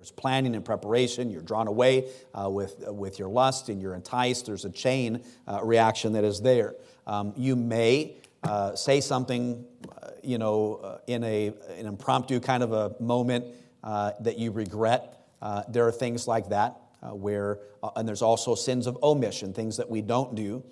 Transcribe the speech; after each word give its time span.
There's 0.00 0.10
planning 0.10 0.54
and 0.54 0.64
preparation. 0.64 1.30
You're 1.30 1.42
drawn 1.42 1.68
away 1.68 2.08
uh, 2.32 2.48
with, 2.48 2.82
with 2.88 3.18
your 3.18 3.28
lust 3.28 3.68
and 3.68 3.82
you're 3.82 3.94
enticed. 3.94 4.46
There's 4.46 4.64
a 4.64 4.70
chain 4.70 5.22
uh, 5.46 5.60
reaction 5.62 6.14
that 6.14 6.24
is 6.24 6.40
there. 6.40 6.74
Um, 7.06 7.34
you 7.36 7.54
may 7.54 8.16
uh, 8.42 8.74
say 8.76 9.02
something, 9.02 9.62
uh, 10.02 10.12
you 10.22 10.38
know, 10.38 10.76
uh, 10.76 10.98
in 11.06 11.22
a, 11.22 11.52
an 11.76 11.84
impromptu 11.84 12.40
kind 12.40 12.62
of 12.62 12.72
a 12.72 12.94
moment 12.98 13.44
that 13.82 14.38
you 14.38 14.52
regret. 14.52 15.22
there 15.68 15.86
are 15.86 15.92
things 15.92 16.26
like 16.26 16.48
that 16.48 16.78
where, 17.02 17.58
and 17.94 18.08
there's 18.08 18.22
also 18.22 18.54
sins 18.54 18.86
of 18.86 18.96
omission, 19.02 19.52
things 19.52 19.76
that 19.76 19.90
we 19.90 20.00
don't 20.00 20.34
do. 20.34 20.64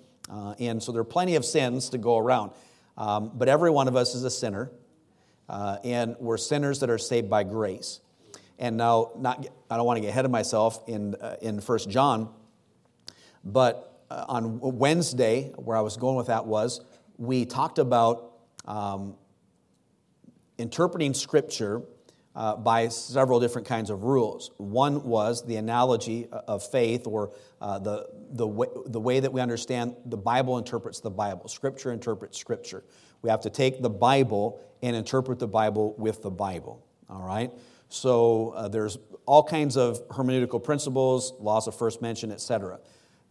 and 0.59 0.81
so 0.81 0.91
there 0.91 1.01
are 1.01 1.13
plenty 1.17 1.35
of 1.35 1.45
sins 1.45 1.89
to 1.89 1.99
go 1.99 2.17
around. 2.17 2.51
Um, 2.97 3.31
but 3.35 3.47
every 3.47 3.69
one 3.69 3.87
of 3.87 3.95
us 3.95 4.15
is 4.15 4.23
a 4.23 4.31
sinner, 4.31 4.71
and 5.47 6.15
we're 6.19 6.37
sinners 6.37 6.79
that 6.79 6.89
are 6.89 6.97
saved 6.97 7.29
by 7.29 7.43
grace. 7.43 7.99
And 8.59 8.77
now, 8.77 9.11
not, 9.17 9.47
I 9.69 9.77
don't 9.77 9.85
want 9.85 9.97
to 9.97 10.01
get 10.01 10.09
ahead 10.09 10.25
of 10.25 10.31
myself 10.31 10.83
in, 10.87 11.15
uh, 11.15 11.37
in 11.41 11.59
1 11.59 11.79
John, 11.89 12.29
but 13.43 14.03
uh, 14.11 14.25
on 14.27 14.59
Wednesday, 14.59 15.51
where 15.55 15.77
I 15.77 15.81
was 15.81 15.97
going 15.97 16.17
with 16.17 16.27
that 16.27 16.45
was, 16.45 16.81
we 17.17 17.45
talked 17.45 17.79
about 17.79 18.33
um, 18.65 19.15
interpreting 20.57 21.13
Scripture 21.13 21.81
uh, 22.35 22.55
by 22.55 22.87
several 22.87 23.39
different 23.39 23.67
kinds 23.67 23.89
of 23.89 24.03
rules. 24.03 24.51
One 24.57 25.03
was 25.03 25.45
the 25.45 25.55
analogy 25.55 26.27
of 26.31 26.63
faith, 26.63 27.07
or 27.07 27.31
uh, 27.61 27.79
the, 27.79 28.07
the, 28.31 28.47
way, 28.47 28.67
the 28.85 28.99
way 28.99 29.19
that 29.19 29.31
we 29.31 29.41
understand 29.41 29.95
the 30.05 30.17
Bible 30.17 30.57
interprets 30.57 30.99
the 30.99 31.09
Bible. 31.09 31.47
Scripture 31.47 31.91
interprets 31.91 32.37
Scripture. 32.37 32.83
We 33.21 33.29
have 33.29 33.41
to 33.41 33.49
take 33.49 33.81
the 33.81 33.89
Bible 33.89 34.61
and 34.81 34.95
interpret 34.95 35.39
the 35.39 35.47
Bible 35.47 35.95
with 35.97 36.21
the 36.21 36.31
Bible. 36.31 36.85
All 37.09 37.21
right? 37.21 37.51
So 37.89 38.51
uh, 38.51 38.67
there's 38.67 38.97
all 39.25 39.43
kinds 39.43 39.75
of 39.75 40.07
hermeneutical 40.09 40.63
principles, 40.63 41.33
laws 41.39 41.67
of 41.67 41.75
first 41.75 42.01
mention, 42.01 42.31
etc. 42.31 42.79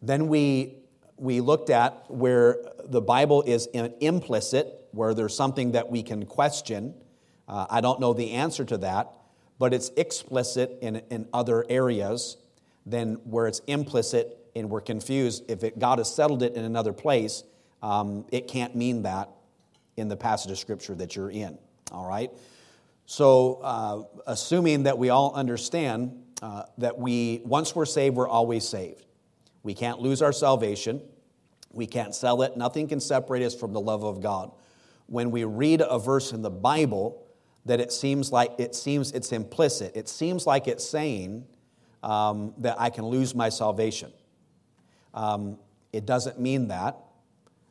Then 0.03 0.29
we, 0.29 0.77
we 1.17 1.41
looked 1.41 1.71
at 1.71 2.05
where 2.11 2.59
the 2.85 3.01
Bible 3.01 3.43
is 3.43 3.67
implicit, 3.67 4.89
where 4.93 5.15
there's 5.15 5.35
something 5.35 5.73
that 5.73 5.91
we 5.91 6.03
can 6.03 6.27
question. 6.27 6.95
Uh, 7.47 7.67
I 7.71 7.81
don't 7.81 8.01
know 8.01 8.13
the 8.13 8.33
answer 8.33 8.65
to 8.65 8.79
that, 8.79 9.13
but 9.59 9.73
it's 9.73 9.91
explicit 9.97 10.79
in, 10.83 11.03
in 11.11 11.29
other 11.33 11.65
areas 11.69 12.37
than 12.85 13.15
where 13.25 13.47
it's 13.47 13.61
implicit 13.67 14.39
and 14.57 14.71
we're 14.71 14.81
confused. 14.81 15.45
If 15.49 15.63
it, 15.63 15.79
God 15.79 15.99
has 15.99 16.13
settled 16.13 16.43
it 16.43 16.55
in 16.55 16.65
another 16.65 16.93
place, 16.93 17.45
um, 17.83 18.25
it 18.33 18.49
can't 18.49 18.75
mean 18.75 19.03
that 19.03 19.31
in 19.97 20.09
the 20.09 20.17
passage 20.17 20.51
of 20.51 20.59
Scripture 20.59 20.95
that 20.97 21.17
you're 21.17 21.31
in. 21.31 21.59
All 21.93 22.07
right? 22.07 22.31
So, 23.11 23.61
uh, 23.63 24.03
assuming 24.27 24.83
that 24.83 24.99
we 24.99 25.09
all 25.09 25.33
understand 25.35 26.25
uh, 26.43 26.65
that 26.77 26.99
we, 26.99 27.41
once 27.43 27.75
we're 27.75 27.87
saved, 27.87 28.17
we're 28.17 28.29
always 28.29 28.69
saved. 28.69 29.07
We 29.63 29.73
can't 29.73 29.99
lose 29.99 30.21
our 30.21 30.31
salvation. 30.31 31.01
We 31.73 31.87
can't 31.87 32.15
sell 32.15 32.43
it. 32.43 32.59
Nothing 32.59 32.87
can 32.87 33.01
separate 33.01 33.43
us 33.43 33.55
from 33.55 33.73
the 33.73 33.81
love 33.81 34.05
of 34.05 34.21
God. 34.21 34.53
When 35.07 35.31
we 35.31 35.45
read 35.45 35.81
a 35.81 35.99
verse 35.99 36.33
in 36.33 36.43
the 36.43 36.51
Bible, 36.51 37.27
that 37.65 37.81
it 37.81 37.93
seems 37.93 38.31
like 38.31 38.53
it 38.59 38.75
seems 38.75 39.13
it's 39.13 39.33
implicit. 39.33 39.97
It 39.97 40.11
seems 40.11 40.47
like 40.47 40.69
it's 40.69 40.87
saying 40.87 41.47
um, 42.03 42.53
that 42.59 42.79
I 42.79 42.91
can 42.91 43.07
lose 43.07 43.35
my 43.35 43.49
salvation. 43.49 44.13
Um, 45.15 45.59
it 45.95 46.05
doesn't 46.05 46.39
mean 46.39 46.69
that 46.69 46.99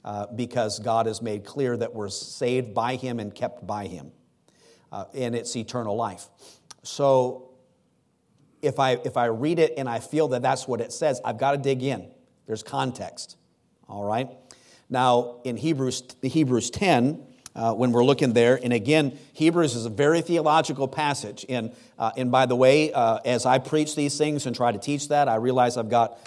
uh, 0.03 0.25
because 0.35 0.79
God 0.79 1.05
has 1.05 1.21
made 1.21 1.45
clear 1.45 1.77
that 1.77 1.93
we're 1.93 2.09
saved 2.09 2.73
by 2.73 2.95
Him 2.95 3.19
and 3.19 3.35
kept 3.35 3.67
by 3.67 3.85
Him 3.85 4.11
uh, 4.91 5.05
in 5.13 5.33
its 5.33 5.55
eternal 5.55 5.95
life. 5.95 6.27
So 6.83 7.49
if 8.61 8.79
I, 8.79 8.93
if 9.03 9.17
I 9.17 9.25
read 9.25 9.59
it 9.59 9.73
and 9.77 9.87
I 9.87 9.99
feel 9.99 10.27
that 10.29 10.41
that's 10.41 10.67
what 10.67 10.81
it 10.81 10.91
says, 10.91 11.21
I've 11.23 11.37
got 11.37 11.51
to 11.51 11.57
dig 11.57 11.83
in. 11.83 12.09
There's 12.45 12.63
context. 12.63 13.37
All 13.87 14.03
right? 14.03 14.29
Now, 14.89 15.41
in 15.43 15.57
Hebrews, 15.57 16.01
the 16.21 16.29
Hebrews 16.29 16.69
10, 16.69 17.25
uh, 17.57 17.73
when 17.73 17.91
we're 17.91 18.05
looking 18.05 18.33
there. 18.33 18.59
And 18.61 18.71
again, 18.71 19.17
Hebrews 19.33 19.75
is 19.75 19.85
a 19.85 19.89
very 19.89 20.21
theological 20.21 20.87
passage. 20.87 21.45
And, 21.49 21.75
uh, 21.97 22.11
and 22.15 22.31
by 22.31 22.45
the 22.45 22.55
way, 22.55 22.93
uh, 22.93 23.17
as 23.25 23.45
I 23.45 23.57
preach 23.57 23.95
these 23.95 24.17
things 24.17 24.45
and 24.45 24.55
try 24.55 24.71
to 24.71 24.77
teach 24.77 25.09
that, 25.09 25.27
I 25.27 25.35
realize 25.35 25.75
I've 25.75 25.89
got 25.89 26.19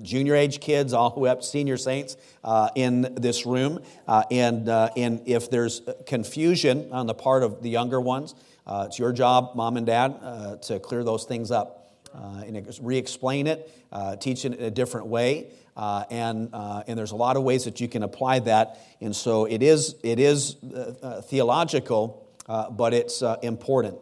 junior 0.00 0.36
age 0.36 0.60
kids 0.60 0.92
all 0.92 1.10
the 1.10 1.20
way 1.20 1.28
up 1.28 1.40
to 1.40 1.46
senior 1.46 1.76
saints 1.76 2.16
uh, 2.44 2.70
in 2.76 3.14
this 3.16 3.44
room. 3.44 3.82
Uh, 4.06 4.22
and, 4.30 4.68
uh, 4.68 4.90
and 4.96 5.22
if 5.26 5.50
there's 5.50 5.82
confusion 6.06 6.90
on 6.92 7.06
the 7.06 7.14
part 7.14 7.42
of 7.42 7.62
the 7.62 7.68
younger 7.68 8.00
ones, 8.00 8.34
it's 8.72 9.00
your 9.00 9.12
job, 9.12 9.56
mom 9.56 9.76
and 9.76 9.84
dad, 9.84 10.62
to 10.62 10.78
clear 10.78 11.02
those 11.02 11.24
things 11.24 11.50
up. 11.50 11.92
and 12.14 12.78
re 12.80 12.96
explain 12.96 13.48
it, 13.48 13.68
teach 14.20 14.44
it 14.44 14.54
in 14.54 14.64
a 14.64 14.70
different 14.70 15.06
way. 15.06 15.50
Uh, 15.80 16.04
and, 16.10 16.50
uh, 16.52 16.82
and 16.86 16.98
there's 16.98 17.12
a 17.12 17.16
lot 17.16 17.36
of 17.38 17.42
ways 17.42 17.64
that 17.64 17.80
you 17.80 17.88
can 17.88 18.02
apply 18.02 18.38
that. 18.40 18.78
And 19.00 19.16
so 19.16 19.46
it 19.46 19.62
is, 19.62 19.96
it 20.02 20.18
is 20.18 20.56
uh, 20.62 20.94
uh 21.02 21.20
theological, 21.22 22.28
uh, 22.46 22.70
but 22.70 22.92
it's 22.92 23.22
uh, 23.22 23.38
important 23.42 23.98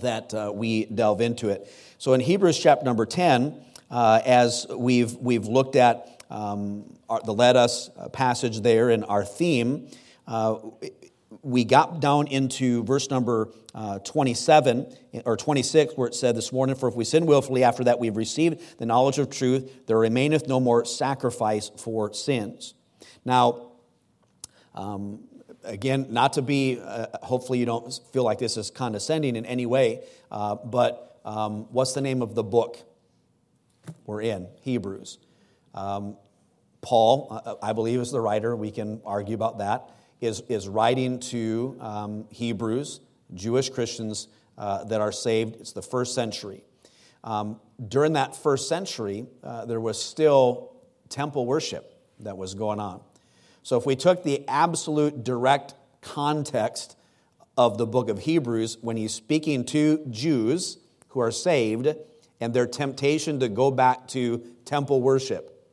that 0.00 0.52
we 0.54 0.86
delve 0.86 1.20
into 1.20 1.48
it. 1.48 1.70
So 1.98 2.14
in 2.14 2.20
Hebrews 2.20 2.58
chapter 2.58 2.84
number 2.84 3.06
10, 3.06 3.60
as 3.90 4.66
we've, 4.74 5.14
we've 5.16 5.46
looked 5.46 5.76
at 5.76 6.24
um, 6.30 6.96
our, 7.08 7.20
the 7.20 7.34
let 7.34 7.56
us 7.56 7.90
passage 8.12 8.60
there 8.62 8.90
and 8.90 9.04
our 9.04 9.24
theme, 9.24 9.88
we 11.42 11.64
got 11.64 12.00
down 12.00 12.26
into 12.26 12.84
verse 12.84 13.10
number 13.10 13.48
uh, 13.74 13.98
27 14.00 14.94
or 15.24 15.36
26, 15.36 15.94
where 15.96 16.08
it 16.08 16.14
said 16.14 16.36
this 16.36 16.52
morning, 16.52 16.76
For 16.76 16.88
if 16.88 16.94
we 16.94 17.04
sin 17.04 17.26
willfully 17.26 17.64
after 17.64 17.84
that 17.84 17.98
we've 17.98 18.16
received 18.16 18.78
the 18.78 18.86
knowledge 18.86 19.18
of 19.18 19.30
truth, 19.30 19.86
there 19.86 19.98
remaineth 19.98 20.48
no 20.48 20.60
more 20.60 20.84
sacrifice 20.84 21.70
for 21.76 22.12
sins. 22.12 22.74
Now, 23.24 23.72
um, 24.74 25.20
again, 25.64 26.06
not 26.10 26.34
to 26.34 26.42
be, 26.42 26.80
uh, 26.82 27.06
hopefully 27.22 27.58
you 27.58 27.66
don't 27.66 27.92
feel 28.12 28.24
like 28.24 28.38
this 28.38 28.56
is 28.56 28.70
condescending 28.70 29.36
in 29.36 29.46
any 29.46 29.66
way, 29.66 30.04
uh, 30.30 30.56
but 30.56 31.20
um, 31.24 31.66
what's 31.70 31.92
the 31.92 32.00
name 32.00 32.22
of 32.22 32.34
the 32.34 32.42
book 32.42 32.78
we're 34.04 34.22
in? 34.22 34.48
Hebrews. 34.62 35.18
Um, 35.74 36.16
Paul, 36.82 37.42
uh, 37.44 37.54
I 37.62 37.72
believe, 37.72 38.00
is 38.00 38.10
the 38.10 38.20
writer. 38.20 38.56
We 38.56 38.70
can 38.70 39.00
argue 39.04 39.34
about 39.34 39.58
that 39.58 39.90
is, 40.20 40.42
is 40.48 40.68
writing 40.68 41.18
to 41.20 41.76
um, 41.80 42.24
Hebrews, 42.30 43.00
Jewish 43.34 43.70
Christians 43.70 44.28
uh, 44.58 44.84
that 44.84 45.00
are 45.00 45.12
saved. 45.12 45.56
It's 45.56 45.72
the 45.72 45.82
first 45.82 46.14
century. 46.14 46.62
Um, 47.24 47.60
during 47.88 48.14
that 48.14 48.36
first 48.36 48.68
century, 48.68 49.26
uh, 49.42 49.64
there 49.66 49.80
was 49.80 50.02
still 50.02 50.72
temple 51.08 51.46
worship 51.46 51.98
that 52.20 52.36
was 52.36 52.54
going 52.54 52.80
on. 52.80 53.00
So 53.62 53.76
if 53.76 53.86
we 53.86 53.96
took 53.96 54.22
the 54.22 54.46
absolute 54.48 55.24
direct 55.24 55.74
context 56.00 56.96
of 57.56 57.78
the 57.78 57.86
book 57.86 58.08
of 58.08 58.20
Hebrews, 58.20 58.78
when 58.80 58.96
he's 58.96 59.12
speaking 59.12 59.64
to 59.66 60.04
Jews 60.10 60.78
who 61.08 61.20
are 61.20 61.30
saved 61.30 61.94
and 62.40 62.54
their 62.54 62.66
temptation 62.66 63.40
to 63.40 63.48
go 63.48 63.70
back 63.70 64.08
to 64.08 64.42
temple 64.64 65.02
worship, 65.02 65.68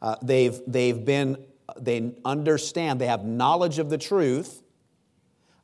uh, 0.00 0.16
they've, 0.22 0.58
they've 0.66 1.04
been 1.04 1.44
they 1.78 2.12
understand, 2.24 3.00
they 3.00 3.06
have 3.06 3.24
knowledge 3.24 3.78
of 3.78 3.90
the 3.90 3.98
truth, 3.98 4.62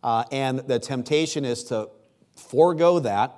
uh, 0.02 0.24
and 0.32 0.60
the 0.60 0.78
temptation 0.78 1.44
is 1.44 1.64
to 1.64 1.88
forego 2.36 2.98
that 2.98 3.34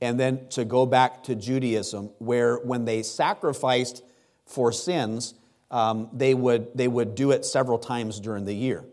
and 0.00 0.20
then 0.20 0.46
to 0.48 0.64
go 0.64 0.84
back 0.84 1.22
to 1.24 1.34
Judaism, 1.34 2.10
where 2.18 2.56
when 2.58 2.84
they 2.84 3.02
sacrificed 3.02 4.02
for 4.44 4.70
sins, 4.72 5.34
um, 5.70 6.10
they, 6.12 6.34
would, 6.34 6.68
they 6.74 6.86
would 6.86 7.14
do 7.14 7.30
it 7.30 7.44
several 7.44 7.78
times 7.78 8.20
during 8.20 8.44
the 8.44 8.54
year. 8.54 8.84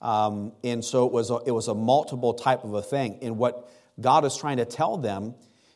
Um, 0.00 0.52
and 0.62 0.84
so 0.84 1.06
it 1.06 1.12
was, 1.12 1.30
a, 1.30 1.38
it 1.46 1.50
was 1.52 1.68
a 1.68 1.74
multiple 1.74 2.34
type 2.34 2.64
of 2.64 2.74
a 2.74 2.82
thing. 2.82 3.18
And 3.22 3.38
what 3.38 3.70
God 4.00 4.24
is 4.24 4.36
trying 4.36 4.58
to 4.58 4.64
tell 4.64 4.96
them 4.96 5.34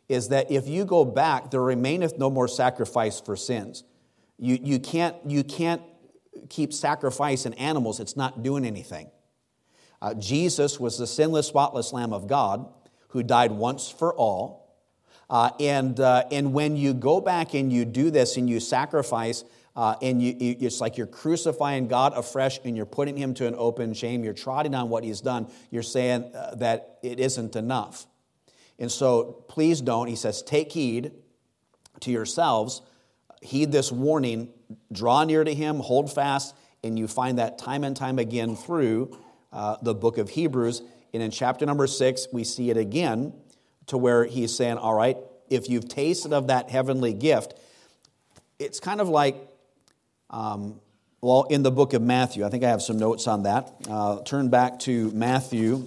is 0.09 0.29
that 0.29 0.51
if 0.51 0.69
you 0.69 0.85
go 0.85 1.05
back, 1.05 1.51
there 1.51 1.63
remaineth 1.63 2.19
no 2.19 2.31
more 2.31 2.49
sacrifice 2.49 3.21
for 3.21 3.37
sins. 3.37 3.85
You, 4.39 4.59
you, 4.61 4.79
can't, 4.79 5.17
you 5.27 5.45
can't 5.45 5.83
keep 6.49 6.73
sacrificing 6.73 7.55
animals, 7.55 8.01
it's 8.01 8.17
not 8.17 8.43
doing 8.43 8.65
anything. 8.65 9.11
Uh, 10.01 10.15
Jesus 10.15 10.81
was 10.81 10.99
the 10.99 11.07
sinless, 11.07 11.47
spotless 11.47 11.93
Lamb 11.93 12.13
of 12.13 12.27
God 12.27 12.69
who 13.09 13.23
died 13.23 13.53
once 13.53 13.89
for 13.89 14.15
all. 14.15 14.77
Uh, 15.31 15.51
and, 15.61 16.01
uh, 16.01 16.25
and 16.31 16.53
when 16.53 16.77
you 16.77 16.93
go 16.93 17.21
back 17.21 17.55
and 17.55 17.73
you 17.73 17.85
do 17.85 18.11
this 18.11 18.37
and 18.37 18.51
you 18.51 18.61
sacrifice, 18.61 19.45
uh, 19.75 19.95
and 20.03 20.23
you, 20.23 20.37
you, 20.39 20.57
it's 20.61 20.81
like 20.81 20.99
you're 20.99 21.07
crucifying 21.07 21.89
God 21.89 22.13
afresh 22.15 22.59
and 22.65 22.77
you're 22.77 22.85
putting 22.85 23.17
him 23.17 23.33
to 23.35 23.47
an 23.47 23.55
open 23.57 23.95
shame, 23.95 24.25
you're 24.25 24.35
trotting 24.35 24.75
on 24.75 24.89
what 24.89 25.05
he's 25.05 25.21
done, 25.21 25.51
you're 25.71 25.83
saying 25.83 26.31
uh, 26.35 26.55
that 26.57 26.99
it 27.03 27.19
isn't 27.19 27.57
enough. 27.57 28.07
And 28.79 28.91
so 28.91 29.45
please 29.49 29.81
don't, 29.81 30.09
he 30.09 30.17
says, 30.17 30.43
take 30.43 30.73
heed 30.73 31.13
to 32.01 32.11
yourselves, 32.11 32.83
heed 33.41 33.73
this 33.73 33.93
warning 33.93 34.49
draw 34.91 35.25
near 35.25 35.45
to 35.45 35.55
him, 35.55 35.77
hold 35.77 36.13
fast, 36.13 36.55
and 36.85 36.99
you 36.99 37.07
find 37.07 37.39
that 37.39 37.59
time 37.59 37.85
and 37.85 37.97
time 37.97 38.19
again 38.19 38.57
through 38.57 39.17
uh, 39.53 39.77
the 39.83 39.95
book 39.95 40.19
of 40.19 40.31
Hebrews. 40.31 40.83
And 41.15 41.23
in 41.23 41.31
chapter 41.31 41.67
number 41.67 41.87
six, 41.87 42.27
we 42.33 42.45
see 42.45 42.71
it 42.71 42.77
again 42.77 43.33
to 43.87 43.99
where 43.99 44.25
he's 44.25 44.55
saying, 44.55 44.79
all 44.79 44.95
right, 44.95 45.17
if 45.51 45.69
you've 45.69 45.89
tasted 45.89 46.33
of 46.33 46.47
that 46.47 46.71
heavenly 46.71 47.13
gift, 47.13 47.55
it's 48.59 48.81
kind 48.81 49.01
of 49.01 49.09
like, 49.09 49.37
um, 50.31 50.81
well, 51.21 51.45
in 51.51 51.63
the 51.63 51.71
book 51.71 51.93
of 51.93 52.03
Matthew, 52.03 52.45
I 52.45 52.49
think 52.49 52.65
I 52.65 52.69
have 52.69 52.83
some 52.83 52.99
notes 52.99 53.29
on 53.29 53.45
that. 53.45 53.73
Uh, 53.89 54.23
turn 54.23 54.49
back 54.49 54.81
to 54.81 55.11
Matthew 55.13 55.87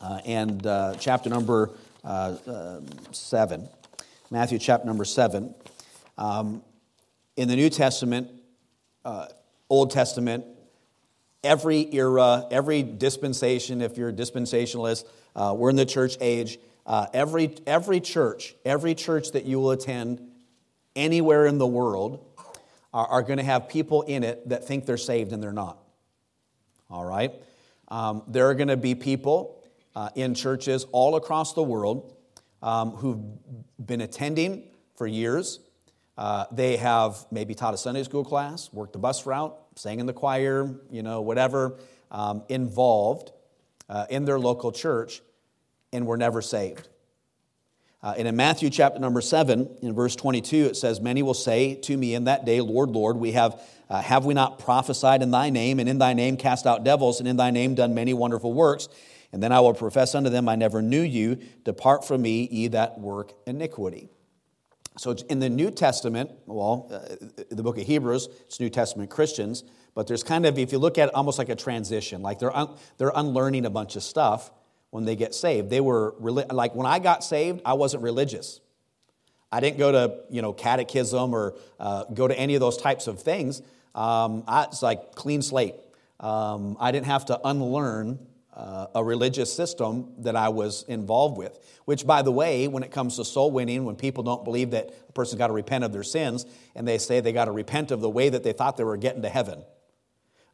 uh, 0.00 0.20
and 0.24 0.64
uh, 0.66 0.94
chapter 0.98 1.30
number 1.30 1.70
uh, 2.04 2.36
uh, 2.46 2.80
7. 3.12 3.68
Matthew 4.30 4.58
chapter 4.58 4.86
number 4.86 5.04
7. 5.04 5.54
Um, 6.16 6.62
in 7.38 7.48
the 7.48 7.56
New 7.56 7.70
Testament, 7.70 8.30
uh, 9.04 9.26
Old 9.70 9.92
Testament, 9.92 10.44
every 11.44 11.94
era, 11.94 12.46
every 12.50 12.82
dispensation, 12.82 13.80
if 13.80 13.96
you're 13.96 14.08
a 14.08 14.12
dispensationalist, 14.12 15.04
we're 15.54 15.70
in 15.70 15.76
the 15.76 15.86
church 15.86 16.16
age. 16.20 16.58
every, 17.14 17.54
every 17.64 18.00
church, 18.00 18.56
every 18.64 18.94
church 18.94 19.30
that 19.32 19.44
you 19.44 19.60
will 19.60 19.70
attend 19.70 20.20
anywhere 20.96 21.46
in 21.46 21.58
the 21.58 21.66
world 21.66 22.24
are, 22.92 23.06
are 23.06 23.22
going 23.22 23.38
to 23.38 23.44
have 23.44 23.68
people 23.68 24.02
in 24.02 24.24
it 24.24 24.48
that 24.48 24.66
think 24.66 24.84
they're 24.84 24.96
saved 24.96 25.32
and 25.32 25.40
they're 25.40 25.52
not. 25.52 25.78
All 26.90 27.04
right? 27.04 27.32
Um, 27.88 28.24
there 28.26 28.48
are 28.48 28.54
going 28.54 28.68
to 28.68 28.76
be 28.76 28.96
people 28.96 29.62
uh, 29.94 30.10
in 30.16 30.34
churches 30.34 30.86
all 30.90 31.14
across 31.14 31.54
the 31.54 31.62
world 31.62 32.16
um, 32.62 32.90
who've 32.90 33.22
been 33.84 34.00
attending 34.00 34.64
for 34.96 35.06
years. 35.06 35.60
Uh, 36.18 36.46
they 36.50 36.76
have 36.76 37.24
maybe 37.30 37.54
taught 37.54 37.74
a 37.74 37.78
Sunday 37.78 38.02
school 38.02 38.24
class, 38.24 38.72
worked 38.72 38.92
the 38.92 38.98
bus 38.98 39.24
route, 39.24 39.56
sang 39.76 40.00
in 40.00 40.06
the 40.06 40.12
choir, 40.12 40.74
you 40.90 41.04
know, 41.04 41.20
whatever, 41.20 41.78
um, 42.10 42.42
involved 42.48 43.30
uh, 43.88 44.06
in 44.10 44.24
their 44.24 44.40
local 44.40 44.72
church, 44.72 45.22
and 45.92 46.06
were 46.06 46.16
never 46.16 46.42
saved. 46.42 46.88
Uh, 48.02 48.14
and 48.18 48.26
in 48.26 48.34
Matthew 48.34 48.68
chapter 48.68 48.98
number 48.98 49.20
7, 49.20 49.78
in 49.80 49.94
verse 49.94 50.16
22, 50.16 50.66
it 50.66 50.76
says, 50.76 51.00
Many 51.00 51.22
will 51.22 51.34
say 51.34 51.76
to 51.82 51.96
me 51.96 52.14
in 52.14 52.24
that 52.24 52.44
day, 52.44 52.60
Lord, 52.60 52.90
Lord, 52.90 53.16
we 53.16 53.32
have, 53.32 53.60
uh, 53.88 54.02
have 54.02 54.24
we 54.24 54.34
not 54.34 54.58
prophesied 54.58 55.22
in 55.22 55.30
thy 55.30 55.50
name, 55.50 55.78
and 55.78 55.88
in 55.88 55.98
thy 55.98 56.14
name 56.14 56.36
cast 56.36 56.66
out 56.66 56.82
devils, 56.82 57.20
and 57.20 57.28
in 57.28 57.36
thy 57.36 57.52
name 57.52 57.76
done 57.76 57.94
many 57.94 58.12
wonderful 58.12 58.52
works? 58.52 58.88
And 59.32 59.40
then 59.40 59.52
I 59.52 59.60
will 59.60 59.74
profess 59.74 60.16
unto 60.16 60.30
them, 60.30 60.48
I 60.48 60.56
never 60.56 60.82
knew 60.82 61.02
you. 61.02 61.38
Depart 61.64 62.04
from 62.04 62.22
me, 62.22 62.48
ye 62.50 62.68
that 62.68 62.98
work 62.98 63.34
iniquity. 63.46 64.08
So 64.98 65.14
in 65.28 65.38
the 65.38 65.48
New 65.48 65.70
Testament, 65.70 66.30
well, 66.46 66.88
uh, 66.92 67.16
the 67.50 67.62
book 67.62 67.78
of 67.78 67.86
Hebrews, 67.86 68.28
it's 68.40 68.58
New 68.58 68.68
Testament 68.68 69.10
Christians, 69.10 69.62
but 69.94 70.06
there's 70.06 70.22
kind 70.22 70.44
of, 70.44 70.58
if 70.58 70.72
you 70.72 70.78
look 70.78 70.98
at 70.98 71.08
it, 71.08 71.14
almost 71.14 71.38
like 71.38 71.48
a 71.48 71.56
transition, 71.56 72.20
like 72.20 72.38
they're, 72.38 72.56
un- 72.56 72.74
they're 72.98 73.12
unlearning 73.14 73.64
a 73.64 73.70
bunch 73.70 73.96
of 73.96 74.02
stuff 74.02 74.50
when 74.90 75.04
they 75.04 75.16
get 75.16 75.34
saved. 75.34 75.70
They 75.70 75.80
were 75.80 76.14
like 76.18 76.74
when 76.74 76.86
I 76.86 76.98
got 76.98 77.22
saved, 77.22 77.60
I 77.64 77.74
wasn't 77.74 78.02
religious. 78.02 78.60
I 79.50 79.60
didn't 79.60 79.78
go 79.78 79.92
to 79.92 80.20
you 80.30 80.42
know 80.42 80.52
catechism 80.52 81.34
or 81.34 81.54
uh, 81.80 82.04
go 82.04 82.28
to 82.28 82.38
any 82.38 82.54
of 82.54 82.60
those 82.60 82.76
types 82.76 83.06
of 83.06 83.20
things. 83.20 83.62
Um, 83.94 84.44
I, 84.46 84.64
it's 84.64 84.82
like 84.82 85.14
clean 85.14 85.42
slate. 85.42 85.74
Um, 86.20 86.76
I 86.80 86.90
didn't 86.92 87.06
have 87.06 87.26
to 87.26 87.40
unlearn 87.44 88.18
uh, 88.58 88.88
a 88.96 89.04
religious 89.04 89.52
system 89.52 90.12
that 90.18 90.34
I 90.34 90.48
was 90.48 90.84
involved 90.88 91.38
with. 91.38 91.58
Which, 91.84 92.04
by 92.04 92.22
the 92.22 92.32
way, 92.32 92.66
when 92.66 92.82
it 92.82 92.90
comes 92.90 93.16
to 93.16 93.24
soul 93.24 93.52
winning, 93.52 93.84
when 93.84 93.94
people 93.94 94.24
don't 94.24 94.44
believe 94.44 94.72
that 94.72 94.92
a 95.08 95.12
person's 95.12 95.38
got 95.38 95.46
to 95.46 95.52
repent 95.52 95.84
of 95.84 95.92
their 95.92 96.02
sins, 96.02 96.44
and 96.74 96.86
they 96.86 96.98
say 96.98 97.20
they 97.20 97.32
got 97.32 97.44
to 97.44 97.52
repent 97.52 97.92
of 97.92 98.00
the 98.00 98.10
way 98.10 98.28
that 98.28 98.42
they 98.42 98.52
thought 98.52 98.76
they 98.76 98.84
were 98.84 98.96
getting 98.96 99.22
to 99.22 99.28
heaven. 99.28 99.62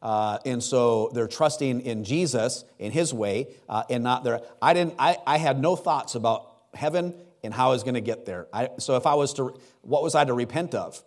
Uh, 0.03 0.39
and 0.45 0.63
so 0.63 1.11
they're 1.15 1.27
trusting 1.27 1.81
in 1.81 2.05
Jesus, 2.05 2.65
in 2.79 2.93
his 2.93 3.15
way, 3.15 3.49
uh, 3.71 3.85
and 3.89 4.05
not 4.05 4.23
their. 4.23 4.43
I, 4.61 4.75
didn't, 4.75 4.97
I, 4.99 5.17
I 5.27 5.39
had 5.39 5.59
no 5.59 5.75
thoughts 5.75 6.15
about 6.15 6.53
heaven 6.75 7.15
and 7.43 7.55
how 7.55 7.69
I 7.69 7.73
was 7.73 7.85
going 7.85 7.95
to 7.95 8.03
get 8.03 8.27
there. 8.27 8.49
I, 8.53 8.69
so 8.79 8.97
if 8.97 9.07
I 9.07 9.15
was 9.15 9.33
to, 9.35 9.59
what 9.81 10.03
was 10.03 10.15
I 10.15 10.27
to 10.27 10.35
repent 10.35 10.75
of? 10.75 11.03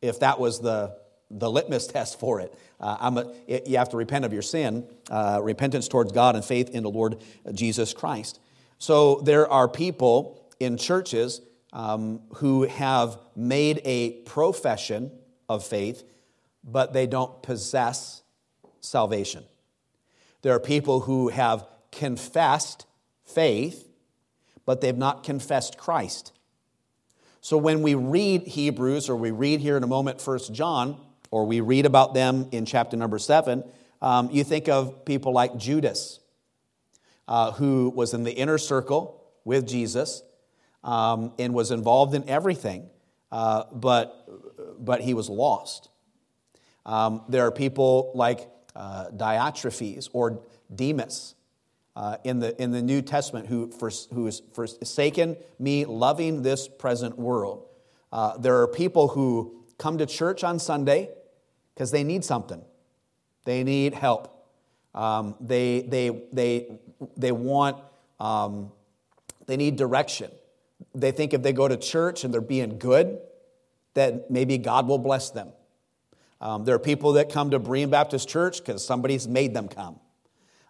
If 0.00 0.20
that 0.20 0.40
was 0.40 0.60
the, 0.60 0.96
the 1.30 1.50
litmus 1.50 1.86
test 1.86 2.18
for 2.18 2.40
it. 2.40 2.54
Uh, 2.80 3.22
a, 3.48 3.62
you 3.68 3.78
have 3.78 3.90
to 3.90 3.96
repent 3.96 4.24
of 4.24 4.32
your 4.32 4.42
sin, 4.42 4.86
uh, 5.10 5.40
repentance 5.42 5.88
towards 5.88 6.12
God, 6.12 6.36
and 6.36 6.44
faith 6.44 6.70
in 6.70 6.82
the 6.82 6.90
Lord 6.90 7.22
Jesus 7.52 7.92
Christ. 7.92 8.40
So 8.78 9.20
there 9.24 9.50
are 9.50 9.68
people 9.68 10.48
in 10.60 10.76
churches 10.76 11.40
um, 11.72 12.20
who 12.36 12.62
have 12.62 13.18
made 13.36 13.80
a 13.84 14.12
profession 14.22 15.10
of 15.48 15.66
faith 15.66 16.04
but 16.70 16.92
they 16.92 17.06
don't 17.06 17.42
possess 17.42 18.22
salvation. 18.80 19.44
There 20.42 20.54
are 20.54 20.60
people 20.60 21.00
who 21.00 21.28
have 21.28 21.66
confessed 21.90 22.86
faith, 23.24 23.88
but 24.64 24.80
they've 24.80 24.96
not 24.96 25.24
confessed 25.24 25.78
Christ. 25.78 26.32
So 27.40 27.56
when 27.56 27.82
we 27.82 27.94
read 27.94 28.42
Hebrews, 28.42 29.08
or 29.08 29.16
we 29.16 29.30
read 29.30 29.60
here 29.60 29.76
in 29.76 29.82
a 29.82 29.88
moment 29.88 30.20
First 30.20 30.52
John, 30.52 31.00
or 31.30 31.44
we 31.44 31.60
read 31.60 31.86
about 31.86 32.14
them 32.14 32.48
in 32.52 32.64
chapter 32.64 32.96
number 32.96 33.18
7, 33.18 33.64
um, 34.00 34.30
you 34.30 34.44
think 34.44 34.68
of 34.68 35.04
people 35.04 35.32
like 35.32 35.56
Judas, 35.56 36.20
uh, 37.26 37.52
who 37.52 37.90
was 37.94 38.14
in 38.14 38.22
the 38.22 38.32
inner 38.32 38.58
circle 38.58 39.22
with 39.44 39.66
Jesus 39.66 40.22
um, 40.84 41.32
and 41.38 41.52
was 41.52 41.70
involved 41.70 42.14
in 42.14 42.28
everything, 42.28 42.88
uh, 43.32 43.64
but, 43.72 44.28
but 44.78 45.00
he 45.00 45.14
was 45.14 45.28
lost. 45.28 45.90
Um, 46.86 47.22
there 47.28 47.46
are 47.46 47.50
people 47.50 48.12
like 48.14 48.48
uh, 48.74 49.10
Diotrephes 49.10 50.08
or 50.12 50.42
Demas 50.74 51.34
uh, 51.96 52.16
in, 52.24 52.38
the, 52.38 52.60
in 52.62 52.70
the 52.70 52.80
New 52.80 53.02
Testament 53.02 53.48
who, 53.48 53.70
for, 53.72 53.90
who 54.14 54.26
has 54.26 54.40
forsaken 54.54 55.36
me, 55.58 55.84
loving 55.84 56.42
this 56.42 56.68
present 56.68 57.18
world. 57.18 57.66
Uh, 58.12 58.38
there 58.38 58.62
are 58.62 58.68
people 58.68 59.08
who 59.08 59.64
come 59.78 59.98
to 59.98 60.06
church 60.06 60.44
on 60.44 60.58
Sunday 60.58 61.10
because 61.78 61.92
they 61.92 62.02
need 62.02 62.24
something, 62.24 62.60
they 63.44 63.62
need 63.62 63.94
help. 63.94 64.34
Um, 64.96 65.36
they, 65.38 65.82
they, 65.82 66.24
they, 66.32 66.80
they 67.16 67.30
want, 67.30 67.76
um, 68.18 68.72
they 69.46 69.56
need 69.56 69.76
direction. 69.76 70.32
They 70.92 71.12
think 71.12 71.34
if 71.34 71.44
they 71.44 71.52
go 71.52 71.68
to 71.68 71.76
church 71.76 72.24
and 72.24 72.34
they're 72.34 72.40
being 72.40 72.80
good, 72.80 73.20
that 73.94 74.28
maybe 74.28 74.58
God 74.58 74.88
will 74.88 74.98
bless 74.98 75.30
them. 75.30 75.52
Um, 76.40 76.64
there 76.64 76.74
are 76.74 76.80
people 76.80 77.12
that 77.12 77.30
come 77.30 77.52
to 77.52 77.60
Berean 77.60 77.90
Baptist 77.90 78.28
Church 78.28 78.58
because 78.58 78.84
somebody's 78.84 79.28
made 79.28 79.54
them 79.54 79.68
come. 79.68 80.00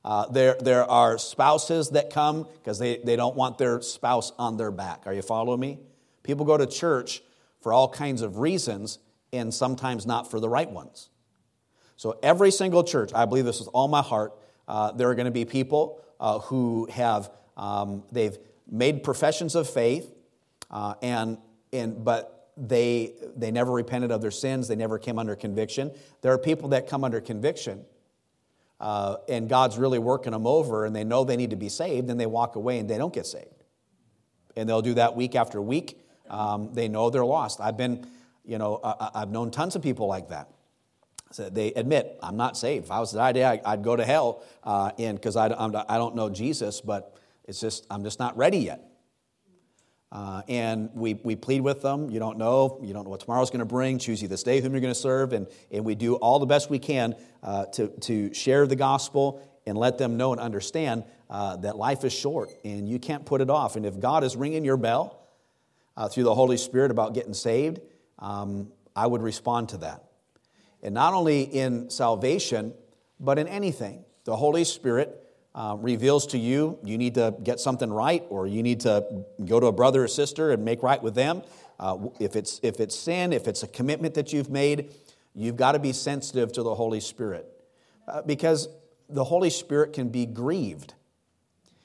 Uh, 0.05 0.27
there, 0.29 0.57
there 0.61 0.85
are 0.85 1.17
spouses 1.17 1.89
that 1.91 2.11
come 2.11 2.47
because 2.57 2.79
they, 2.79 2.99
they 2.99 3.17
don't 3.17 3.35
want 3.35 3.57
their 3.57 3.81
spouse 3.81 4.33
on 4.39 4.59
their 4.59 4.71
back. 4.71 5.07
Are 5.07 5.15
you 5.15 5.23
following 5.23 5.61
me? 5.61 5.79
People 6.23 6.45
go 6.45 6.59
to 6.59 6.67
church 6.67 7.23
for 7.63 7.73
all 7.73 7.89
kinds 7.89 8.21
of 8.21 8.37
reasons 8.41 8.99
and 9.33 9.53
sometimes 9.53 10.07
not 10.07 10.31
for 10.31 10.41
the 10.41 10.49
right 10.49 10.71
ones. 10.71 11.11
So, 11.97 12.19
every 12.23 12.51
single 12.51 12.85
church, 12.85 13.13
I 13.15 13.25
believe 13.25 13.45
this 13.45 13.59
with 13.59 13.69
all 13.73 13.89
my 13.89 14.03
heart, 14.03 14.33
uh, 14.69 14.93
there 14.93 15.11
are 15.11 15.15
going 15.15 15.27
to 15.27 15.33
be 15.33 15.45
people 15.45 16.01
uh, 16.21 16.39
who 16.41 16.87
have, 16.93 17.31
um, 17.57 18.05
they've 18.13 18.39
made 18.71 19.03
professions 19.03 19.55
of 19.55 19.69
faith, 19.69 20.13
uh, 20.71 20.95
and, 21.03 21.39
and, 21.73 22.05
but 22.05 22.51
they, 22.57 23.15
they 23.37 23.51
never 23.51 23.73
repented 23.73 24.11
of 24.11 24.21
their 24.21 24.31
sins, 24.31 24.69
they 24.69 24.77
never 24.77 24.99
came 24.99 25.19
under 25.19 25.35
conviction. 25.35 25.91
There 26.23 26.33
are 26.33 26.39
people 26.39 26.69
that 26.71 26.89
come 26.89 27.05
under 27.05 27.21
conviction, 27.21 27.85
uh, 28.81 29.17
and 29.29 29.49
God's 29.49 29.79
really 29.79 29.99
working 29.99 30.33
them 30.33 30.47
over, 30.47 30.85
and 30.85 30.95
they 30.95 31.05
know 31.05 31.25
they 31.25 31.37
need 31.37 31.51
to 31.51 31.57
be 31.57 31.69
saved, 31.69 32.11
and 32.11 32.21
they 32.21 32.27
walk 32.27 32.57
away 32.57 32.79
and 32.79 32.89
they 32.89 32.99
don't 32.99 33.13
get 33.13 33.27
saved. 33.27 33.65
And 34.57 34.69
they'll 34.69 34.83
do 34.83 34.95
that 34.95 35.17
week 35.17 35.35
after 35.35 35.63
week. 35.63 36.01
Um, 36.29 36.73
they 36.75 36.89
know 36.89 37.11
they're 37.11 37.25
lost. 37.25 37.61
I've 37.61 37.77
been, 37.77 38.07
you 38.49 38.59
know, 38.59 38.81
I, 38.83 39.21
have 39.21 39.31
known 39.31 39.51
tons 39.51 39.77
of 39.77 39.83
people 39.83 40.07
like 40.07 40.31
that. 40.31 40.49
So 41.31 41.51
they 41.51 41.73
admit, 41.75 42.19
I'm 42.23 42.37
not 42.37 42.57
saved. 42.57 42.87
If 42.87 42.91
I 42.91 42.99
was 43.01 43.13
that 43.13 43.21
idea, 43.21 43.61
I'd 43.65 43.85
go 43.85 43.95
to 43.95 44.05
hell, 44.05 44.43
uh, 44.65 44.91
because 44.97 45.37
I, 45.37 45.47
I 45.47 45.99
don't 45.99 46.17
know 46.17 46.31
Jesus, 46.31 46.81
but 46.81 47.15
it's 47.45 47.61
just, 47.61 47.87
I'm 47.91 48.03
just 48.03 48.19
not 48.19 48.37
ready 48.39 48.59
yet. 48.59 48.83
Uh, 50.11 50.41
and 50.49 50.89
we, 50.95 51.15
we 51.23 51.37
plead 51.37 51.61
with 51.61 51.83
them. 51.83 52.11
You 52.11 52.19
don't 52.19 52.39
know. 52.39 52.81
You 52.83 52.95
don't 52.95 53.05
know 53.05 53.11
what 53.11 53.21
tomorrow's 53.21 53.51
going 53.51 53.61
to 53.61 53.67
bring. 53.67 53.99
Choose 53.99 54.23
you 54.23 54.29
this 54.29 54.43
day 54.43 54.63
whom 54.63 54.73
you're 54.73 54.81
going 54.81 54.95
to 54.95 54.99
serve. 54.99 55.35
And, 55.35 55.47
and 55.71 55.85
we 55.85 55.95
do 55.95 56.15
all 56.15 56.39
the 56.39 56.47
best 56.47 56.71
we 56.71 56.79
can 56.79 57.15
uh, 57.43 57.67
to, 57.67 57.89
to 57.89 58.33
share 58.33 58.67
the 58.67 58.77
gospel 58.77 59.43
and 59.67 59.77
let 59.77 59.99
them 59.99 60.17
know 60.17 60.33
and 60.33 60.41
understand 60.41 61.05
uh, 61.29 61.57
that 61.57 61.77
life 61.77 62.05
is 62.05 62.13
short 62.15 62.49
and 62.65 62.89
you 62.89 62.99
can't 62.99 63.27
put 63.27 63.43
it 63.43 63.51
off. 63.51 63.77
And 63.77 63.85
if 63.85 64.01
God 64.01 64.25
is 64.25 64.35
ringing 64.35 64.65
your 64.65 64.79
bell 64.79 65.29
uh, 65.95 66.09
through 66.09 66.25
the 66.25 66.35
Holy 66.35 66.57
Spirit 66.57 66.91
about 66.91 67.13
getting 67.13 67.35
saved, 67.35 67.81
um, 68.19 68.73
I 68.95 69.07
would 69.07 69.23
respond 69.23 69.71
to 69.71 69.79
that. 69.79 70.05
And 70.83 70.95
not 70.95 71.15
only 71.15 71.43
in 71.43 71.91
salvation, 71.91 72.75
but 73.21 73.39
in 73.39 73.49
anything. 73.49 74.05
The 74.25 74.37
Holy 74.37 74.65
Spirit 74.65 75.25
uh, 75.55 75.77
reveals 75.79 76.27
to 76.29 76.39
you 76.39 76.79
you 76.85 76.99
need 76.99 77.15
to 77.15 77.35
get 77.43 77.59
something 77.59 77.91
right 77.91 78.25
or 78.29 78.47
you 78.47 78.63
need 78.63 78.81
to 78.81 79.25
go 79.45 79.59
to 79.59 79.67
a 79.67 79.73
brother 79.73 80.05
or 80.05 80.09
sister 80.09 80.53
and 80.53 80.65
make 80.65 80.83
right 80.83 81.03
with 81.03 81.15
them. 81.15 81.43
Uh, 81.81 82.09
if, 82.21 82.37
it's, 82.37 82.61
if 82.63 82.81
it's 82.81 82.97
sin, 82.97 83.33
if 83.33 83.49
it's 83.49 83.63
a 83.63 83.69
commitment 83.69 84.15
that 84.15 84.33
you've 84.33 84.51
made, 84.51 84.93
you've 85.35 85.57
got 85.57 85.73
to 85.73 85.79
be 85.79 85.93
sensitive 85.93 86.53
to 86.53 86.63
the 86.63 86.75
Holy 86.75 87.01
Spirit 87.01 87.47
uh, 88.07 88.23
because 88.23 88.69
the 89.09 89.25
Holy 89.25 89.51
Spirit 89.51 89.93
can 89.93 90.09
be 90.09 90.27
grieved. 90.27 90.95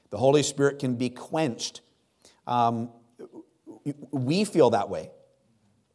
The 0.10 0.18
Holy 0.18 0.44
Spirit 0.44 0.80
can 0.80 0.96
be 0.96 1.10
quenched 1.10 1.82
Um, 2.46 2.90
we 4.12 4.44
feel 4.46 4.70
that 4.72 4.90
way. 4.90 5.10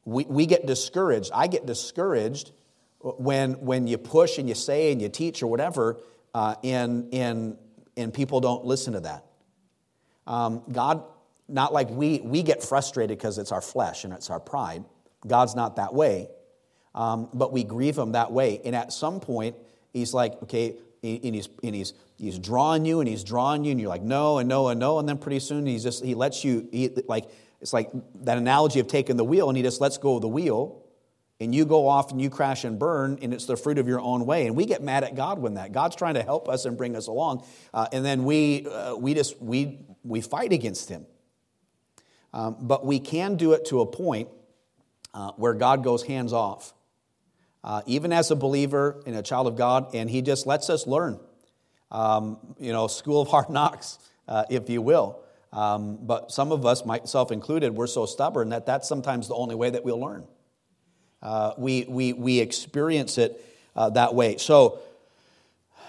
We, 0.09 0.25
we 0.25 0.47
get 0.47 0.67
discouraged. 0.67 1.31
I 1.35 1.49
get 1.49 1.67
discouraged 1.67 2.53
when, 3.01 3.53
when 3.61 3.87
you 3.87 3.99
push 3.99 4.39
and 4.39 4.49
you 4.49 4.55
say 4.55 4.91
and 4.91 5.03
you 5.03 5.09
teach 5.11 5.43
or 5.43 5.49
whatever, 5.49 5.99
uh, 6.35 6.55
and, 6.65 7.13
and, 7.13 7.59
and 7.97 8.15
people 8.15 8.41
don't 8.41 8.65
listen 8.65 8.95
to 8.95 9.01
that. 9.01 9.27
Um, 10.27 10.63
God, 10.73 11.05
not 11.47 11.73
like 11.73 11.91
we, 11.91 12.21
we 12.21 12.43
get 12.43 12.63
frustrated 12.63 13.19
because 13.19 13.39
it's 13.39 13.53
our 13.53 13.61
flesh 13.61 14.05
and 14.05 14.13
it's 14.15 14.31
our 14.31 14.41
pride. 14.41 14.85
God's 15.27 15.55
not 15.55 15.77
that 15.77 15.93
way. 15.93 16.29
Um, 16.95 17.29
but 17.35 17.53
we 17.53 17.65
grieve 17.65 17.99
him 17.99 18.13
that 18.13 18.33
way. 18.33 18.61
And 18.65 18.75
at 18.75 18.93
some 18.93 19.21
point, 19.21 19.57
he's 19.93 20.15
like, 20.15 20.43
okay, 20.45 20.77
and 21.03 21.35
he's, 21.35 21.49
and 21.63 21.75
he's, 21.75 21.93
he's 22.17 22.39
drawing 22.39 22.85
you 22.85 23.01
and 23.01 23.09
he's 23.09 23.25
drawing 23.25 23.65
you, 23.65 23.73
and 23.73 23.81
you're 23.81 23.91
like, 23.91 24.03
no, 24.03 24.39
and 24.39 24.49
no, 24.49 24.69
and 24.69 24.81
no. 24.81 24.99
And 24.99 25.09
then 25.09 25.19
pretty 25.19 25.41
soon 25.41 25.67
he's 25.67 25.83
just, 25.83 26.05
he 26.05 26.15
lets 26.15 26.45
you, 26.45 26.67
he, 26.73 26.89
like, 27.07 27.27
it's 27.61 27.73
like 27.73 27.91
that 28.23 28.39
analogy 28.39 28.81
of 28.81 28.87
taking 28.87 29.17
the 29.17 29.25
wheel, 29.25 29.49
and 29.49 29.57
he 29.57 29.63
just 29.63 29.81
lets 29.81 29.99
go 29.99 30.17
of 30.17 30.23
the 30.23 30.29
wheel 30.29 30.85
and 31.41 31.55
you 31.55 31.65
go 31.65 31.87
off 31.87 32.11
and 32.11 32.21
you 32.21 32.31
crash 32.31 32.65
and 32.65 32.79
burn, 32.79 33.19
and 33.23 33.33
it's 33.33 33.47
the 33.47 33.57
fruit 33.57 33.79
of 33.79 33.87
your 33.87 34.01
own 34.01 34.27
way. 34.27 34.47
And 34.47 34.57
we 34.57 34.67
get 34.67 34.83
mad 34.83 35.05
at 35.05 35.15
God 35.15 35.39
when 35.39 35.55
that. 35.55 35.73
God's 35.73 35.95
trying 35.95 36.15
to 36.15 36.23
help 36.23 36.49
us 36.49 36.65
and 36.65 36.77
bring 36.77 36.97
us 36.97 37.07
along, 37.07 37.45
uh, 37.73 37.87
and 37.93 38.05
then 38.05 38.25
we, 38.25 38.67
uh, 38.67 38.97
we 38.97 39.15
just 39.15 39.41
we, 39.41 39.79
we 40.03 40.21
fight 40.21 40.53
against 40.53 40.89
Him. 40.89 41.07
Um, 42.33 42.57
but 42.61 42.85
we 42.85 42.99
can 42.99 43.37
do 43.37 43.53
it 43.53 43.67
to 43.67 43.81
a 43.81 43.87
point 43.87 44.29
uh, 45.15 45.33
where 45.37 45.55
God 45.55 45.85
goes 45.85 46.03
hands 46.03 46.33
off, 46.33 46.75
uh, 47.63 47.83
even 47.87 48.13
as 48.13 48.31
a 48.31 48.37
believer 48.37 49.03
and 49.07 49.17
a 49.17 49.23
child 49.23 49.47
of 49.47 49.57
God, 49.57 49.95
and 49.95 50.11
He 50.11 50.23
just 50.23 50.47
lets 50.47 50.69
us 50.69 50.87
learn. 50.87 51.21
Um, 51.91 52.39
you 52.59 52.73
know, 52.73 52.89
school 52.89 53.23
of 53.23 53.29
hard 53.29 53.49
knocks, 53.51 53.99
uh, 54.27 54.45
if 54.51 54.69
you 54.69 54.83
will. 54.83 55.23
Um, 55.53 55.99
but 56.03 56.31
some 56.31 56.53
of 56.53 56.67
us, 56.67 56.85
myself 56.85 57.33
included, 57.33 57.75
we're 57.75 57.87
so 57.87 58.07
stubborn 58.07 58.51
that 58.51 58.67
that's 58.67 58.89
sometimes 58.89 59.29
the 59.29 59.35
only 59.35 59.55
way 59.55 59.71
that 59.71 59.85
we'll 59.85 60.01
learn. 60.01 60.25
Uh, 61.23 61.53
we, 61.57 61.85
we, 61.89 62.13
we 62.13 62.39
experience 62.39 63.19
it 63.19 63.45
uh, 63.75 63.91
that 63.91 64.15
way. 64.15 64.37
So 64.37 64.81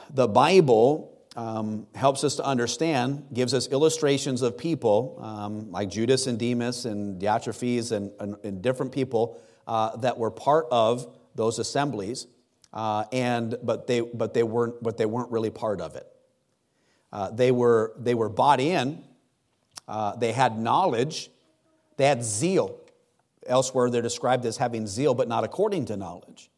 the 0.10 0.28
Bible 0.28 1.20
um, 1.36 1.88
helps 1.94 2.24
us 2.24 2.36
to 2.36 2.44
understand, 2.44 3.28
gives 3.34 3.54
us 3.54 3.68
illustrations 3.68 4.42
of 4.42 4.58
people 4.58 5.20
um, 5.22 5.72
like 5.72 5.90
Judas 5.90 6.28
and 6.28 6.40
Demas 6.40 6.86
and 6.86 7.22
Diotrephes 7.22 7.92
and, 7.92 8.12
and, 8.20 8.36
and 8.44 8.62
different 8.62 8.92
people 8.92 9.40
uh, 9.68 9.96
that 9.98 10.18
were 10.18 10.32
part 10.32 10.68
of 10.72 11.16
those 11.36 11.60
assemblies, 11.60 12.28
uh, 12.74 13.06
and, 13.12 13.56
but, 13.64 13.88
they, 13.88 14.02
but, 14.02 14.34
they 14.34 14.44
weren't, 14.44 14.82
but 14.82 14.98
they 14.98 15.06
weren't 15.06 15.32
really 15.32 15.52
part 15.52 15.80
of 15.80 15.96
it. 15.96 16.08
Uh, 17.12 17.30
they, 17.32 17.52
were, 17.52 17.94
they 17.98 18.16
were 18.16 18.30
bought 18.30 18.60
in, 18.60 19.04
uh, 19.90 20.16
they 20.16 20.32
had 20.32 20.58
knowledge, 20.58 21.32
they 21.98 22.06
had 22.06 22.24
zeal. 22.24 22.80
Elsewhere, 23.48 23.90
they're 23.90 24.04
described 24.04 24.46
as 24.46 24.58
having 24.58 24.86
zeal, 24.86 25.16
but 25.16 25.28
not 25.28 25.44
according 25.44 25.86
to 25.86 25.98
knowledge. 25.98 26.52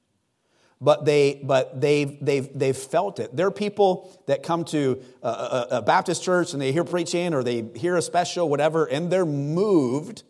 But, 0.81 1.05
they, 1.05 1.39
but 1.41 1.79
they've, 1.79 2.17
they've, 2.23 2.49
they've 2.53 2.75
felt 2.75 3.19
it. 3.19 3.33
There 3.35 3.47
are 3.47 3.51
people 3.51 4.19
that 4.25 4.43
come 4.43 4.65
to 4.65 5.01
a, 5.21 5.27
a, 5.27 5.67
a 5.71 5.81
Baptist 5.81 6.23
church 6.23 6.53
and 6.53 6.61
they 6.61 6.73
hear 6.73 6.83
preaching 6.83 7.33
or 7.33 7.43
they 7.43 7.63
hear 7.75 7.95
a 7.95 8.01
special, 8.01 8.49
whatever, 8.49 8.85
and 8.85 9.09
they're 9.09 9.25
moved 9.25 10.23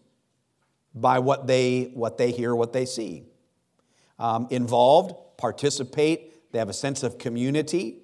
by 0.93 1.19
what 1.19 1.47
they, 1.47 1.91
what 1.93 2.17
they 2.17 2.31
hear, 2.31 2.53
what 2.53 2.73
they 2.73 2.85
see. 2.85 3.23
Um, 4.19 4.47
involved, 4.51 5.15
participate, 5.37 6.51
they 6.51 6.59
have 6.59 6.69
a 6.69 6.73
sense 6.73 7.01
of 7.01 7.17
community, 7.17 7.99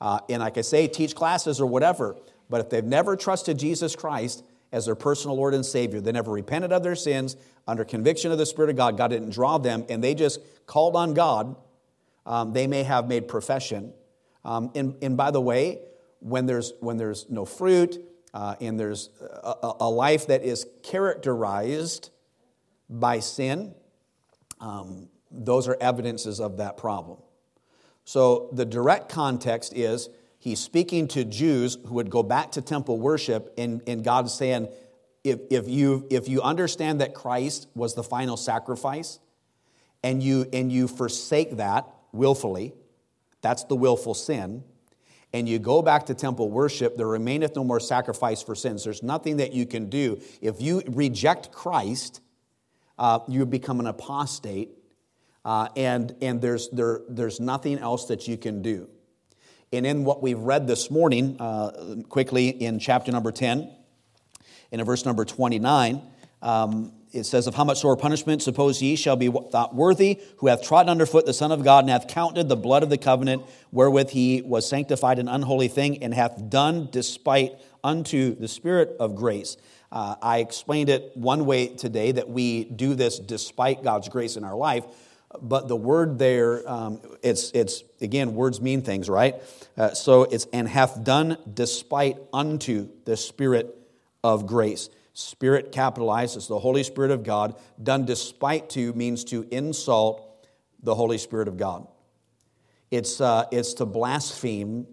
uh, 0.00 0.18
and 0.28 0.42
like 0.42 0.58
I 0.58 0.62
say, 0.62 0.88
teach 0.88 1.14
classes 1.14 1.60
or 1.60 1.66
whatever. 1.66 2.16
But 2.48 2.60
if 2.60 2.70
they've 2.70 2.84
never 2.84 3.16
trusted 3.16 3.58
Jesus 3.58 3.96
Christ, 3.96 4.44
as 4.74 4.86
their 4.86 4.96
personal 4.96 5.36
Lord 5.36 5.54
and 5.54 5.64
Savior. 5.64 6.00
They 6.00 6.10
never 6.10 6.32
repented 6.32 6.72
of 6.72 6.82
their 6.82 6.96
sins 6.96 7.36
under 7.66 7.84
conviction 7.84 8.32
of 8.32 8.38
the 8.38 8.44
Spirit 8.44 8.70
of 8.70 8.76
God. 8.76 8.98
God 8.98 9.08
didn't 9.08 9.30
draw 9.30 9.56
them, 9.56 9.86
and 9.88 10.02
they 10.02 10.14
just 10.16 10.40
called 10.66 10.96
on 10.96 11.14
God. 11.14 11.54
Um, 12.26 12.52
they 12.52 12.66
may 12.66 12.82
have 12.82 13.06
made 13.06 13.28
profession. 13.28 13.92
Um, 14.44 14.72
and, 14.74 14.96
and, 15.00 15.16
by 15.16 15.30
the 15.30 15.40
way, 15.40 15.78
when 16.18 16.46
there's, 16.46 16.72
when 16.80 16.96
there's 16.96 17.30
no 17.30 17.44
fruit 17.44 18.04
uh, 18.34 18.56
and 18.60 18.78
there's 18.78 19.10
a, 19.20 19.74
a, 19.80 19.88
life 19.88 20.26
that 20.26 20.42
is 20.42 20.66
characterized 20.82 22.10
by 22.90 23.20
sin, 23.20 23.74
um, 24.60 25.08
those 25.30 25.68
are 25.68 25.76
evidences 25.80 26.40
of 26.40 26.56
that 26.56 26.76
problem. 26.76 27.18
So 28.04 28.48
the 28.52 28.64
direct 28.64 29.08
context 29.08 29.72
is 29.76 30.08
he's 30.44 30.60
speaking 30.60 31.08
to 31.08 31.24
Jews 31.24 31.78
who 31.86 31.94
would 31.94 32.10
go 32.10 32.22
back 32.22 32.52
to 32.52 32.60
temple 32.60 32.98
worship, 32.98 33.54
and, 33.56 33.80
and 33.86 34.04
God's 34.04 34.34
saying, 34.34 34.68
if, 35.24 35.40
if, 35.50 35.66
you, 35.66 36.06
if 36.10 36.28
you 36.28 36.42
understand 36.42 37.00
that 37.00 37.14
Christ 37.14 37.66
was 37.74 37.94
the 37.94 38.02
final 38.02 38.36
sacrifice, 38.36 39.20
and 40.02 40.22
you, 40.22 40.44
and 40.52 40.70
you 40.70 40.86
forsake 40.86 41.56
that 41.56 41.88
willfully, 42.12 42.74
that's 43.40 43.64
the 43.64 43.74
willful 43.74 44.12
sin, 44.12 44.62
and 45.32 45.48
you 45.48 45.58
go 45.58 45.80
back 45.80 46.04
to 46.06 46.14
temple 46.14 46.50
worship, 46.50 46.98
there 46.98 47.06
remaineth 47.06 47.56
no 47.56 47.64
more 47.64 47.80
sacrifice 47.80 48.42
for 48.42 48.54
sins. 48.54 48.84
There's 48.84 49.02
nothing 49.02 49.38
that 49.38 49.54
you 49.54 49.64
can 49.64 49.88
do. 49.88 50.20
If 50.42 50.60
you 50.60 50.82
reject 50.88 51.52
Christ, 51.52 52.20
uh, 52.98 53.20
you 53.28 53.46
become 53.46 53.80
an 53.80 53.86
apostate, 53.86 54.72
uh, 55.42 55.68
and, 55.74 56.14
and 56.20 56.42
there's, 56.42 56.68
there, 56.68 57.00
there's 57.08 57.40
nothing 57.40 57.78
else 57.78 58.04
that 58.08 58.28
you 58.28 58.36
can 58.36 58.60
do. 58.60 58.90
And 59.76 59.86
in 59.86 60.04
what 60.04 60.22
we've 60.22 60.38
read 60.38 60.66
this 60.66 60.90
morning, 60.90 61.36
uh, 61.40 61.96
quickly 62.08 62.48
in 62.48 62.78
chapter 62.78 63.10
number 63.10 63.32
10, 63.32 63.70
in 64.70 64.84
verse 64.84 65.04
number 65.04 65.24
29, 65.24 66.02
um, 66.42 66.92
it 67.12 67.24
says, 67.24 67.46
Of 67.46 67.54
how 67.54 67.64
much 67.64 67.80
sore 67.80 67.96
punishment 67.96 68.42
suppose 68.42 68.82
ye 68.82 68.96
shall 68.96 69.16
be 69.16 69.28
thought 69.28 69.74
worthy, 69.74 70.20
who 70.38 70.48
hath 70.48 70.62
trodden 70.62 70.90
underfoot 70.90 71.26
the 71.26 71.32
Son 71.32 71.52
of 71.52 71.64
God, 71.64 71.84
and 71.84 71.90
hath 71.90 72.08
counted 72.08 72.48
the 72.48 72.56
blood 72.56 72.82
of 72.82 72.90
the 72.90 72.98
covenant 72.98 73.42
wherewith 73.70 74.10
he 74.10 74.42
was 74.42 74.68
sanctified 74.68 75.18
an 75.18 75.28
unholy 75.28 75.68
thing, 75.68 76.02
and 76.02 76.14
hath 76.14 76.50
done 76.50 76.88
despite 76.90 77.52
unto 77.82 78.34
the 78.34 78.48
Spirit 78.48 78.96
of 79.00 79.14
grace. 79.14 79.56
Uh, 79.90 80.16
I 80.20 80.38
explained 80.38 80.88
it 80.88 81.12
one 81.14 81.46
way 81.46 81.68
today 81.68 82.12
that 82.12 82.28
we 82.28 82.64
do 82.64 82.94
this 82.94 83.18
despite 83.18 83.82
God's 83.84 84.08
grace 84.08 84.36
in 84.36 84.44
our 84.44 84.56
life 84.56 84.84
but 85.40 85.68
the 85.68 85.76
word 85.76 86.18
there, 86.18 86.68
um, 86.70 87.00
it's, 87.22 87.50
it's, 87.52 87.82
again, 88.00 88.34
words 88.34 88.60
mean 88.60 88.82
things, 88.82 89.08
right? 89.08 89.36
Uh, 89.76 89.92
so 89.94 90.24
it's, 90.24 90.46
and 90.52 90.68
hath 90.68 91.02
done 91.04 91.36
despite 91.52 92.16
unto 92.32 92.88
the 93.04 93.16
Spirit 93.16 93.76
of 94.22 94.46
grace. 94.46 94.88
Spirit 95.12 95.72
capitalized, 95.72 96.36
it's 96.36 96.48
the 96.48 96.58
Holy 96.58 96.82
Spirit 96.82 97.10
of 97.10 97.22
God. 97.22 97.54
Done 97.82 98.04
despite 98.04 98.70
to 98.70 98.92
means 98.94 99.24
to 99.24 99.46
insult 99.50 100.46
the 100.82 100.94
Holy 100.94 101.18
Spirit 101.18 101.48
of 101.48 101.56
God. 101.56 101.86
It's, 102.90 103.20
uh, 103.20 103.46
it's 103.50 103.74
to 103.74 103.86
blaspheme 103.86 104.86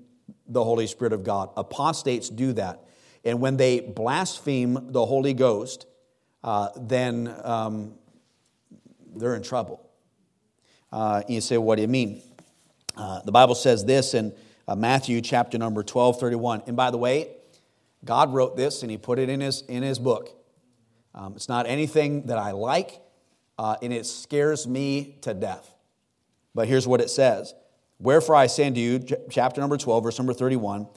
the 0.47 0.63
Holy 0.63 0.87
Spirit 0.87 1.13
of 1.13 1.23
God. 1.23 1.49
Apostates 1.57 2.29
do 2.29 2.53
that. 2.53 2.83
And 3.23 3.39
when 3.39 3.57
they 3.57 3.79
blaspheme 3.79 4.91
the 4.91 5.05
Holy 5.05 5.33
Ghost, 5.33 5.85
uh, 6.43 6.69
then 6.75 7.33
um, 7.43 7.93
they're 9.15 9.35
in 9.35 9.43
trouble. 9.43 9.90
Uh, 10.91 11.23
you 11.27 11.41
say, 11.41 11.57
what 11.57 11.77
do 11.77 11.81
you 11.81 11.87
mean? 11.87 12.21
Uh, 12.97 13.21
the 13.21 13.31
Bible 13.31 13.55
says 13.55 13.85
this 13.85 14.13
in 14.13 14.33
uh, 14.67 14.75
Matthew 14.75 15.21
chapter 15.21 15.57
number 15.57 15.83
12, 15.83 16.19
31. 16.19 16.63
And 16.67 16.75
by 16.75 16.91
the 16.91 16.97
way, 16.97 17.29
God 18.03 18.33
wrote 18.33 18.57
this 18.57 18.81
and 18.81 18.91
he 18.91 18.97
put 18.97 19.19
it 19.19 19.29
in 19.29 19.39
his, 19.39 19.61
in 19.63 19.83
his 19.83 19.99
book. 19.99 20.29
Um, 21.13 21.33
it's 21.35 21.49
not 21.49 21.67
anything 21.67 22.27
that 22.27 22.37
I 22.37 22.51
like, 22.51 23.01
uh, 23.57 23.75
and 23.81 23.93
it 23.93 24.05
scares 24.05 24.67
me 24.67 25.17
to 25.21 25.33
death. 25.33 25.73
But 26.53 26.67
here's 26.67 26.87
what 26.87 27.01
it 27.01 27.09
says 27.09 27.53
Wherefore 27.99 28.35
I 28.35 28.47
say 28.47 28.67
unto 28.67 28.79
you, 28.79 28.99
chapter 29.29 29.61
number 29.61 29.77
12, 29.77 30.03
verse 30.03 30.17
number 30.17 30.33
31, 30.33 30.87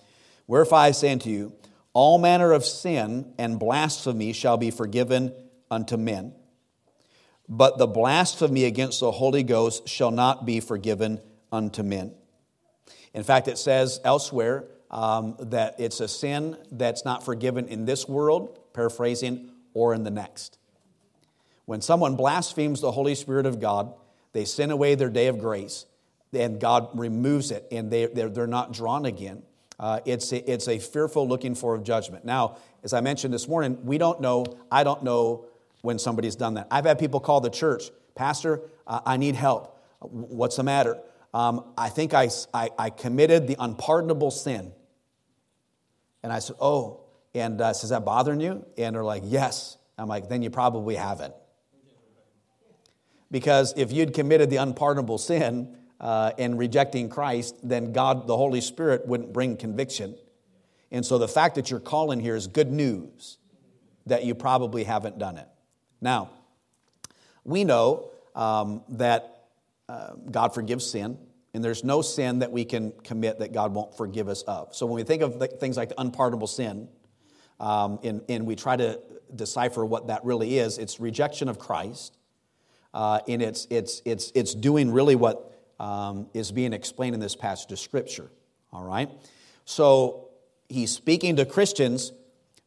Wherefore 0.47 0.79
I 0.79 0.91
say 0.91 1.13
unto 1.13 1.31
you, 1.31 1.53
all 1.93 2.19
manner 2.19 2.53
of 2.53 2.65
sin 2.65 3.33
and 3.39 3.59
blasphemy 3.59 4.33
shall 4.33 4.57
be 4.57 4.71
forgiven 4.71 5.33
unto 5.71 5.97
men 5.97 6.35
but 7.49 7.79
the 7.79 7.87
blasphemy 7.87 8.65
against 8.65 9.01
the 9.01 9.11
Holy 9.11 9.43
Ghost 9.43 9.89
shall 9.89 10.11
not 10.11 10.47
be 10.47 10.61
forgiven 10.61 11.21
unto 11.53 11.83
men. 11.83 12.15
In 13.13 13.23
fact, 13.23 13.49
it 13.49 13.59
says 13.59 14.01
elsewhere 14.05 14.65
um, 14.91 15.37
that 15.39 15.79
it's 15.79 16.01
a 16.01 16.09
sin 16.09 16.57
that's 16.71 17.05
not 17.05 17.25
forgiven 17.25 17.69
in 17.69 17.85
this 17.85 18.09
world, 18.09 18.59
paraphrasing, 18.73 19.51
or 19.73 19.95
in 19.95 20.05
the 20.05 20.11
next. 20.11 20.59
When 21.65 21.81
someone 21.81 22.17
blasphemes 22.17 22.81
the 22.81 22.93
Holy 22.93 23.15
Spirit 23.15 23.47
of 23.47 23.61
God, 23.61 23.95
they 24.33 24.45
sin 24.45 24.71
away 24.71 24.95
their 24.95 25.11
day 25.11 25.29
of 25.29 25.39
grace, 25.39 25.87
and 26.33 26.61
God 26.61 26.89
removes 26.99 27.51
it, 27.51 27.67
and 27.71 27.91
they, 27.91 28.07
they're, 28.07 28.29
they're 28.29 28.47
not 28.47 28.73
drawn 28.73 29.05
again. 29.07 29.43
Uh, 29.79 30.01
it's, 30.05 30.33
a, 30.33 30.51
it's 30.51 30.69
a 30.69 30.79
fearful 30.79 31.27
looking 31.27 31.55
for 31.55 31.75
of 31.75 31.85
judgment. 31.85 32.25
Now, 32.25 32.59
as 32.83 32.93
I 32.93 33.01
mentioned 33.01 33.35
this 33.35 33.49
morning, 33.49 33.85
we 33.85 33.99
don't 33.99 34.21
know, 34.21 34.45
I 34.71 34.85
don't 34.85 35.03
know 35.03 35.47
when 35.85 35.99
somebody's 35.99 36.35
done 36.35 36.55
that. 36.55 36.67
I've 36.71 36.87
had 36.87 36.99
people 36.99 37.21
call 37.21 37.43
the 37.43 37.51
church, 37.51 37.91
Pastor, 38.15 38.63
uh, 38.87 39.01
I 39.05 39.19
need 39.19 39.35
help. 39.35 39.79
What's 40.01 40.57
the 40.57 40.63
matter? 40.63 40.99
Um, 41.35 41.73
I 41.77 41.91
think 41.91 42.15
I, 42.15 42.31
I, 42.55 42.71
I 42.79 42.89
committed 42.89 43.47
the 43.47 43.57
unpardonable 43.59 44.31
sin. 44.31 44.73
And 46.23 46.33
I 46.33 46.39
said, 46.39 46.57
Oh, 46.59 47.03
And 47.35 47.61
uh, 47.61 47.75
says, 47.75 47.91
that 47.91 48.07
bothering 48.07 48.41
you? 48.41 48.65
And 48.79 48.97
they're 48.97 49.05
like, 49.05 49.25
yes. 49.27 49.77
I'm 49.99 50.09
like, 50.09 50.29
then 50.31 50.43
you 50.43 50.49
probably 50.49 50.95
haven't. 50.95 51.35
Because 53.31 53.75
if 53.77 53.93
you'd 53.93 54.15
committed 54.15 54.49
the 54.49 54.57
unpardonable 54.57 55.19
sin 55.19 55.77
uh, 56.01 56.33
in 56.39 56.57
rejecting 56.57 57.11
Christ, 57.11 57.57
then 57.63 57.93
God, 57.93 58.27
the 58.27 58.37
Holy 58.37 58.63
Spirit, 58.63 59.07
wouldn't 59.07 59.33
bring 59.35 59.57
conviction. 59.57 60.17
And 60.91 61.05
so 61.05 61.19
the 61.19 61.29
fact 61.29 61.57
that 61.57 61.71
you're 61.71 61.81
calling 61.81 62.21
here 62.21 62.37
is 62.37 62.47
good 62.47 62.73
news 62.73 63.37
that 64.07 64.25
you 64.25 64.35
probably 64.35 64.85
haven't 64.85 65.19
done 65.19 65.37
it. 65.37 65.49
Now, 66.05 66.29
we 67.45 67.65
know 67.65 68.11
um, 68.35 68.83
that 68.91 69.47
uh, 69.89 70.13
God 70.31 70.53
forgives 70.53 70.87
sin, 70.87 71.17
and 71.55 71.65
there's 71.65 71.83
no 71.83 72.03
sin 72.03 72.41
that 72.41 72.53
we 72.53 72.67
can 72.67 72.93
commit 73.03 73.39
that 73.39 73.55
God 73.55 73.73
won't 73.73 73.97
forgive 73.97 74.29
us 74.29 74.43
of. 74.43 74.77
So 74.77 74.85
when 74.85 74.97
we 74.97 75.03
think 75.03 75.23
of 75.23 75.43
things 75.59 75.79
like 75.79 75.89
the 75.89 75.99
unpardonable 75.99 76.47
sin, 76.47 76.89
um, 77.59 78.01
and, 78.05 78.21
and, 78.29 78.47
we 78.47 78.55
try 78.55 78.77
to 78.77 79.01
decipher 79.35 79.83
what 79.85 80.09
that 80.09 80.25
really 80.25 80.59
is, 80.59 80.77
it's 80.77 81.01
rejection 81.01 81.49
of 81.49 81.59
Christ, 81.59 82.19
uh, 82.93 83.21
and 83.27 83.41
it's, 83.41 83.67
it's, 83.71 84.03
it's, 84.05 84.31
it's 84.35 84.55
doing 84.55 84.93
really 84.93 85.15
what 85.15 85.59
um, 85.81 86.29
is 86.35 86.53
being 86.53 86.75
explained 86.75 87.15
in 87.15 87.21
this 87.21 87.37
passage 87.37 87.73
of 87.73 87.79
Scripture. 87.79 88.31
All 88.73 88.85
right? 88.85 89.09
So 89.65 90.29
he's 90.69 90.91
speaking 90.91 91.37
to 91.37 91.47
Christians, 91.47 92.13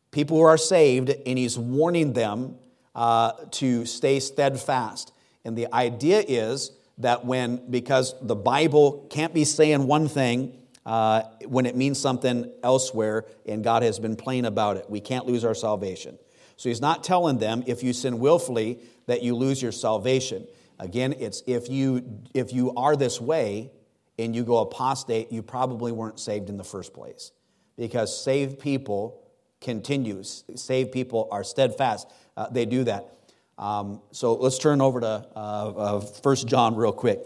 people 0.10 0.38
who 0.38 0.44
are 0.44 0.58
saved, 0.58 1.10
and 1.10 1.38
he's 1.38 1.60
warning 1.60 2.13
them 2.13 2.56
uh, 2.97 3.31
to 3.51 3.85
stay 3.85 4.19
steadfast. 4.19 5.13
And 5.45 5.55
the 5.55 5.73
idea 5.73 6.23
is 6.27 6.71
that 6.97 7.23
when, 7.23 7.69
because 7.69 8.15
the 8.21 8.35
Bible 8.35 9.07
can't 9.11 9.33
be 9.33 9.45
saying 9.45 9.85
one 9.85 10.09
thing 10.09 10.57
uh, 10.83 11.21
when 11.45 11.67
it 11.67 11.75
means 11.75 11.99
something 11.99 12.51
elsewhere, 12.63 13.25
and 13.45 13.63
God 13.63 13.83
has 13.83 13.99
been 13.99 14.15
plain 14.15 14.45
about 14.45 14.77
it, 14.77 14.89
we 14.89 14.99
can't 14.99 15.27
lose 15.27 15.45
our 15.45 15.53
salvation. 15.53 16.17
So 16.55 16.69
he's 16.69 16.81
not 16.81 17.03
telling 17.03 17.37
them 17.37 17.63
if 17.67 17.83
you 17.83 17.93
sin 17.93 18.17
willfully 18.19 18.79
that 19.05 19.21
you 19.21 19.35
lose 19.35 19.61
your 19.61 19.71
salvation. 19.71 20.47
Again, 20.79 21.13
it's 21.19 21.43
if 21.45 21.69
you 21.69 22.21
if 22.33 22.51
you 22.51 22.73
are 22.75 22.95
this 22.95 23.21
way 23.21 23.71
and 24.17 24.35
you 24.35 24.43
go 24.43 24.57
apostate, 24.57 25.31
you 25.31 25.43
probably 25.43 25.91
weren't 25.91 26.19
saved 26.19 26.49
in 26.49 26.57
the 26.57 26.63
first 26.63 26.93
place. 26.93 27.31
Because 27.77 28.19
saved 28.19 28.59
people 28.59 29.26
continue. 29.67 30.24
Saved 30.24 30.93
people 30.93 31.27
are 31.29 31.43
steadfast. 31.43 32.07
Uh, 32.38 32.47
they 32.50 32.65
do 32.65 32.86
that. 32.86 33.17
Um, 33.57 34.01
so 34.12 34.33
let's 34.36 34.57
turn 34.57 34.79
over 34.79 35.01
to 35.01 35.27
uh, 35.36 36.00
uh, 36.00 36.00
1 36.00 36.36
John 36.47 36.74
real 36.77 36.93
quick. 36.93 37.19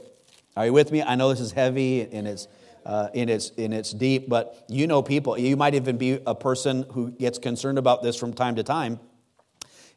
Are 0.57 0.65
you 0.65 0.73
with 0.73 0.91
me? 0.91 1.03
I 1.03 1.13
know 1.13 1.29
this 1.29 1.39
is 1.39 1.51
heavy 1.51 2.01
and 2.01 2.27
it's, 2.27 2.47
uh, 2.83 3.09
and, 3.13 3.29
it's, 3.29 3.51
and 3.59 3.75
it's 3.75 3.91
deep, 3.91 4.27
but 4.27 4.65
you 4.67 4.87
know 4.87 5.03
people. 5.03 5.37
You 5.37 5.55
might 5.55 5.75
even 5.75 5.97
be 5.97 6.19
a 6.25 6.33
person 6.33 6.83
who 6.91 7.11
gets 7.11 7.37
concerned 7.37 7.77
about 7.77 8.01
this 8.01 8.15
from 8.15 8.33
time 8.33 8.55
to 8.55 8.63
time. 8.63 8.99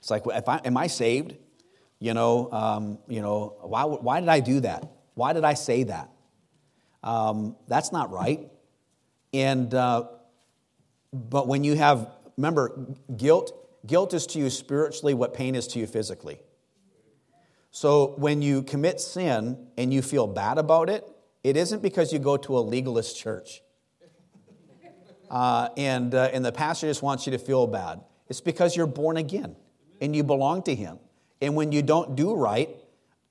It's 0.00 0.10
like, 0.10 0.24
if 0.26 0.46
I, 0.46 0.58
am 0.66 0.76
I 0.76 0.88
saved? 0.88 1.36
You 1.98 2.12
know, 2.12 2.52
um, 2.52 2.98
you 3.08 3.22
know 3.22 3.56
why, 3.62 3.84
why 3.84 4.20
did 4.20 4.28
I 4.28 4.40
do 4.40 4.60
that? 4.60 4.86
Why 5.14 5.32
did 5.32 5.44
I 5.44 5.54
say 5.54 5.84
that? 5.84 6.10
Um, 7.02 7.56
that's 7.68 7.90
not 7.90 8.10
right. 8.10 8.50
And, 9.32 9.72
uh, 9.72 10.08
but 11.10 11.48
when 11.48 11.64
you 11.64 11.74
have, 11.76 12.10
remember, 12.36 12.86
guilt, 13.16 13.52
guilt 13.86 14.14
is 14.14 14.26
to 14.28 14.38
you 14.38 14.50
spiritually 14.50 15.14
what 15.14 15.34
pain 15.34 15.54
is 15.54 15.66
to 15.68 15.78
you 15.78 15.86
physically. 15.86 16.38
So 17.70 18.14
when 18.18 18.40
you 18.40 18.62
commit 18.62 19.00
sin 19.00 19.66
and 19.76 19.92
you 19.92 20.00
feel 20.00 20.26
bad 20.26 20.58
about 20.58 20.88
it, 20.88 21.08
it 21.42 21.56
isn't 21.56 21.82
because 21.82 22.12
you 22.12 22.18
go 22.18 22.36
to 22.36 22.56
a 22.56 22.60
legalist 22.60 23.18
church. 23.18 23.62
Uh, 25.30 25.68
and, 25.76 26.14
uh, 26.14 26.30
and 26.32 26.44
the 26.44 26.52
pastor 26.52 26.86
just 26.86 27.02
wants 27.02 27.26
you 27.26 27.32
to 27.32 27.38
feel 27.38 27.66
bad. 27.66 28.00
It's 28.28 28.40
because 28.40 28.76
you're 28.76 28.86
born 28.86 29.16
again 29.16 29.56
and 30.00 30.14
you 30.14 30.22
belong 30.22 30.62
to 30.64 30.74
Him. 30.74 30.98
And 31.40 31.56
when 31.56 31.72
you 31.72 31.82
don't 31.82 32.14
do 32.14 32.34
right, 32.34 32.70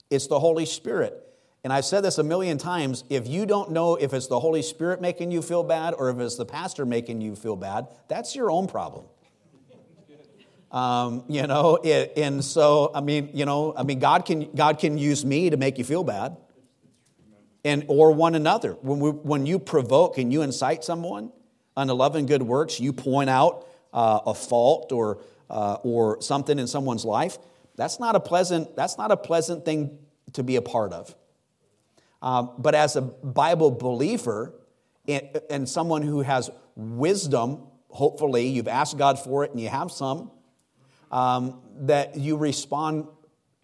it's 0.10 0.28
the 0.28 0.40
Holy 0.40 0.66
Spirit. 0.66 1.23
And 1.64 1.72
I've 1.72 1.86
said 1.86 2.04
this 2.04 2.18
a 2.18 2.24
million 2.24 2.58
times 2.58 3.06
if 3.10 3.26
you 3.26 3.46
don't 3.46 3.72
know 3.72 3.96
if 3.96 4.14
it's 4.14 4.28
the 4.28 4.40
Holy 4.40 4.62
Spirit 4.62 5.00
making 5.00 5.32
you 5.32 5.42
feel 5.42 5.64
bad 5.64 5.94
or 5.98 6.10
if 6.10 6.20
it's 6.20 6.36
the 6.36 6.46
pastor 6.46 6.86
making 6.86 7.22
you 7.22 7.36
feel 7.36 7.56
bad, 7.56 7.88
that's 8.10 8.36
your 8.36 8.52
own 8.52 8.68
problem. 8.68 9.06
Um, 10.72 11.24
you 11.30 11.46
know, 11.46 11.78
it, 11.84 12.14
and 12.18 12.44
so 12.44 12.92
I 12.94 13.02
mean, 13.02 13.30
you 13.34 13.46
know, 13.46 13.74
I 13.78 13.84
mean, 13.84 14.00
God 14.00 14.26
can 14.26 14.52
God 14.54 14.80
can 14.80 14.98
use 14.98 15.24
me 15.24 15.52
to 15.52 15.58
make 15.58 15.78
you 15.78 15.84
feel 15.84 16.04
bad, 16.04 16.36
and 17.64 17.86
or 17.88 18.12
one 18.12 18.34
another. 18.34 18.74
When 18.82 19.00
we, 19.00 19.12
when 19.12 19.46
you 19.46 19.60
provoke 19.60 20.18
and 20.18 20.34
you 20.34 20.42
incite 20.42 20.84
someone 20.84 21.32
unto 21.78 21.94
love 21.94 22.16
and 22.16 22.28
good 22.28 22.42
works, 22.42 22.80
you 22.80 22.92
point 22.92 23.30
out 23.30 23.68
uh, 23.94 24.22
a 24.26 24.34
fault 24.34 24.92
or 24.92 25.20
uh, 25.50 25.78
or 25.84 26.20
something 26.22 26.58
in 26.58 26.66
someone's 26.66 27.06
life, 27.06 27.38
that's 27.76 28.00
not 28.00 28.16
a 28.16 28.20
pleasant, 28.20 28.76
that's 28.76 28.98
not 28.98 29.12
a 29.12 29.18
pleasant 29.18 29.66
thing 29.66 30.00
to 30.34 30.42
be 30.42 30.56
a 30.56 30.62
part 30.62 30.92
of. 30.92 31.16
Um, 32.24 32.52
but 32.58 32.74
as 32.74 32.96
a 32.96 33.02
Bible 33.02 33.70
believer 33.70 34.54
and, 35.08 35.42
and 35.50 35.68
someone 35.68 36.02
who 36.02 36.22
has 36.22 36.50
wisdom, 36.76 37.68
hopefully 37.90 38.48
you've 38.48 38.70
asked 38.70 38.98
God 38.98 39.20
for 39.20 39.44
it 39.44 39.52
and 39.52 39.60
you 39.60 39.68
have 39.68 39.92
some, 39.92 40.32
um, 41.12 41.62
that 41.82 42.16
you 42.16 42.38
respond 42.38 43.08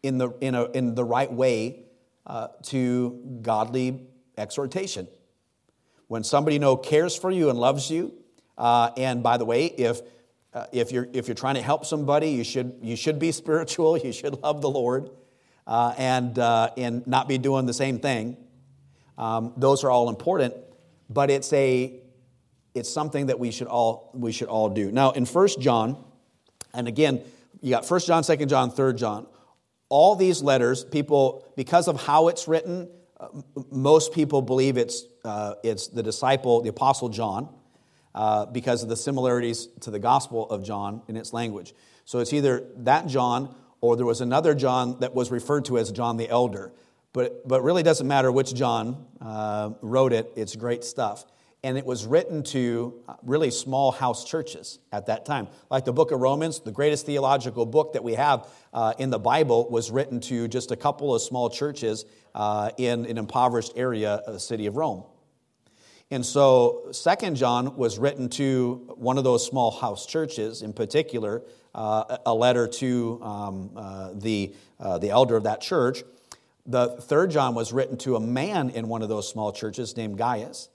in 0.04 0.18
the, 0.18 0.32
in, 0.42 0.56
a, 0.56 0.66
in 0.72 0.94
the 0.94 1.06
right 1.06 1.32
way 1.32 1.86
uh, 2.28 2.50
to 2.64 3.40
godly 3.42 4.02
exhortation. 4.38 5.08
When 6.08 6.26
somebody 6.26 6.56
you 6.56 6.60
know 6.60 6.76
cares 6.76 7.16
for 7.16 7.32
you 7.32 7.50
and 7.50 7.58
loves 7.58 7.90
you, 7.90 8.14
uh, 8.58 8.92
and 8.98 9.24
by 9.24 9.38
the 9.38 9.46
way, 9.46 9.68
if 9.68 10.02
uh, 10.54 10.66
if, 10.72 10.92
you're, 10.92 11.08
if 11.14 11.28
you're 11.28 11.36
trying 11.36 11.56
to 11.56 11.62
help 11.62 11.86
somebody, 11.86 12.32
you 12.32 12.44
should, 12.44 12.80
you 12.82 12.96
should 12.96 13.20
be 13.20 13.32
spiritual, 13.32 13.98
you 13.98 14.12
should 14.12 14.42
love 14.42 14.62
the 14.62 14.70
Lord, 14.70 15.12
uh, 15.68 15.94
and, 15.98 16.38
uh, 16.40 16.72
and 16.76 17.06
not 17.06 17.28
be 17.28 17.38
doing 17.38 17.66
the 17.66 17.74
same 17.74 18.00
thing. 18.00 18.36
Um, 19.20 19.54
those 19.58 19.84
are 19.84 19.92
all 19.92 20.10
important, 20.10 20.56
but 21.10 21.30
it's, 21.30 21.52
a, 21.52 21.94
it's 22.74 22.90
something 22.90 23.28
that 23.28 23.38
we 23.38 23.52
should, 23.52 23.68
all, 23.68 24.12
we 24.14 24.32
should 24.32 24.48
all 24.48 24.70
do. 24.70 24.92
Now, 24.92 25.12
in 25.12 25.26
1 25.26 25.48
John, 25.60 26.02
and 26.74 26.88
again, 26.88 27.22
you 27.62 27.72
got 27.72 27.90
1 27.90 28.00
John, 28.02 28.24
2 28.24 28.46
John, 28.46 28.72
3 28.72 28.94
John, 28.94 29.28
all 29.90 30.16
these 30.16 30.42
letters, 30.42 30.86
people, 30.86 31.46
because 31.58 31.90
of 31.90 32.02
how 32.02 32.30
it's 32.30 32.48
written, 32.48 32.90
uh, 33.20 33.28
most 33.70 34.14
people 34.14 34.42
believe 34.42 34.78
it's, 34.78 35.04
uh, 35.26 35.56
it's 35.64 35.88
the 35.88 36.02
disciple, 36.02 36.62
the 36.62 36.70
apostle 36.70 37.10
John 37.10 37.50
uh, 38.16 38.46
because 38.46 38.84
of 38.84 38.90
the 38.90 38.96
similarities 38.96 39.68
to 39.82 39.92
the 39.92 40.00
Gospel 40.00 40.50
of 40.50 40.64
John 40.64 41.02
in 41.10 41.18
its 41.18 41.34
language. 41.34 41.74
So 42.06 42.20
it's 42.20 42.32
either 42.32 42.66
that 42.78 43.08
John 43.08 43.54
or 43.82 43.96
there 43.96 44.06
was 44.06 44.22
another 44.22 44.56
John 44.56 45.00
that 45.00 45.14
was 45.14 45.32
referred 45.32 45.66
to 45.66 45.78
as 45.78 45.92
John 45.92 46.18
the 46.18 46.30
Elder. 46.30 46.72
But, 47.14 47.48
but 47.48 47.64
really 47.64 47.84
doesn't 47.84 48.08
matter 48.08 48.32
which 48.32 48.54
John 48.54 49.06
uh, 49.20 49.72
wrote 49.82 50.14
it, 50.14 50.32
it's 50.36 50.56
great 50.56 50.84
stuff. 50.84 51.26
And 51.64 51.78
it 51.78 51.86
was 51.86 52.06
written 52.06 52.44
to 52.44 53.02
uh, 53.08 53.16
really 53.24 53.52
small 53.52 53.92
house 53.92 54.24
churches 54.24 54.80
at 54.94 55.08
that 55.08 55.26
time. 55.26 55.48
Like 55.70 55.84
the 55.84 55.92
book 55.92 56.12
of 56.12 56.22
Romans, 56.22 56.62
the 56.62 56.72
greatest 56.72 57.06
theological 57.06 57.66
book 57.66 57.94
that 57.94 58.04
we 58.04 58.14
have 58.14 58.48
uh, 58.74 58.94
in 58.98 59.10
the 59.10 59.20
Bible 59.20 59.70
was 59.70 59.92
written 59.92 60.22
to 60.22 60.48
just 60.48 60.72
a 60.72 60.78
couple 60.78 61.14
of 61.14 61.22
small 61.22 61.50
churches 61.50 62.06
uh, 62.34 62.70
in 62.78 63.06
an 63.06 63.18
impoverished 63.18 63.74
area 63.76 64.22
of 64.26 64.34
the 64.34 64.40
city 64.40 64.68
of 64.68 64.78
Rome. 64.78 65.04
And 66.12 66.26
so, 66.26 66.88
Second 66.92 67.36
John 67.36 67.76
was 67.76 68.00
written 68.00 68.30
to 68.30 68.96
one 68.96 69.20
of 69.20 69.24
those 69.24 69.46
small 69.46 69.70
house 69.70 70.08
churches, 70.08 70.64
in 70.64 70.74
particular, 70.74 71.44
uh, 71.76 72.18
a 72.26 72.34
letter 72.34 72.68
to 72.68 73.20
um, 73.22 73.72
uh, 73.76 74.14
the, 74.16 74.56
uh, 74.80 74.98
the 74.98 75.12
elder 75.12 75.36
of 75.36 75.44
that 75.44 75.62
church. 75.62 76.04
The 76.70 76.90
third 77.02 77.32
John 77.32 77.56
was 77.56 77.74
written 77.74 77.98
to 77.98 78.16
a 78.16 78.20
man 78.20 78.70
in 78.70 78.88
one 78.88 79.02
of 79.02 79.10
those 79.10 79.28
small 79.28 79.52
churches 79.52 79.98
named 79.98 80.20
Gaius. 80.20 80.70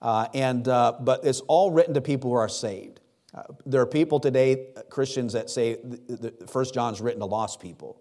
Uh, 0.00 0.28
and, 0.34 0.66
uh, 0.68 0.94
but 1.00 1.24
it's 1.24 1.40
all 1.40 1.72
written 1.72 1.94
to 1.94 2.00
people 2.00 2.30
who 2.30 2.36
are 2.36 2.48
saved. 2.48 3.00
Uh, 3.34 3.42
there 3.66 3.80
are 3.80 3.86
people 3.86 4.20
today, 4.20 4.68
Christians, 4.88 5.32
that 5.32 5.50
say 5.50 5.78
the 5.82 6.32
First 6.48 6.74
John's 6.74 7.00
written 7.00 7.20
to 7.20 7.26
lost 7.26 7.60
people. 7.60 8.00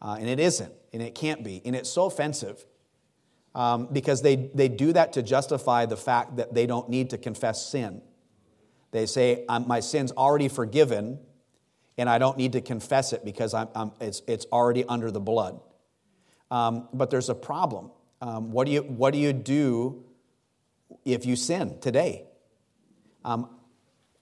and 0.00 0.28
it 0.28 0.38
isn't, 0.38 0.72
and 0.92 1.02
it 1.02 1.16
can't 1.16 1.42
be. 1.42 1.60
And 1.64 1.74
it's 1.74 1.90
so 1.90 2.06
offensive 2.06 2.64
um, 3.56 3.88
because 3.92 4.22
they, 4.22 4.36
they 4.54 4.68
do 4.68 4.92
that 4.92 5.14
to 5.14 5.22
justify 5.22 5.84
the 5.84 5.96
fact 5.96 6.36
that 6.36 6.54
they 6.54 6.66
don't 6.66 6.88
need 6.88 7.10
to 7.10 7.18
confess 7.18 7.66
sin. 7.66 8.02
They 8.92 9.06
say, 9.06 9.44
My 9.48 9.80
sin's 9.80 10.12
already 10.12 10.46
forgiven, 10.46 11.18
and 11.96 12.08
I 12.08 12.18
don't 12.18 12.38
need 12.38 12.52
to 12.52 12.60
confess 12.60 13.12
it 13.12 13.24
because 13.24 13.52
I'm, 13.52 13.68
I'm, 13.74 13.90
it's, 14.00 14.22
it's 14.28 14.46
already 14.52 14.84
under 14.84 15.10
the 15.10 15.20
blood. 15.20 15.60
Um, 16.50 16.88
but 16.92 17.10
there's 17.10 17.28
a 17.28 17.34
problem. 17.34 17.90
Um, 18.20 18.50
what, 18.50 18.66
do 18.66 18.72
you, 18.72 18.82
what 18.82 19.12
do 19.12 19.18
you 19.18 19.32
do 19.32 20.04
if 21.04 21.26
you 21.26 21.36
sin 21.36 21.78
today? 21.80 22.24
Um, 23.24 23.50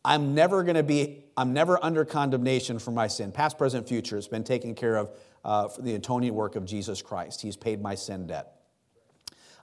I'm 0.05 0.35
never 0.35 0.63
going 0.63 0.77
to 0.77 0.83
be, 0.83 1.25
I'm 1.37 1.53
never 1.53 1.83
under 1.85 2.05
condemnation 2.05 2.79
for 2.79 2.91
my 2.91 3.09
sin. 3.09 3.33
Past, 3.33 3.59
present, 3.59 3.89
future 3.89 4.17
has 4.17 4.29
been 4.29 4.45
taken 4.45 4.75
care 4.75 4.97
of 4.97 5.11
uh, 5.45 5.69
for 5.69 5.83
the 5.83 5.95
atoning 5.95 6.35
work 6.35 6.57
of 6.57 6.65
Jesus 6.65 7.03
Christ. 7.03 7.43
He's 7.43 7.57
paid 7.57 7.81
my 7.83 7.95
sin 7.95 8.27
debt. 8.27 8.53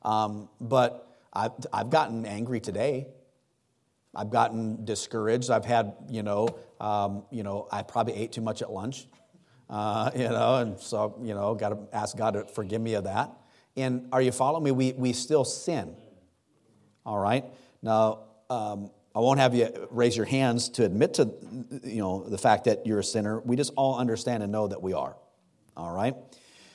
Um, 0.04 0.50
but 0.60 1.18
I've, 1.32 1.52
I've 1.72 1.90
gotten 1.90 2.26
angry 2.26 2.60
today. 2.60 3.08
I've 4.16 4.30
gotten 4.30 4.86
discouraged. 4.86 5.50
I've 5.50 5.66
had, 5.66 5.94
you 6.10 6.24
know, 6.24 6.48
um, 6.80 7.24
you 7.32 7.44
know, 7.44 7.68
I 7.72 7.82
probably 7.84 8.14
ate 8.14 8.32
too 8.32 8.42
much 8.42 8.62
at 8.62 8.72
lunch, 8.72 9.08
uh, 9.74 10.12
you 10.16 10.30
know, 10.30 10.58
and 10.58 10.80
so, 10.80 11.18
you 11.24 11.34
know, 11.34 11.56
got 11.56 11.70
to 11.70 11.80
ask 11.92 12.16
God 12.16 12.36
to 12.36 12.46
forgive 12.46 12.80
me 12.80 12.94
of 12.94 13.06
that. 13.06 13.32
And 13.76 14.08
are 14.12 14.22
you 14.22 14.32
following 14.32 14.64
me? 14.64 14.72
We, 14.72 14.92
we 14.92 15.14
still 15.14 15.44
sin. 15.44 15.96
All 17.04 17.18
right? 17.18 17.44
Now, 17.82 18.20
um, 18.52 18.92
I 19.16 19.20
won't 19.20 19.40
have 19.40 19.56
you 19.56 19.88
raise 19.90 20.16
your 20.16 20.28
hands 20.28 20.70
to 20.70 20.86
admit 20.86 21.16
to, 21.16 21.34
you 21.84 22.04
know, 22.04 22.24
the 22.24 22.38
fact 22.38 22.66
that 22.66 22.86
you're 22.86 23.00
a 23.00 23.04
sinner. 23.04 23.40
We 23.40 23.56
just 23.56 23.74
all 23.76 23.98
understand 23.98 24.44
and 24.44 24.52
know 24.52 24.68
that 24.68 24.84
we 24.84 24.94
are. 24.94 25.16
All 25.76 25.92
right? 25.92 26.16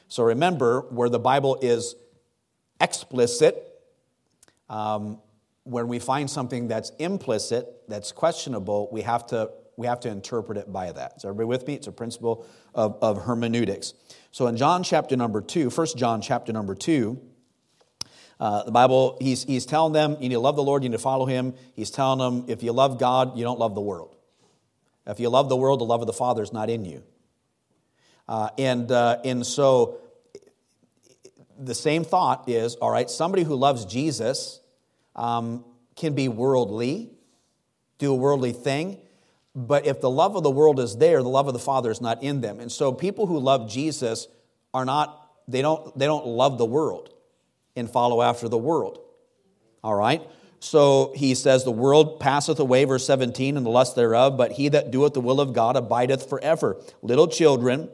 So 0.08 0.24
remember, 0.24 0.80
where 0.90 1.08
the 1.08 1.20
Bible 1.20 1.56
is 1.62 1.94
explicit, 2.80 3.64
um, 4.68 5.20
when 5.62 5.86
we 5.86 6.00
find 6.00 6.28
something 6.28 6.66
that's 6.66 6.90
implicit, 6.98 7.68
that's 7.86 8.10
questionable, 8.10 8.88
we 8.90 9.02
have 9.02 9.24
to, 9.28 9.50
we 9.78 9.86
have 9.86 10.00
to 10.00 10.08
interpret 10.08 10.58
it 10.58 10.72
by 10.72 10.90
that. 10.90 11.14
Is 11.16 11.24
everybody 11.24 11.46
with 11.46 11.66
me? 11.68 11.74
It's 11.74 11.86
a 11.86 11.92
principle 11.92 12.44
of, 12.74 12.98
of 13.00 13.22
hermeneutics. 13.22 13.94
So 14.32 14.48
in 14.48 14.56
John 14.56 14.82
chapter 14.82 15.16
number 15.16 15.40
2, 15.40 15.70
1 15.70 15.86
John 15.96 16.20
chapter 16.20 16.52
number 16.52 16.74
2, 16.74 17.16
uh, 18.40 18.64
the 18.64 18.72
Bible, 18.72 19.16
he's, 19.20 19.44
he's 19.44 19.64
telling 19.64 19.92
them, 19.92 20.16
you 20.20 20.28
need 20.28 20.34
to 20.34 20.40
love 20.40 20.56
the 20.56 20.64
Lord, 20.64 20.82
you 20.82 20.88
need 20.88 20.96
to 20.96 21.02
follow 21.02 21.26
him. 21.26 21.54
He's 21.74 21.92
telling 21.92 22.18
them, 22.18 22.44
if 22.48 22.64
you 22.64 22.72
love 22.72 22.98
God, 22.98 23.38
you 23.38 23.44
don't 23.44 23.60
love 23.60 23.76
the 23.76 23.80
world. 23.80 24.16
If 25.06 25.20
you 25.20 25.28
love 25.28 25.48
the 25.48 25.56
world, 25.56 25.78
the 25.78 25.84
love 25.84 26.00
of 26.00 26.08
the 26.08 26.12
Father 26.12 26.42
is 26.42 26.52
not 26.52 26.68
in 26.68 26.84
you. 26.84 27.04
Uh, 28.26 28.50
and, 28.58 28.90
uh, 28.90 29.18
and 29.24 29.46
so 29.46 30.00
the 31.56 31.74
same 31.74 32.02
thought 32.02 32.48
is 32.48 32.74
all 32.74 32.90
right, 32.90 33.08
somebody 33.08 33.44
who 33.44 33.54
loves 33.54 33.84
Jesus 33.84 34.58
um, 35.14 35.64
can 35.94 36.14
be 36.14 36.26
worldly, 36.26 37.10
do 37.98 38.12
a 38.12 38.16
worldly 38.16 38.52
thing, 38.52 38.98
but 39.58 39.86
if 39.86 40.00
the 40.00 40.08
love 40.08 40.36
of 40.36 40.44
the 40.44 40.50
world 40.50 40.78
is 40.78 40.96
there, 40.98 41.20
the 41.20 41.28
love 41.28 41.48
of 41.48 41.52
the 41.52 41.58
Father 41.58 41.90
is 41.90 42.00
not 42.00 42.22
in 42.22 42.40
them. 42.40 42.60
And 42.60 42.70
so 42.70 42.92
people 42.92 43.26
who 43.26 43.40
love 43.40 43.68
Jesus 43.68 44.28
are 44.72 44.84
not, 44.84 45.32
they 45.48 45.62
don't, 45.62 45.98
they 45.98 46.06
don't 46.06 46.26
love 46.26 46.58
the 46.58 46.64
world 46.64 47.12
and 47.74 47.90
follow 47.90 48.22
after 48.22 48.48
the 48.48 48.56
world. 48.56 49.00
All 49.82 49.96
right? 49.96 50.22
So 50.60 51.12
he 51.16 51.34
says, 51.34 51.64
The 51.64 51.72
world 51.72 52.20
passeth 52.20 52.60
away, 52.60 52.84
verse 52.84 53.04
17, 53.04 53.56
and 53.56 53.66
the 53.66 53.70
lust 53.70 53.96
thereof, 53.96 54.36
but 54.36 54.52
he 54.52 54.68
that 54.68 54.92
doeth 54.92 55.14
the 55.14 55.20
will 55.20 55.40
of 55.40 55.52
God 55.52 55.76
abideth 55.76 56.28
forever. 56.28 56.76
Little 57.02 57.26
children, 57.26 57.90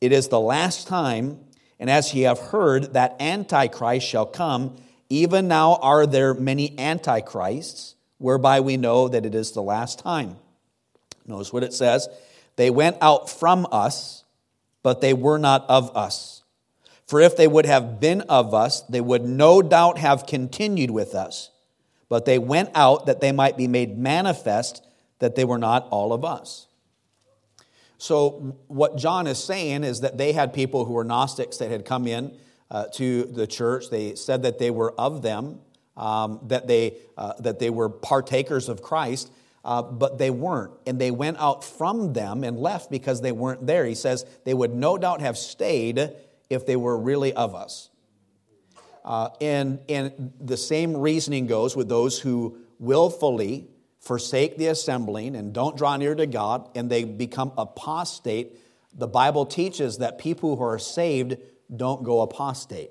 it 0.00 0.10
is 0.10 0.28
the 0.28 0.40
last 0.40 0.88
time, 0.88 1.40
and 1.78 1.90
as 1.90 2.14
ye 2.14 2.22
have 2.22 2.38
heard, 2.38 2.94
that 2.94 3.20
Antichrist 3.20 4.06
shall 4.06 4.26
come. 4.26 4.76
Even 5.10 5.48
now 5.48 5.74
are 5.76 6.06
there 6.06 6.32
many 6.32 6.78
Antichrists, 6.78 7.94
whereby 8.16 8.60
we 8.60 8.78
know 8.78 9.08
that 9.08 9.26
it 9.26 9.34
is 9.34 9.52
the 9.52 9.62
last 9.62 9.98
time. 9.98 10.38
Notice 11.32 11.52
what 11.52 11.64
it 11.64 11.72
says 11.72 12.08
They 12.56 12.70
went 12.70 12.98
out 13.00 13.28
from 13.28 13.66
us, 13.72 14.24
but 14.82 15.00
they 15.00 15.14
were 15.14 15.38
not 15.38 15.64
of 15.68 15.96
us. 15.96 16.42
For 17.06 17.20
if 17.20 17.36
they 17.36 17.48
would 17.48 17.66
have 17.66 18.00
been 18.00 18.22
of 18.22 18.54
us, 18.54 18.82
they 18.82 19.00
would 19.00 19.24
no 19.24 19.60
doubt 19.60 19.98
have 19.98 20.26
continued 20.26 20.90
with 20.90 21.14
us. 21.14 21.50
But 22.08 22.24
they 22.24 22.38
went 22.38 22.70
out 22.74 23.06
that 23.06 23.20
they 23.20 23.32
might 23.32 23.56
be 23.56 23.66
made 23.66 23.98
manifest 23.98 24.84
that 25.18 25.34
they 25.34 25.44
were 25.44 25.58
not 25.58 25.88
all 25.90 26.12
of 26.12 26.24
us. 26.24 26.66
So, 27.96 28.56
what 28.66 28.96
John 28.96 29.26
is 29.26 29.42
saying 29.42 29.84
is 29.84 30.00
that 30.00 30.18
they 30.18 30.32
had 30.32 30.52
people 30.52 30.84
who 30.84 30.94
were 30.94 31.04
Gnostics 31.04 31.58
that 31.58 31.70
had 31.70 31.84
come 31.84 32.08
in 32.08 32.36
uh, 32.70 32.86
to 32.94 33.24
the 33.24 33.46
church. 33.46 33.90
They 33.90 34.16
said 34.16 34.42
that 34.42 34.58
they 34.58 34.72
were 34.72 34.92
of 34.98 35.22
them, 35.22 35.60
um, 35.96 36.40
that, 36.48 36.66
they, 36.66 36.96
uh, 37.16 37.34
that 37.38 37.60
they 37.60 37.70
were 37.70 37.88
partakers 37.88 38.68
of 38.68 38.82
Christ, 38.82 39.30
uh, 39.64 39.82
but 39.82 40.18
they 40.18 40.30
weren't. 40.30 40.72
And 40.86 41.00
they 41.00 41.10
went 41.10 41.38
out 41.38 41.62
from 41.64 42.12
them 42.12 42.44
and 42.44 42.58
left 42.58 42.90
because 42.90 43.20
they 43.20 43.32
weren't 43.32 43.66
there. 43.66 43.84
He 43.84 43.94
says 43.94 44.26
they 44.44 44.54
would 44.54 44.74
no 44.74 44.98
doubt 44.98 45.20
have 45.20 45.38
stayed 45.38 46.12
if 46.50 46.66
they 46.66 46.76
were 46.76 46.98
really 46.98 47.32
of 47.32 47.54
us. 47.54 47.90
Uh, 49.04 49.30
and, 49.40 49.80
and 49.88 50.32
the 50.40 50.56
same 50.56 50.96
reasoning 50.96 51.46
goes 51.46 51.74
with 51.76 51.88
those 51.88 52.20
who 52.20 52.58
willfully 52.78 53.68
forsake 54.00 54.56
the 54.56 54.66
assembling 54.66 55.36
and 55.36 55.52
don't 55.52 55.76
draw 55.76 55.96
near 55.96 56.14
to 56.14 56.26
God 56.26 56.68
and 56.74 56.90
they 56.90 57.04
become 57.04 57.52
apostate, 57.56 58.58
the 58.92 59.06
Bible 59.06 59.46
teaches 59.46 59.98
that 59.98 60.18
people 60.18 60.56
who 60.56 60.64
are 60.64 60.78
saved 60.78 61.36
don't 61.74 62.02
go 62.02 62.20
apostate. 62.20 62.90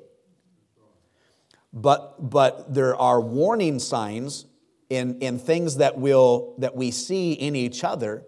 But, 1.73 2.29
but 2.29 2.73
there 2.73 2.95
are 2.95 3.21
warning 3.21 3.79
signs 3.79 4.45
in, 4.91 5.19
in 5.19 5.39
things 5.39 5.77
that, 5.77 5.97
will, 5.97 6.53
that 6.57 6.75
we 6.75 6.91
see 6.91 7.31
in 7.31 7.55
each 7.55 7.85
other 7.85 8.25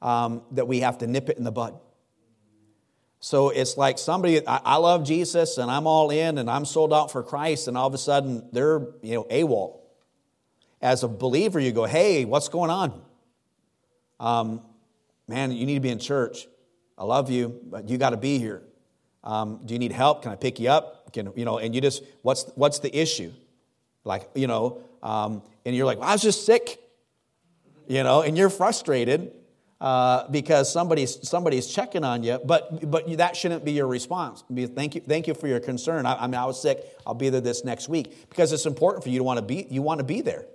um, 0.00 0.42
that 0.52 0.68
we 0.68 0.80
have 0.80 0.98
to 0.98 1.06
nip 1.08 1.28
it 1.28 1.36
in 1.36 1.42
the 1.42 1.50
bud. 1.50 1.76
So 3.18 3.48
it's 3.48 3.76
like 3.76 3.98
somebody, 3.98 4.46
I, 4.46 4.60
I 4.64 4.76
love 4.76 5.04
Jesus 5.04 5.58
and 5.58 5.68
I'm 5.68 5.88
all 5.88 6.10
in 6.10 6.38
and 6.38 6.48
I'm 6.48 6.64
sold 6.64 6.92
out 6.92 7.10
for 7.10 7.24
Christ, 7.24 7.66
and 7.66 7.76
all 7.76 7.88
of 7.88 7.94
a 7.94 7.98
sudden 7.98 8.48
they're, 8.52 8.86
you 9.02 9.14
know, 9.14 9.24
AWOL 9.24 9.80
as 10.80 11.02
a 11.02 11.08
believer, 11.08 11.58
you 11.58 11.72
go, 11.72 11.86
hey, 11.86 12.24
what's 12.24 12.48
going 12.48 12.70
on? 12.70 13.02
Um, 14.20 14.62
man, 15.26 15.50
you 15.50 15.66
need 15.66 15.74
to 15.74 15.80
be 15.80 15.90
in 15.90 15.98
church. 15.98 16.46
I 16.96 17.02
love 17.02 17.30
you, 17.30 17.60
but 17.64 17.88
you 17.88 17.98
got 17.98 18.10
to 18.10 18.16
be 18.16 18.38
here. 18.38 18.62
Um, 19.24 19.62
do 19.64 19.74
you 19.74 19.80
need 19.80 19.90
help? 19.90 20.22
Can 20.22 20.30
I 20.30 20.36
pick 20.36 20.60
you 20.60 20.68
up? 20.70 21.12
Can, 21.12 21.32
you 21.34 21.44
know, 21.44 21.58
and 21.58 21.74
you 21.74 21.80
just, 21.80 22.04
what's, 22.22 22.44
what's 22.54 22.78
the 22.78 22.96
issue? 22.96 23.32
Like, 24.04 24.30
you 24.36 24.46
know, 24.46 24.82
um, 25.02 25.42
and 25.66 25.74
you're 25.74 25.84
like, 25.84 25.98
well, 25.98 26.08
I 26.08 26.12
was 26.12 26.22
just 26.22 26.46
sick, 26.46 26.80
you 27.88 28.04
know, 28.04 28.22
and 28.22 28.38
you're 28.38 28.50
frustrated 28.50 29.32
uh, 29.80 30.28
because 30.28 30.72
somebody's, 30.72 31.28
somebody's 31.28 31.66
checking 31.66 32.04
on 32.04 32.22
you, 32.22 32.38
but, 32.44 32.88
but 32.88 33.18
that 33.18 33.36
shouldn't 33.36 33.64
be 33.64 33.72
your 33.72 33.88
response. 33.88 34.42
Be, 34.42 34.66
thank, 34.66 34.94
you, 34.94 35.00
thank 35.00 35.26
you 35.26 35.34
for 35.34 35.48
your 35.48 35.58
concern. 35.58 36.06
I, 36.06 36.14
I 36.14 36.26
mean, 36.28 36.36
I 36.36 36.46
was 36.46 36.62
sick. 36.62 36.84
I'll 37.04 37.14
be 37.14 37.30
there 37.30 37.40
this 37.40 37.64
next 37.64 37.88
week 37.88 38.30
because 38.30 38.52
it's 38.52 38.64
important 38.64 39.02
for 39.02 39.10
you 39.10 39.18
to 39.18 39.24
want 39.24 39.38
to 39.38 39.44
be, 39.44 39.66
you 39.68 39.82
want 39.82 39.98
to 39.98 40.04
be 40.04 40.20
there. 40.20 40.46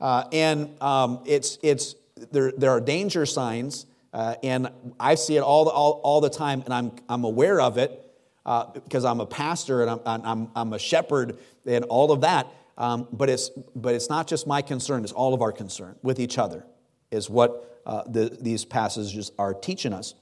Uh, 0.00 0.24
and 0.32 0.70
um, 0.82 1.20
it's, 1.24 1.58
it's, 1.62 1.94
there, 2.32 2.52
there 2.56 2.70
are 2.72 2.80
danger 2.80 3.24
signs, 3.26 3.86
uh, 4.12 4.34
and 4.42 4.70
I 4.98 5.14
see 5.14 5.36
it 5.36 5.40
all 5.40 5.64
the, 5.64 5.70
all, 5.70 6.00
all 6.02 6.20
the 6.20 6.30
time, 6.30 6.62
and 6.62 6.74
I'm, 6.74 6.92
I'm 7.08 7.22
aware 7.22 7.60
of 7.60 7.78
it 7.78 8.04
uh, 8.44 8.66
because 8.72 9.04
I'm 9.04 9.20
a 9.20 9.26
pastor 9.26 9.82
and 9.82 10.00
I'm, 10.04 10.22
I'm, 10.24 10.50
I'm 10.56 10.72
a 10.72 10.78
shepherd 10.80 11.38
and 11.64 11.84
all 11.84 12.10
of 12.10 12.22
that. 12.22 12.48
Um, 12.78 13.08
but, 13.12 13.28
it's, 13.28 13.50
but 13.74 13.94
it's 13.94 14.08
not 14.08 14.28
just 14.28 14.46
my 14.46 14.62
concern, 14.62 15.02
it's 15.02 15.12
all 15.12 15.34
of 15.34 15.42
our 15.42 15.52
concern 15.52 15.96
with 16.02 16.20
each 16.20 16.38
other, 16.38 16.64
is 17.10 17.28
what 17.28 17.82
uh, 17.84 18.04
the, 18.06 18.38
these 18.40 18.64
passages 18.64 19.32
are 19.36 19.52
teaching 19.52 19.92
us. 19.92 20.14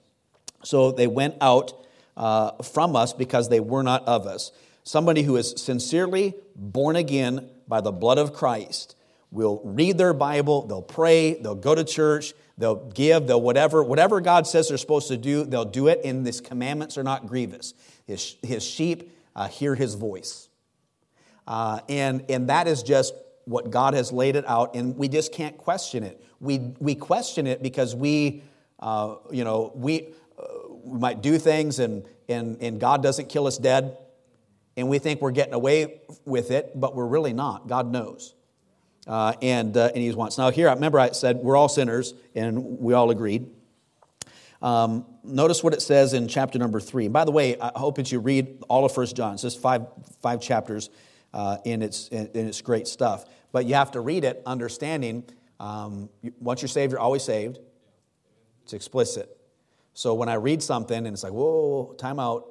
So 0.64 0.90
they 0.90 1.06
went 1.06 1.36
out 1.42 1.86
uh, 2.16 2.52
from 2.62 2.96
us 2.96 3.12
because 3.12 3.50
they 3.50 3.60
were 3.60 3.82
not 3.82 4.08
of 4.08 4.26
us. 4.26 4.52
Somebody 4.84 5.22
who 5.22 5.36
is 5.36 5.50
sincerely 5.58 6.34
born 6.54 6.96
again 6.96 7.50
by 7.68 7.82
the 7.82 7.92
blood 7.92 8.18
of 8.18 8.32
Christ 8.32 8.96
will 9.30 9.60
read 9.62 9.98
their 9.98 10.14
Bible, 10.14 10.66
they'll 10.66 10.80
pray, 10.80 11.34
they'll 11.34 11.54
go 11.54 11.74
to 11.74 11.84
church, 11.84 12.32
they'll 12.56 12.88
give, 12.90 13.26
they'll 13.26 13.40
whatever, 13.40 13.82
whatever 13.82 14.20
God 14.20 14.46
says 14.46 14.68
they're 14.68 14.78
supposed 14.78 15.08
to 15.08 15.18
do, 15.18 15.44
they'll 15.44 15.64
do 15.64 15.88
it, 15.88 16.00
and 16.04 16.24
His 16.24 16.40
commandments 16.40 16.96
are 16.96 17.02
not 17.02 17.26
grievous. 17.26 17.74
His, 18.06 18.36
his 18.42 18.64
sheep 18.64 19.12
uh, 19.34 19.48
hear 19.48 19.74
His 19.74 19.94
voice. 19.94 20.45
Uh, 21.46 21.80
and, 21.88 22.24
and 22.28 22.48
that 22.48 22.66
is 22.66 22.82
just 22.82 23.14
what 23.44 23.70
God 23.70 23.94
has 23.94 24.10
laid 24.12 24.36
it 24.36 24.46
out, 24.48 24.74
and 24.74 24.96
we 24.96 25.08
just 25.08 25.32
can't 25.32 25.56
question 25.56 26.02
it. 26.02 26.22
We, 26.40 26.58
we 26.80 26.94
question 26.94 27.46
it 27.46 27.62
because 27.62 27.94
we, 27.94 28.42
uh, 28.80 29.16
you 29.30 29.44
know, 29.44 29.72
we, 29.74 30.08
uh, 30.38 30.44
we 30.82 30.98
might 30.98 31.22
do 31.22 31.38
things 31.38 31.78
and, 31.78 32.04
and, 32.28 32.60
and 32.60 32.80
God 32.80 33.02
doesn't 33.02 33.28
kill 33.28 33.46
us 33.46 33.56
dead, 33.56 33.96
and 34.76 34.88
we 34.88 34.98
think 34.98 35.20
we're 35.20 35.30
getting 35.30 35.54
away 35.54 36.00
with 36.24 36.50
it, 36.50 36.72
but 36.74 36.96
we're 36.96 37.06
really 37.06 37.32
not. 37.32 37.68
God 37.68 37.90
knows 37.90 38.34
uh, 39.06 39.34
and, 39.40 39.76
uh, 39.76 39.90
and 39.94 40.02
he 40.02 40.10
wants. 40.12 40.38
Now, 40.38 40.50
here, 40.50 40.68
I 40.68 40.74
remember 40.74 40.98
I 40.98 41.10
said 41.10 41.36
we're 41.36 41.56
all 41.56 41.68
sinners, 41.68 42.14
and 42.34 42.78
we 42.80 42.94
all 42.94 43.10
agreed. 43.10 43.46
Um, 44.60 45.06
notice 45.22 45.62
what 45.62 45.74
it 45.74 45.82
says 45.82 46.12
in 46.12 46.28
chapter 46.28 46.58
number 46.58 46.80
three. 46.80 47.04
And 47.04 47.12
by 47.12 47.24
the 47.24 47.30
way, 47.30 47.58
I 47.60 47.70
hope 47.76 47.96
that 47.96 48.10
you 48.10 48.18
read 48.20 48.62
all 48.68 48.84
of 48.84 48.92
First 48.92 49.14
John. 49.14 49.34
It's 49.34 49.42
just 49.42 49.60
five, 49.60 49.86
five 50.22 50.40
chapters, 50.40 50.90
uh, 51.36 51.58
and, 51.66 51.82
it's, 51.82 52.08
and 52.08 52.30
it's 52.34 52.62
great 52.62 52.88
stuff. 52.88 53.26
But 53.52 53.66
you 53.66 53.74
have 53.74 53.90
to 53.90 54.00
read 54.00 54.24
it 54.24 54.42
understanding 54.46 55.22
um, 55.60 56.08
once 56.40 56.62
you're 56.62 56.68
saved, 56.68 56.92
you're 56.92 57.00
always 57.00 57.22
saved. 57.22 57.58
It's 58.64 58.72
explicit. 58.72 59.36
So 59.92 60.14
when 60.14 60.30
I 60.30 60.34
read 60.34 60.62
something 60.62 60.96
and 60.96 61.08
it's 61.08 61.22
like, 61.22 61.32
whoa, 61.32 61.94
time 61.98 62.18
out, 62.18 62.46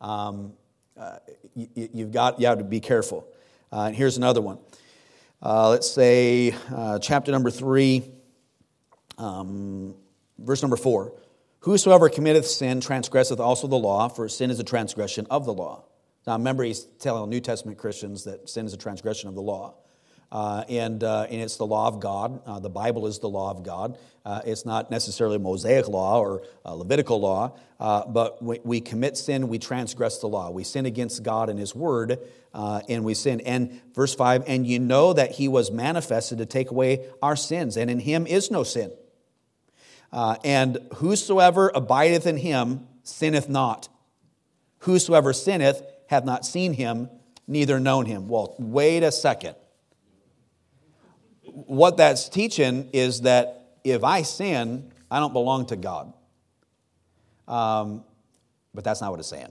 um, 0.00 0.52
uh, 0.96 1.18
you, 1.54 1.90
have 2.04 2.12
got, 2.12 2.40
you 2.40 2.46
have 2.46 2.58
to 2.58 2.64
be 2.64 2.80
careful. 2.80 3.26
Uh, 3.72 3.86
and 3.86 3.96
here's 3.96 4.16
another 4.16 4.40
one. 4.40 4.58
Uh, 5.42 5.70
let's 5.70 5.90
say 5.90 6.54
uh, 6.74 7.00
chapter 7.00 7.32
number 7.32 7.50
three, 7.50 8.04
um, 9.18 9.94
verse 10.38 10.62
number 10.62 10.76
four. 10.76 11.12
Whosoever 11.60 12.08
committeth 12.08 12.46
sin 12.46 12.80
transgresseth 12.80 13.40
also 13.40 13.66
the 13.66 13.78
law, 13.78 14.08
for 14.08 14.28
sin 14.28 14.50
is 14.50 14.60
a 14.60 14.64
transgression 14.64 15.26
of 15.28 15.44
the 15.44 15.52
law. 15.52 15.84
Now 16.28 16.36
remember, 16.36 16.62
he's 16.62 16.84
telling 16.98 17.30
New 17.30 17.40
Testament 17.40 17.78
Christians 17.78 18.24
that 18.24 18.50
sin 18.50 18.66
is 18.66 18.74
a 18.74 18.76
transgression 18.76 19.30
of 19.30 19.34
the 19.34 19.40
law. 19.40 19.76
Uh, 20.30 20.62
and, 20.68 21.02
uh, 21.02 21.22
and 21.22 21.40
it's 21.40 21.56
the 21.56 21.64
law 21.64 21.88
of 21.88 22.00
God. 22.00 22.42
Uh, 22.44 22.58
the 22.58 22.68
Bible 22.68 23.06
is 23.06 23.18
the 23.18 23.30
law 23.30 23.50
of 23.50 23.62
God. 23.62 23.96
Uh, 24.26 24.42
it's 24.44 24.66
not 24.66 24.90
necessarily 24.90 25.38
Mosaic 25.38 25.88
law 25.88 26.20
or 26.20 26.42
uh, 26.66 26.74
Levitical 26.74 27.18
law, 27.18 27.56
uh, 27.80 28.04
but 28.04 28.42
we, 28.42 28.60
we, 28.62 28.78
commit 28.78 29.16
sin, 29.16 29.48
we 29.48 29.58
transgress 29.58 30.18
the 30.18 30.26
law. 30.26 30.50
We 30.50 30.64
sin 30.64 30.84
against 30.84 31.22
God 31.22 31.48
and 31.48 31.58
His 31.58 31.74
Word, 31.74 32.18
and 32.52 33.04
we 33.04 33.14
sin. 33.14 33.40
And 33.40 33.80
verse 33.94 34.14
5 34.14 34.44
and 34.46 34.66
you 34.66 34.80
know 34.80 35.14
that 35.14 35.30
He 35.30 35.48
was 35.48 35.70
manifested 35.70 36.36
to 36.36 36.44
take 36.44 36.70
away 36.70 37.06
our 37.22 37.36
sins, 37.36 37.78
and 37.78 37.90
in 37.90 38.00
Him 38.00 38.26
is 38.26 38.50
no 38.50 38.64
sin. 38.64 38.92
and 40.12 40.76
whosoever 40.96 41.72
abideth 41.74 42.26
in 42.26 42.36
Him 42.36 42.86
sinneth 43.02 43.48
not. 43.48 43.88
Whosoever 44.80 45.32
sinneth 45.32 45.82
hath 46.08 46.24
not 46.24 46.44
seen 46.44 46.74
Him, 46.74 47.08
neither 47.46 47.80
known 47.80 48.04
Him. 48.04 48.28
Well, 48.28 48.54
wait 48.58 49.02
a 49.02 49.12
second 49.12 49.54
what 51.66 51.96
that's 51.96 52.28
teaching 52.28 52.88
is 52.92 53.22
that 53.22 53.78
if 53.84 54.04
I 54.04 54.22
sin, 54.22 54.92
I 55.10 55.20
don't 55.20 55.32
belong 55.32 55.66
to 55.66 55.76
God. 55.76 56.12
Um, 57.46 58.04
but 58.74 58.84
that's 58.84 59.00
not 59.00 59.10
what 59.10 59.20
it's 59.20 59.28
saying. 59.28 59.50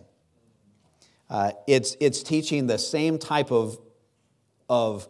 Uh, 1.29 1.51
it's, 1.67 1.97
it's 1.99 2.23
teaching 2.23 2.67
the 2.67 2.77
same 2.77 3.17
type 3.17 3.51
of, 3.51 3.77
of 4.69 5.07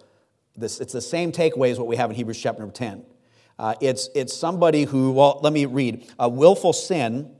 this, 0.55 0.79
it's 0.79 0.93
the 0.93 1.01
same 1.01 1.31
takeaway 1.31 1.71
as 1.71 1.77
what 1.77 1.88
we 1.88 1.97
have 1.97 2.10
in 2.10 2.15
Hebrews 2.15 2.41
chapter 2.41 2.62
number 2.62 2.73
10. 2.73 3.05
Uh, 3.60 3.75
it's, 3.81 4.10
it's 4.15 4.36
somebody 4.36 4.86
who, 4.86 5.12
well, 5.12 5.39
let 5.43 5.53
me 5.53 5.65
read. 5.65 6.07
A 6.17 6.29
willful 6.29 6.73
sin 6.73 7.31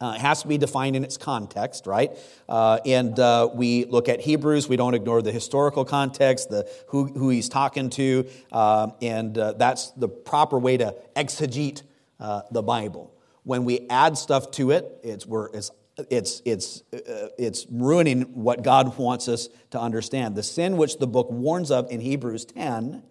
uh, 0.00 0.14
it 0.16 0.20
has 0.20 0.40
to 0.40 0.48
be 0.48 0.56
defined 0.56 0.96
in 0.96 1.04
its 1.04 1.18
context, 1.18 1.86
right? 1.86 2.16
Uh, 2.48 2.78
and 2.86 3.18
uh, 3.18 3.48
we 3.52 3.84
look 3.84 4.08
at 4.08 4.20
Hebrews. 4.20 4.66
We 4.66 4.76
don't 4.76 4.94
ignore 4.94 5.20
the 5.20 5.32
historical 5.32 5.84
context, 5.84 6.48
the 6.48 6.66
who, 6.88 7.06
who 7.06 7.28
he's 7.28 7.50
talking 7.50 7.90
to, 7.90 8.26
uh, 8.50 8.92
and 9.02 9.36
uh, 9.36 9.52
that's 9.52 9.90
the 9.90 10.08
proper 10.08 10.58
way 10.58 10.78
to 10.78 10.94
exegete 11.14 11.82
uh, 12.18 12.42
the 12.50 12.62
Bible. 12.62 13.14
When 13.42 13.64
we 13.64 13.86
add 13.90 14.16
stuff 14.16 14.50
to 14.52 14.70
it, 14.70 15.00
it's 15.02 15.26
we're, 15.26 15.48
it's 15.52 15.70
it's 16.08 16.40
it's 16.46 16.82
it's 16.92 17.66
ruining 17.70 18.22
what 18.34 18.62
God 18.62 18.96
wants 18.96 19.28
us 19.28 19.48
to 19.70 19.80
understand. 19.80 20.34
The 20.34 20.42
sin 20.42 20.78
which 20.78 20.98
the 20.98 21.06
book 21.06 21.30
warns 21.30 21.70
of 21.70 21.90
in 21.90 22.00
Hebrews 22.00 22.46
ten 22.46 23.02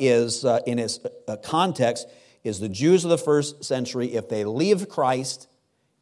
is 0.00 0.44
in 0.66 0.78
its 0.78 1.00
context 1.42 2.08
is 2.44 2.60
the 2.60 2.68
Jews 2.68 3.04
of 3.04 3.10
the 3.10 3.18
first 3.18 3.64
century 3.64 4.14
if 4.14 4.28
they 4.28 4.44
leave 4.44 4.88
Christ 4.88 5.48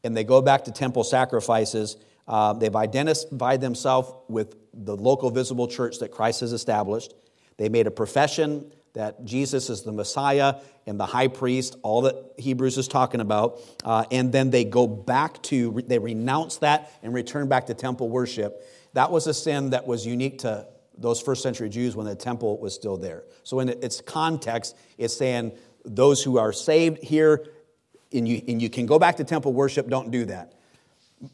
and 0.05 0.17
they 0.17 0.25
go 0.25 0.41
back 0.41 0.65
to 0.65 0.73
temple 0.73 1.05
sacrifices. 1.05 1.97
Uh, 2.27 2.53
they've 2.53 2.77
identified 2.77 3.61
themselves 3.61 4.13
with 4.29 4.57
the 4.73 4.97
local 4.97 5.31
visible 5.31 5.69
church 5.69 5.99
that 5.99 6.11
Christ 6.11 6.41
has 6.41 6.53
established. 6.53 7.15
They 7.57 7.69
made 7.69 7.87
a 7.87 7.91
profession 7.91 8.73
that 8.93 9.25
Jesus 9.25 9.71
is 9.71 9.83
the 9.83 9.93
Messiah 9.93 10.57
and 10.87 10.99
the 10.99 11.07
high 11.07 11.29
priest, 11.29 11.77
all 11.83 12.03
that 12.03 12.17
Hebrews 12.39 12.77
is 12.79 12.89
talking 12.89 13.21
about. 13.21 13.61
Uh, 13.85 14.05
and 14.11 14.33
then 14.33 14.51
they 14.51 14.65
go 14.65 14.87
back 14.87 15.41
to, 15.45 15.83
they 15.87 15.99
renounce 15.99 16.57
that 16.59 16.93
and 17.03 17.15
return 17.15 17.49
back 17.49 17.67
to 17.67 17.75
temple 17.75 18.09
worship. 18.09 18.67
That 18.95 19.11
was 19.11 19.27
a 19.27 19.35
sin 19.35 19.71
that 19.71 19.87
was 19.87 20.07
unique 20.07 20.39
to 20.39 20.67
those 20.99 21.21
first 21.21 21.43
century 21.43 21.69
Jews 21.69 21.97
when 21.97 22.07
the 22.07 22.15
temple 22.15 22.59
was 22.59 22.75
still 22.75 22.97
there. 22.97 23.25
So, 23.43 23.61
in 23.61 23.69
its 23.69 24.01
context, 24.01 24.77
it's 24.99 25.17
saying 25.17 25.53
those 25.85 26.23
who 26.23 26.39
are 26.39 26.53
saved 26.53 26.99
here 27.03 27.47
and 28.13 28.27
you, 28.27 28.43
and 28.49 28.61
you 28.61 28.71
can 28.71 28.87
go 28.87 28.99
back 28.99 29.17
to 29.17 29.25
temple 29.25 29.53
worship, 29.53 29.89
don't 29.89 30.11
do 30.11 30.25
that. 30.27 30.55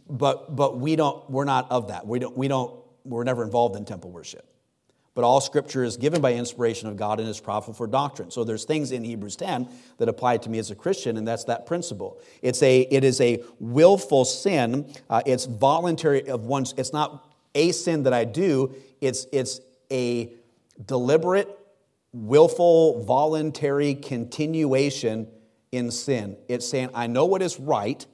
But, 0.08 0.54
but 0.54 0.78
we 0.78 0.96
don't, 0.96 1.28
we're 1.30 1.44
not 1.44 1.70
of 1.70 1.88
that. 1.88 2.06
We 2.06 2.18
don't, 2.18 2.36
we 2.36 2.48
don't, 2.48 2.74
we're 3.04 3.24
never 3.24 3.44
involved 3.44 3.76
in 3.76 3.84
temple 3.84 4.10
worship. 4.10 4.44
But 5.14 5.24
all 5.24 5.40
scripture 5.40 5.82
is 5.82 5.96
given 5.96 6.20
by 6.20 6.34
inspiration 6.34 6.88
of 6.88 6.96
God 6.96 7.20
and 7.20 7.28
is 7.28 7.40
profitable 7.40 7.74
for 7.74 7.86
doctrine. 7.86 8.30
So 8.30 8.44
there's 8.44 8.64
things 8.64 8.92
in 8.92 9.02
Hebrews 9.02 9.36
10 9.36 9.66
that 9.96 10.10
apply 10.10 10.36
to 10.38 10.50
me 10.50 10.58
as 10.58 10.70
a 10.70 10.74
Christian, 10.74 11.16
and 11.16 11.26
that's 11.26 11.44
that 11.44 11.64
principle. 11.64 12.20
It's 12.42 12.62
a, 12.62 12.80
it 12.82 13.02
is 13.02 13.18
a 13.22 13.42
willful 13.58 14.26
sin. 14.26 14.92
Uh, 15.08 15.22
it's 15.24 15.46
voluntary 15.46 16.28
of 16.28 16.44
one's, 16.44 16.74
it's 16.76 16.92
not 16.92 17.32
a 17.54 17.72
sin 17.72 18.02
that 18.02 18.12
I 18.12 18.24
do, 18.24 18.74
it's, 19.00 19.26
it's 19.32 19.60
a 19.90 20.34
deliberate, 20.84 21.48
willful, 22.12 23.02
voluntary 23.04 23.94
continuation 23.94 25.28
in 25.76 25.90
sin. 25.90 26.36
It's 26.48 26.68
saying, 26.68 26.90
I 26.94 27.06
know 27.06 27.26
what 27.26 27.42
is 27.42 27.60
right, 27.60 28.04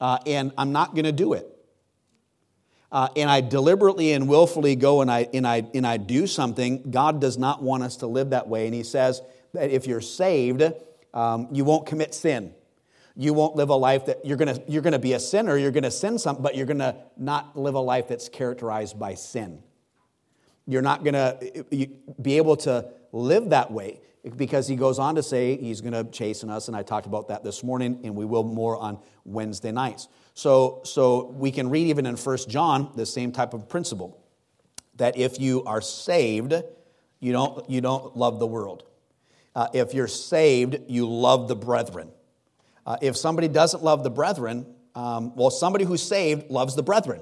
uh, 0.00 0.18
and 0.26 0.52
I'm 0.58 0.72
not 0.72 0.94
going 0.94 1.04
to 1.04 1.12
do 1.12 1.32
it. 1.32 1.46
Uh, 2.92 3.08
and 3.16 3.28
I 3.28 3.40
deliberately 3.40 4.12
and 4.12 4.28
willfully 4.28 4.76
go 4.76 5.02
and 5.02 5.10
I, 5.10 5.28
and, 5.34 5.46
I, 5.46 5.64
and 5.74 5.86
I 5.86 5.96
do 5.96 6.26
something, 6.26 6.90
God 6.90 7.20
does 7.20 7.36
not 7.36 7.62
want 7.62 7.82
us 7.82 7.96
to 7.98 8.06
live 8.06 8.30
that 8.30 8.48
way. 8.48 8.66
And 8.66 8.74
He 8.74 8.84
says 8.84 9.20
that 9.52 9.70
if 9.70 9.86
you're 9.86 10.00
saved, 10.00 10.62
um, 11.12 11.48
you 11.50 11.64
won't 11.64 11.86
commit 11.86 12.14
sin. 12.14 12.54
You 13.16 13.32
won't 13.32 13.56
live 13.56 13.70
a 13.70 13.74
life 13.74 14.06
that 14.06 14.24
you're 14.26 14.36
going 14.36 14.62
you're 14.68 14.82
gonna 14.82 14.98
be 14.98 15.14
a 15.14 15.18
sinner, 15.18 15.56
you're 15.56 15.70
going 15.70 15.84
to 15.84 15.90
sin 15.90 16.18
something, 16.18 16.42
but 16.42 16.54
you're 16.54 16.66
going 16.66 16.80
to 16.80 16.96
not 17.16 17.56
live 17.56 17.74
a 17.74 17.80
life 17.80 18.08
that's 18.08 18.28
characterized 18.28 18.98
by 18.98 19.14
sin. 19.14 19.62
You're 20.66 20.82
not 20.82 21.02
going 21.02 21.14
to 21.14 21.64
be 22.20 22.36
able 22.36 22.56
to 22.58 22.88
live 23.12 23.50
that 23.50 23.70
way 23.70 24.00
because 24.36 24.66
he 24.66 24.76
goes 24.76 24.98
on 24.98 25.14
to 25.14 25.22
say 25.22 25.56
he's 25.56 25.80
going 25.80 25.92
to 25.92 26.04
chasten 26.10 26.50
us, 26.50 26.68
and 26.68 26.76
I 26.76 26.82
talked 26.82 27.06
about 27.06 27.28
that 27.28 27.44
this 27.44 27.62
morning, 27.62 28.00
and 28.02 28.16
we 28.16 28.24
will 28.24 28.42
more 28.42 28.76
on 28.76 28.98
Wednesday 29.24 29.70
nights. 29.70 30.08
So, 30.34 30.80
so 30.84 31.26
we 31.36 31.50
can 31.50 31.70
read 31.70 31.86
even 31.88 32.06
in 32.06 32.16
First 32.16 32.48
John 32.48 32.92
the 32.96 33.06
same 33.06 33.32
type 33.32 33.54
of 33.54 33.68
principle 33.68 34.22
that 34.96 35.16
if 35.16 35.40
you 35.40 35.62
are 35.64 35.80
saved, 35.80 36.54
you 37.20 37.32
don't, 37.32 37.68
you 37.70 37.80
don't 37.80 38.16
love 38.16 38.38
the 38.38 38.46
world. 38.46 38.84
Uh, 39.54 39.68
if 39.72 39.94
you're 39.94 40.08
saved, 40.08 40.78
you 40.88 41.08
love 41.08 41.48
the 41.48 41.56
brethren. 41.56 42.10
Uh, 42.84 42.96
if 43.00 43.16
somebody 43.16 43.48
doesn't 43.48 43.82
love 43.82 44.02
the 44.04 44.10
brethren, 44.10 44.66
um, 44.94 45.34
well, 45.36 45.50
somebody 45.50 45.84
who's 45.84 46.02
saved 46.02 46.50
loves 46.50 46.74
the 46.74 46.82
brethren. 46.82 47.20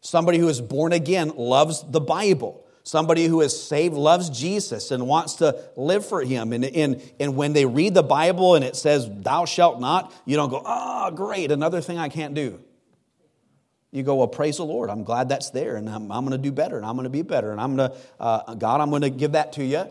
Somebody 0.00 0.38
who 0.38 0.48
is 0.48 0.60
born 0.60 0.92
again 0.92 1.32
loves 1.36 1.84
the 1.88 2.00
Bible. 2.00 2.66
Somebody 2.82 3.26
who 3.26 3.40
is 3.42 3.60
saved 3.62 3.94
loves 3.94 4.30
Jesus 4.30 4.90
and 4.90 5.06
wants 5.06 5.34
to 5.34 5.56
live 5.76 6.04
for 6.04 6.22
him. 6.22 6.52
And, 6.52 6.64
and, 6.64 7.02
and 7.20 7.36
when 7.36 7.52
they 7.52 7.66
read 7.66 7.94
the 7.94 8.02
Bible 8.02 8.54
and 8.54 8.64
it 8.64 8.74
says, 8.74 9.08
Thou 9.10 9.44
shalt 9.44 9.80
not, 9.80 10.12
you 10.24 10.36
don't 10.36 10.48
go, 10.48 10.62
Oh, 10.64 11.10
great, 11.10 11.52
another 11.52 11.80
thing 11.80 11.98
I 11.98 12.08
can't 12.08 12.34
do. 12.34 12.60
You 13.92 14.02
go, 14.02 14.16
Well, 14.16 14.28
praise 14.28 14.56
the 14.56 14.64
Lord. 14.64 14.88
I'm 14.88 15.04
glad 15.04 15.28
that's 15.28 15.50
there, 15.50 15.76
and 15.76 15.88
I'm, 15.88 16.10
I'm 16.10 16.24
going 16.24 16.40
to 16.40 16.42
do 16.42 16.52
better, 16.52 16.78
and 16.78 16.86
I'm 16.86 16.94
going 16.94 17.04
to 17.04 17.10
be 17.10 17.22
better, 17.22 17.52
and 17.52 17.60
I'm 17.60 17.76
going 17.76 17.90
to, 17.90 17.96
uh, 18.18 18.54
God, 18.54 18.80
I'm 18.80 18.90
going 18.90 19.02
to 19.02 19.10
give 19.10 19.32
that 19.32 19.52
to 19.54 19.64
you. 19.64 19.84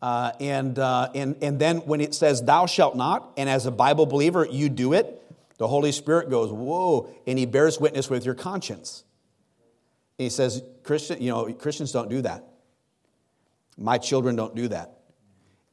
Uh, 0.00 0.30
and, 0.38 0.78
uh, 0.78 1.10
and, 1.14 1.36
and 1.42 1.58
then 1.58 1.78
when 1.78 2.00
it 2.00 2.14
says, 2.14 2.42
Thou 2.42 2.66
shalt 2.66 2.94
not, 2.94 3.32
and 3.36 3.48
as 3.48 3.66
a 3.66 3.72
Bible 3.72 4.06
believer, 4.06 4.46
you 4.48 4.68
do 4.68 4.92
it, 4.92 5.22
the 5.58 5.66
Holy 5.66 5.90
Spirit 5.90 6.30
goes, 6.30 6.52
Whoa, 6.52 7.12
and 7.26 7.36
He 7.36 7.46
bears 7.46 7.80
witness 7.80 8.08
with 8.08 8.24
your 8.24 8.36
conscience. 8.36 9.02
And 10.18 10.24
he 10.24 10.30
says, 10.30 10.62
Christian, 10.82 11.22
you 11.22 11.30
know, 11.30 11.52
Christians 11.52 11.92
don't 11.92 12.08
do 12.08 12.22
that. 12.22 12.44
My 13.76 13.98
children 13.98 14.34
don't 14.34 14.54
do 14.54 14.68
that. 14.68 14.98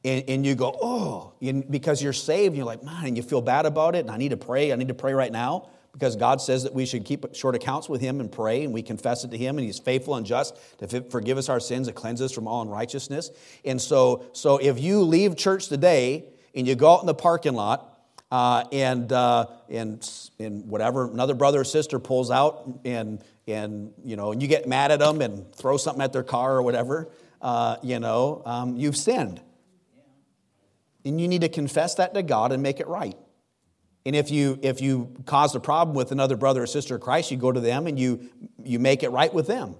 And, 0.04 0.24
and 0.28 0.46
you 0.46 0.54
go, 0.54 0.76
oh, 0.80 1.32
because 1.68 2.00
you're 2.00 2.12
saved, 2.12 2.48
and 2.48 2.56
you're 2.56 2.66
like, 2.66 2.84
man, 2.84 3.06
and 3.06 3.16
you 3.16 3.24
feel 3.24 3.40
bad 3.40 3.66
about 3.66 3.96
it, 3.96 4.00
and 4.00 4.10
I 4.10 4.16
need 4.16 4.28
to 4.28 4.36
pray. 4.36 4.72
I 4.72 4.76
need 4.76 4.88
to 4.88 4.94
pray 4.94 5.14
right 5.14 5.32
now 5.32 5.68
because 5.92 6.14
God 6.14 6.40
says 6.42 6.62
that 6.64 6.74
we 6.74 6.84
should 6.84 7.04
keep 7.04 7.34
short 7.34 7.54
accounts 7.54 7.88
with 7.88 8.00
Him 8.00 8.20
and 8.20 8.30
pray, 8.30 8.62
and 8.62 8.72
we 8.72 8.82
confess 8.82 9.24
it 9.24 9.30
to 9.32 9.36
Him, 9.36 9.56
and 9.58 9.66
He's 9.66 9.78
faithful 9.78 10.14
and 10.14 10.26
just 10.26 10.56
to 10.78 11.00
forgive 11.10 11.38
us 11.38 11.48
our 11.48 11.58
sins 11.58 11.88
and 11.88 11.96
cleanse 11.96 12.20
us 12.20 12.30
from 12.30 12.46
all 12.46 12.62
unrighteousness. 12.62 13.30
And 13.64 13.80
so, 13.80 14.26
so 14.32 14.58
if 14.58 14.78
you 14.78 15.00
leave 15.00 15.36
church 15.36 15.68
today 15.68 16.26
and 16.54 16.68
you 16.68 16.74
go 16.74 16.92
out 16.92 17.00
in 17.00 17.06
the 17.06 17.14
parking 17.14 17.54
lot 17.54 17.98
uh, 18.30 18.64
and, 18.70 19.10
uh, 19.10 19.46
and, 19.70 20.08
and 20.38 20.68
whatever 20.68 21.10
another 21.10 21.34
brother 21.34 21.60
or 21.60 21.64
sister 21.64 21.98
pulls 21.98 22.30
out 22.30 22.80
and 22.84 23.24
and 23.46 23.92
you 24.04 24.16
know, 24.16 24.32
you 24.32 24.48
get 24.48 24.66
mad 24.66 24.90
at 24.90 24.98
them 24.98 25.20
and 25.20 25.54
throw 25.54 25.76
something 25.76 26.02
at 26.02 26.12
their 26.12 26.22
car 26.22 26.56
or 26.56 26.62
whatever, 26.62 27.10
uh, 27.40 27.76
you 27.82 28.00
know, 28.00 28.42
um, 28.44 28.76
you've 28.76 28.96
sinned. 28.96 29.40
And 31.04 31.20
you 31.20 31.28
need 31.28 31.42
to 31.42 31.48
confess 31.48 31.94
that 31.96 32.14
to 32.14 32.22
God 32.22 32.50
and 32.50 32.62
make 32.62 32.80
it 32.80 32.88
right. 32.88 33.16
And 34.04 34.14
if 34.14 34.30
you 34.30 34.58
if 34.62 34.80
you 34.80 35.14
cause 35.26 35.54
a 35.54 35.60
problem 35.60 35.96
with 35.96 36.12
another 36.12 36.36
brother 36.36 36.62
or 36.62 36.66
sister 36.66 36.96
of 36.96 37.00
Christ, 37.00 37.30
you 37.30 37.36
go 37.36 37.50
to 37.50 37.60
them 37.60 37.86
and 37.86 37.98
you 37.98 38.28
you 38.62 38.78
make 38.78 39.02
it 39.02 39.10
right 39.10 39.32
with 39.32 39.46
them. 39.46 39.76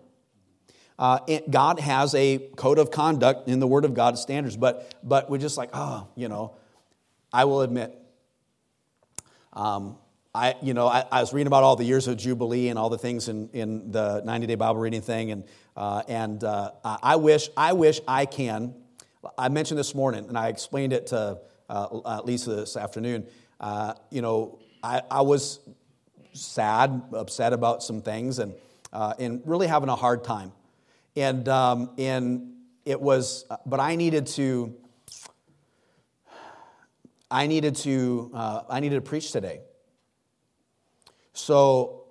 Uh, 0.98 1.18
it, 1.26 1.50
God 1.50 1.79
has 1.79 2.14
a 2.14 2.38
code 2.57 2.79
of 2.79 2.90
conduct 2.90 3.48
in 3.48 3.61
the 3.61 3.66
Word 3.66 3.85
of 3.85 3.94
God 3.94 4.18
standards, 4.18 4.57
but 4.57 4.94
but 5.02 5.29
we're 5.31 5.38
just 5.38 5.57
like, 5.57 5.70
oh, 5.74 6.09
you 6.16 6.29
know, 6.29 6.57
I 7.33 7.44
will 7.44 7.61
admit, 7.61 7.96
um, 9.52 9.98
I, 10.37 10.55
you 10.61 10.75
know, 10.75 10.87
I, 10.87 11.03
I, 11.11 11.20
was 11.20 11.33
reading 11.33 11.46
about 11.46 11.62
all 11.62 11.77
the 11.77 11.85
years 11.85 12.09
of 12.09 12.18
Jubilee 12.18 12.68
and 12.68 12.79
all 12.79 12.90
the 12.90 12.99
things 12.99 13.31
in, 13.31 13.49
in 13.55 13.90
the 13.90 14.20
90 14.22 14.46
day 14.46 14.55
Bible 14.55 14.79
reading 14.79 15.01
thing. 15.01 15.31
And, 15.31 15.44
uh, 15.75 16.03
and 16.09 16.44
uh, 16.44 16.72
I, 16.85 17.16
wish, 17.16 17.49
I 17.57 17.72
wish 17.72 18.03
I 18.07 18.27
can. 18.27 18.75
I 19.38 19.49
mentioned 19.49 19.79
this 19.79 19.94
morning, 19.94 20.27
and 20.29 20.37
I 20.37 20.49
explained 20.49 20.92
it 20.92 21.07
to 21.09 21.38
uh, 21.70 22.20
Lisa 22.22 22.55
this 22.55 22.77
afternoon. 22.77 23.27
Uh, 23.59 23.94
you 24.11 24.20
know, 24.20 24.59
I, 24.83 25.01
I, 25.11 25.22
was 25.22 25.59
sad, 26.35 27.03
upset 27.14 27.55
about 27.55 27.83
some 27.83 28.03
things, 28.03 28.38
and, 28.38 28.55
uh, 28.92 29.14
and 29.18 29.40
really 29.46 29.66
having 29.66 29.88
a 29.88 29.96
hard 29.96 30.22
time. 30.22 30.53
And, 31.16 31.49
um, 31.49 31.92
and 31.96 32.53
it 32.85 33.01
was, 33.01 33.46
but 33.64 33.81
I 33.81 33.96
needed 33.96 34.27
to, 34.29 34.77
I 37.31 37.46
needed 37.46 37.77
to, 37.77 38.31
uh, 38.35 38.62
I 38.68 38.81
needed 38.81 38.96
to 38.96 39.01
preach 39.01 39.33
today. 39.33 39.61
So 41.37 42.05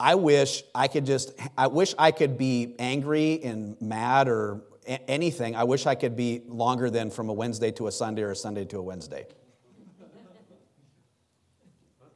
I 0.00 0.16
wish 0.16 0.64
I 0.74 0.88
could 0.88 1.06
just, 1.06 1.32
I 1.56 1.68
wish 1.68 1.94
I 1.98 2.10
could 2.10 2.36
be 2.36 2.74
angry 2.80 3.40
and 3.44 3.80
mad 3.80 4.28
or 4.28 4.62
anything. 4.86 5.54
I 5.54 5.62
wish 5.64 5.86
I 5.86 5.94
could 5.94 6.16
be 6.16 6.42
longer 6.48 6.90
than 6.90 7.10
from 7.10 7.28
a 7.28 7.32
Wednesday 7.32 7.70
to 7.72 7.86
a 7.86 7.92
Sunday 7.92 8.22
or 8.22 8.32
a 8.32 8.36
Sunday 8.36 8.64
to 8.66 8.78
a 8.78 8.82
Wednesday. 8.82 9.26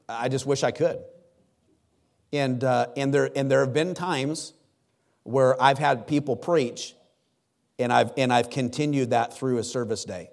I 0.09 0.29
just 0.29 0.44
wish 0.44 0.64
I 0.64 0.72
could. 0.72 0.98
And, 2.33 2.62
uh, 2.64 2.88
and, 2.96 3.14
there, 3.14 3.31
and 3.37 3.48
there 3.48 3.61
have 3.61 3.72
been 3.72 3.94
times 3.94 4.52
where 5.22 5.61
I've 5.62 5.79
had 5.79 6.09
people 6.09 6.35
preach 6.35 6.94
and 7.79 7.92
I've, 7.92 8.12
and 8.16 8.33
I've 8.33 8.50
continued 8.50 9.11
that 9.11 9.37
through 9.37 9.59
a 9.59 9.64
service 9.64 10.05
day. 10.05 10.31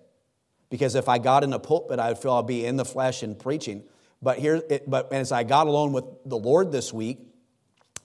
Because 0.71 0.95
if 0.95 1.07
I 1.07 1.19
got 1.19 1.43
in 1.43 1.53
a 1.53 1.59
pulpit, 1.59 1.99
I 1.99 2.07
would 2.07 2.17
feel 2.17 2.33
I'd 2.33 2.47
be 2.47 2.65
in 2.65 2.77
the 2.77 2.85
flesh 2.85 3.21
and 3.21 3.37
preaching. 3.37 3.83
But 4.23 4.39
here, 4.39 4.61
it, 4.69 4.89
but 4.89 5.11
as 5.11 5.33
I 5.33 5.43
got 5.43 5.67
alone 5.67 5.91
with 5.91 6.05
the 6.25 6.37
Lord 6.37 6.71
this 6.71 6.93
week, 6.93 7.19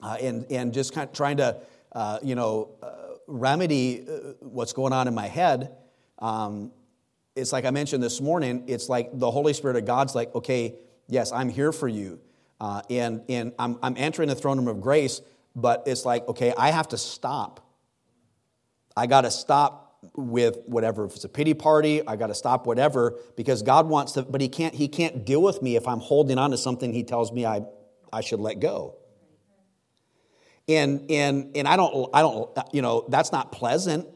uh, 0.03 0.17
and 0.21 0.45
and 0.51 0.73
just 0.73 0.93
kind 0.93 1.07
of 1.07 1.15
trying 1.15 1.37
to, 1.37 1.57
uh, 1.93 2.19
you 2.21 2.35
know, 2.35 2.71
uh, 2.83 3.15
remedy 3.25 4.05
uh, 4.05 4.33
what's 4.41 4.73
going 4.73 4.91
on 4.91 5.07
in 5.07 5.15
my 5.15 5.27
head, 5.27 5.75
um, 6.19 6.71
it's 7.37 7.53
like 7.53 7.63
I 7.63 7.71
mentioned 7.71 8.03
this 8.03 8.19
morning. 8.19 8.65
It's 8.67 8.89
like 8.89 9.09
the 9.13 9.31
Holy 9.31 9.53
Spirit 9.53 9.77
of 9.77 9.85
God's 9.85 10.13
like, 10.13 10.35
okay, 10.35 10.75
yes, 11.07 11.31
I'm 11.31 11.47
here 11.47 11.71
for 11.71 11.87
you, 11.87 12.19
uh, 12.59 12.81
and 12.89 13.23
and 13.29 13.53
I'm 13.57 13.79
I'm 13.81 13.95
entering 13.95 14.27
the 14.27 14.35
throne 14.35 14.57
room 14.57 14.67
of 14.67 14.81
grace. 14.81 15.21
But 15.55 15.83
it's 15.87 16.05
like, 16.05 16.27
okay, 16.27 16.53
I 16.57 16.71
have 16.71 16.89
to 16.89 16.97
stop. 16.97 17.65
I 18.95 19.07
got 19.07 19.21
to 19.21 19.31
stop 19.31 19.88
with 20.15 20.57
whatever 20.65 21.05
if 21.05 21.15
it's 21.15 21.25
a 21.25 21.29
pity 21.29 21.53
party 21.53 22.05
i 22.07 22.15
got 22.15 22.27
to 22.27 22.33
stop 22.33 22.65
whatever 22.65 23.17
because 23.35 23.61
god 23.61 23.87
wants 23.87 24.13
to 24.13 24.21
but 24.23 24.39
he 24.39 24.47
can't 24.47 24.73
he 24.73 24.87
can't 24.87 25.25
deal 25.25 25.41
with 25.41 25.61
me 25.61 25.75
if 25.75 25.87
i'm 25.87 25.99
holding 25.99 26.37
on 26.37 26.51
to 26.51 26.57
something 26.57 26.93
he 26.93 27.03
tells 27.03 27.33
me 27.33 27.45
i 27.45 27.61
i 28.11 28.21
should 28.21 28.39
let 28.39 28.59
go. 28.59 28.95
And 30.67 31.09
and 31.09 31.55
and 31.55 31.67
i 31.67 31.75
don't 31.75 32.09
i 32.13 32.21
don't 32.21 32.57
you 32.71 32.81
know 32.81 33.05
that's 33.09 33.31
not 33.31 33.51
pleasant. 33.51 34.07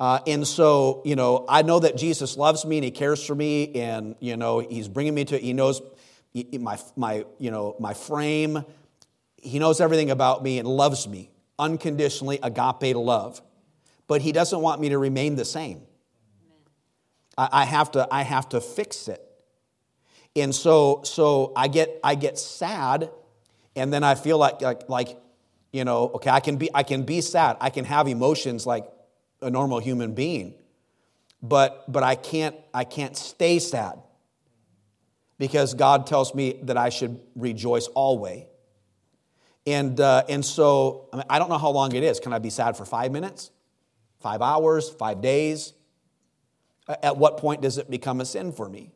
Uh, 0.00 0.18
and 0.26 0.46
so 0.46 1.02
you 1.04 1.16
know 1.16 1.44
i 1.48 1.62
know 1.62 1.78
that 1.78 1.96
jesus 1.96 2.36
loves 2.36 2.64
me 2.64 2.78
and 2.78 2.84
he 2.84 2.90
cares 2.90 3.24
for 3.24 3.34
me 3.34 3.72
and 3.74 4.16
you 4.18 4.36
know 4.36 4.58
he's 4.58 4.88
bringing 4.88 5.14
me 5.14 5.24
to 5.24 5.38
he 5.38 5.52
knows 5.52 5.80
my 6.58 6.78
my 6.96 7.24
you 7.38 7.50
know 7.50 7.76
my 7.78 7.94
frame. 7.94 8.64
He 9.36 9.58
knows 9.58 9.80
everything 9.80 10.10
about 10.10 10.42
me 10.42 10.58
and 10.58 10.66
loves 10.66 11.06
me 11.06 11.30
unconditionally 11.58 12.38
agape 12.42 12.96
love 12.96 13.42
but 14.06 14.22
he 14.22 14.32
doesn't 14.32 14.60
want 14.60 14.80
me 14.80 14.90
to 14.90 14.98
remain 14.98 15.36
the 15.36 15.44
same. 15.44 15.82
I, 17.36 17.64
have 17.64 17.90
to, 17.92 18.06
I 18.10 18.22
have 18.22 18.48
to 18.50 18.60
fix 18.60 19.08
it. 19.08 19.20
And 20.36 20.54
so, 20.54 21.00
so 21.04 21.52
I 21.56 21.68
get, 21.68 21.98
I 22.02 22.14
get 22.14 22.38
sad, 22.38 23.10
and 23.76 23.92
then 23.92 24.04
I 24.04 24.14
feel 24.14 24.38
like, 24.38 24.60
like, 24.60 24.88
like, 24.88 25.18
you 25.72 25.84
know, 25.84 26.10
okay, 26.14 26.30
I 26.30 26.40
can 26.40 26.56
be, 26.56 26.70
I 26.74 26.84
can 26.84 27.02
be 27.02 27.20
sad. 27.20 27.56
I 27.60 27.70
can 27.70 27.84
have 27.84 28.06
emotions 28.06 28.66
like 28.66 28.86
a 29.42 29.50
normal 29.50 29.80
human 29.80 30.14
being, 30.14 30.54
but, 31.42 31.90
but 31.90 32.02
I 32.02 32.14
can't, 32.14 32.56
I 32.72 32.84
can't 32.84 33.16
stay 33.16 33.58
sad 33.58 34.00
because 35.38 35.74
God 35.74 36.06
tells 36.06 36.34
me 36.34 36.60
that 36.62 36.76
I 36.76 36.90
should 36.90 37.20
rejoice 37.34 37.88
always. 37.88 38.44
And, 39.66 39.98
uh, 39.98 40.24
and 40.28 40.44
so, 40.44 41.08
I, 41.12 41.16
mean, 41.16 41.26
I 41.28 41.38
don't 41.38 41.48
know 41.48 41.58
how 41.58 41.70
long 41.70 41.94
it 41.94 42.02
is. 42.02 42.20
Can 42.20 42.32
I 42.32 42.38
be 42.38 42.50
sad 42.50 42.76
for 42.76 42.84
five 42.84 43.10
minutes? 43.10 43.50
Five 44.24 44.40
hours, 44.40 44.88
five 44.88 45.20
days? 45.20 45.74
At 46.88 47.18
what 47.18 47.36
point 47.36 47.60
does 47.60 47.76
it 47.76 47.90
become 47.90 48.22
a 48.22 48.24
sin 48.24 48.52
for 48.52 48.66
me? 48.70 48.90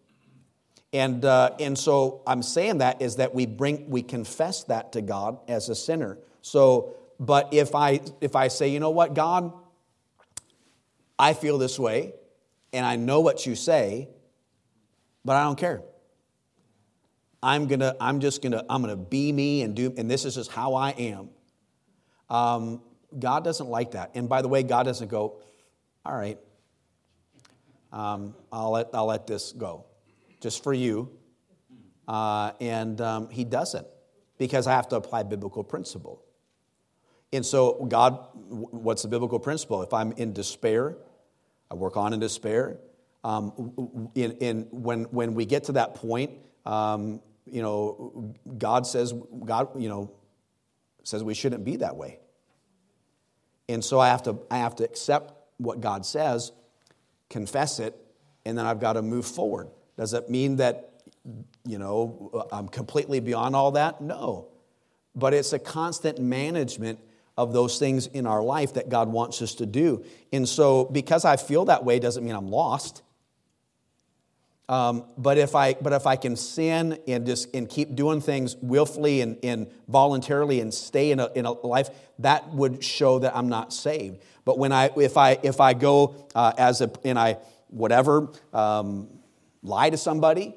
And, 0.94 1.22
uh, 1.22 1.50
and 1.60 1.78
so 1.78 2.22
I'm 2.26 2.42
saying 2.42 2.78
that 2.78 3.02
is 3.02 3.16
that 3.16 3.34
we 3.34 3.44
bring, 3.44 3.90
we 3.90 4.02
confess 4.02 4.64
that 4.64 4.92
to 4.92 5.02
God 5.02 5.38
as 5.46 5.68
a 5.68 5.74
sinner. 5.74 6.16
So, 6.40 6.96
but 7.20 7.52
if 7.52 7.74
I, 7.74 8.00
if 8.22 8.36
I 8.36 8.48
say, 8.48 8.68
you 8.68 8.80
know 8.80 8.88
what, 8.88 9.12
God, 9.12 9.52
I 11.18 11.34
feel 11.34 11.58
this 11.58 11.78
way, 11.78 12.14
and 12.72 12.86
I 12.86 12.96
know 12.96 13.20
what 13.20 13.44
you 13.44 13.54
say, 13.54 14.08
but 15.26 15.36
I 15.36 15.44
don't 15.44 15.58
care. 15.58 15.82
I'm 17.42 17.66
gonna, 17.66 17.94
I'm 18.00 18.20
just 18.20 18.40
gonna, 18.40 18.64
I'm 18.70 18.80
gonna 18.80 18.96
be 18.96 19.30
me 19.30 19.60
and 19.60 19.76
do, 19.76 19.92
and 19.98 20.10
this 20.10 20.24
is 20.24 20.36
just 20.36 20.50
how 20.50 20.72
I 20.72 20.92
am. 20.92 21.28
Um, 22.30 22.80
God 23.16 23.44
doesn't 23.44 23.68
like 23.68 23.92
that. 23.92 24.11
And 24.14 24.29
by 24.29 24.42
the 24.42 24.49
way, 24.49 24.62
God 24.62 24.85
doesn't 24.85 25.09
go, 25.09 25.40
all 26.05 26.16
right, 26.16 26.38
um, 27.92 28.35
I'll, 28.53 28.73
let, 28.73 28.88
I'll 28.92 29.07
let 29.07 29.27
this 29.27 29.53
go 29.53 29.87
just 30.40 30.62
for 30.62 30.73
you. 30.73 31.11
Uh, 32.07 32.53
and 32.61 33.01
um, 33.01 33.29
He 33.31 33.44
doesn't 33.44 33.87
because 34.38 34.66
I 34.66 34.73
have 34.73 34.88
to 34.88 34.97
apply 34.97 35.25
biblical 35.25 35.64
principle. 35.64 36.23
And 37.33 37.44
so, 37.44 37.85
God, 37.87 38.27
what's 38.35 39.03
the 39.03 39.09
biblical 39.09 39.38
principle? 39.38 39.83
If 39.83 39.92
I'm 39.92 40.12
in 40.12 40.33
despair, 40.33 40.97
I 41.71 41.75
work 41.75 41.97
on 41.97 42.12
in 42.14 42.21
despair. 42.21 42.79
Um, 43.25 44.11
in, 44.14 44.33
in, 44.38 44.68
when, 44.71 45.05
when 45.05 45.35
we 45.35 45.44
get 45.44 45.64
to 45.64 45.73
that 45.73 45.94
point, 45.94 46.31
um, 46.64 47.21
you 47.44 47.61
know, 47.61 48.35
God 48.57 48.87
says, 48.87 49.12
God, 49.44 49.81
you 49.81 49.88
know, 49.88 50.12
says 51.03 51.23
we 51.23 51.35
shouldn't 51.35 51.64
be 51.64 51.77
that 51.77 51.97
way. 51.97 52.21
And 53.68 53.85
so 53.85 54.00
I 54.00 54.09
have 54.09 54.22
to, 54.24 54.38
I 54.50 54.59
have 54.59 54.76
to 54.76 54.85
accept 54.85 55.35
what 55.59 55.81
God 55.81 56.07
says, 56.07 56.52
confess 57.28 57.81
it, 57.81 57.94
and 58.44 58.57
then 58.57 58.64
I've 58.64 58.81
got 58.81 58.94
to 58.94 59.02
move 59.02 59.26
forward. 59.26 59.68
Does 59.96 60.14
it 60.14 60.31
mean 60.31 60.57
that, 60.57 61.02
you 61.66 61.78
know, 61.78 62.46
I'm 62.52 62.68
completely 62.68 63.20
beyond 63.20 63.54
all 63.54 63.72
that? 63.72 64.00
No. 64.00 64.48
But 65.14 65.35
it's 65.35 65.52
a 65.52 65.59
constant 65.59 66.18
management 66.18 67.00
of 67.37 67.52
those 67.52 67.78
things 67.78 68.07
in 68.07 68.26
our 68.26 68.42
life 68.42 68.74
that 68.74 68.88
God 68.88 69.09
wants 69.09 69.42
us 69.42 69.54
to 69.57 69.66
do. 69.66 70.04
And 70.33 70.48
so 70.48 70.85
because 70.87 71.24
I 71.24 71.37
feel 71.37 71.66
that 71.66 71.85
way 71.85 71.98
doesn't 71.98 72.24
mean 72.24 72.35
I'm 72.35 72.50
lost. 72.50 73.02
Um, 74.68 75.04
but 75.16 75.38
if 75.38 75.54
I 75.54 75.74
but 75.74 75.94
if 75.94 76.07
I 76.07 76.16
can 76.16 76.37
sin 76.37 76.98
and 77.09 77.24
just 77.24 77.54
and 77.54 77.68
keep 77.68 77.94
doing 77.94 78.20
things 78.20 78.54
willfully 78.57 79.22
and, 79.22 79.38
and 79.42 79.66
voluntarily 79.88 80.61
and 80.61 80.72
stay 80.72 81.11
in 81.11 81.20
a, 81.20 81.31
in 81.35 81.46
a 81.46 81.52
life, 81.52 81.88
that 82.18 82.50
would 82.50 82.85
show 82.85 83.18
that 83.20 83.35
I'm 83.35 83.48
not 83.48 83.72
saved. 83.72 84.22
But 84.44 84.59
when 84.59 84.72
I 84.72 84.90
if 84.96 85.16
I 85.16 85.38
if 85.42 85.61
I 85.61 85.72
go 85.72 86.26
uh, 86.35 86.52
as 86.59 86.83
a 86.83 86.90
and 87.02 87.18
I 87.18 87.38
whatever 87.68 88.28
um, 88.52 89.09
lie 89.62 89.88
to 89.88 89.96
somebody, 89.96 90.54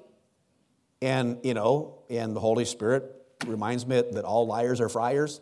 and 1.02 1.40
you 1.44 1.54
know, 1.54 2.00
and 2.10 2.36
the 2.36 2.42
Holy 2.42 2.66
Spirit 2.66 3.16
reminds 3.48 3.88
me 3.88 4.02
that 4.12 4.26
all 4.26 4.46
liars 4.46 4.82
are 4.82 4.90
friars, 4.90 5.40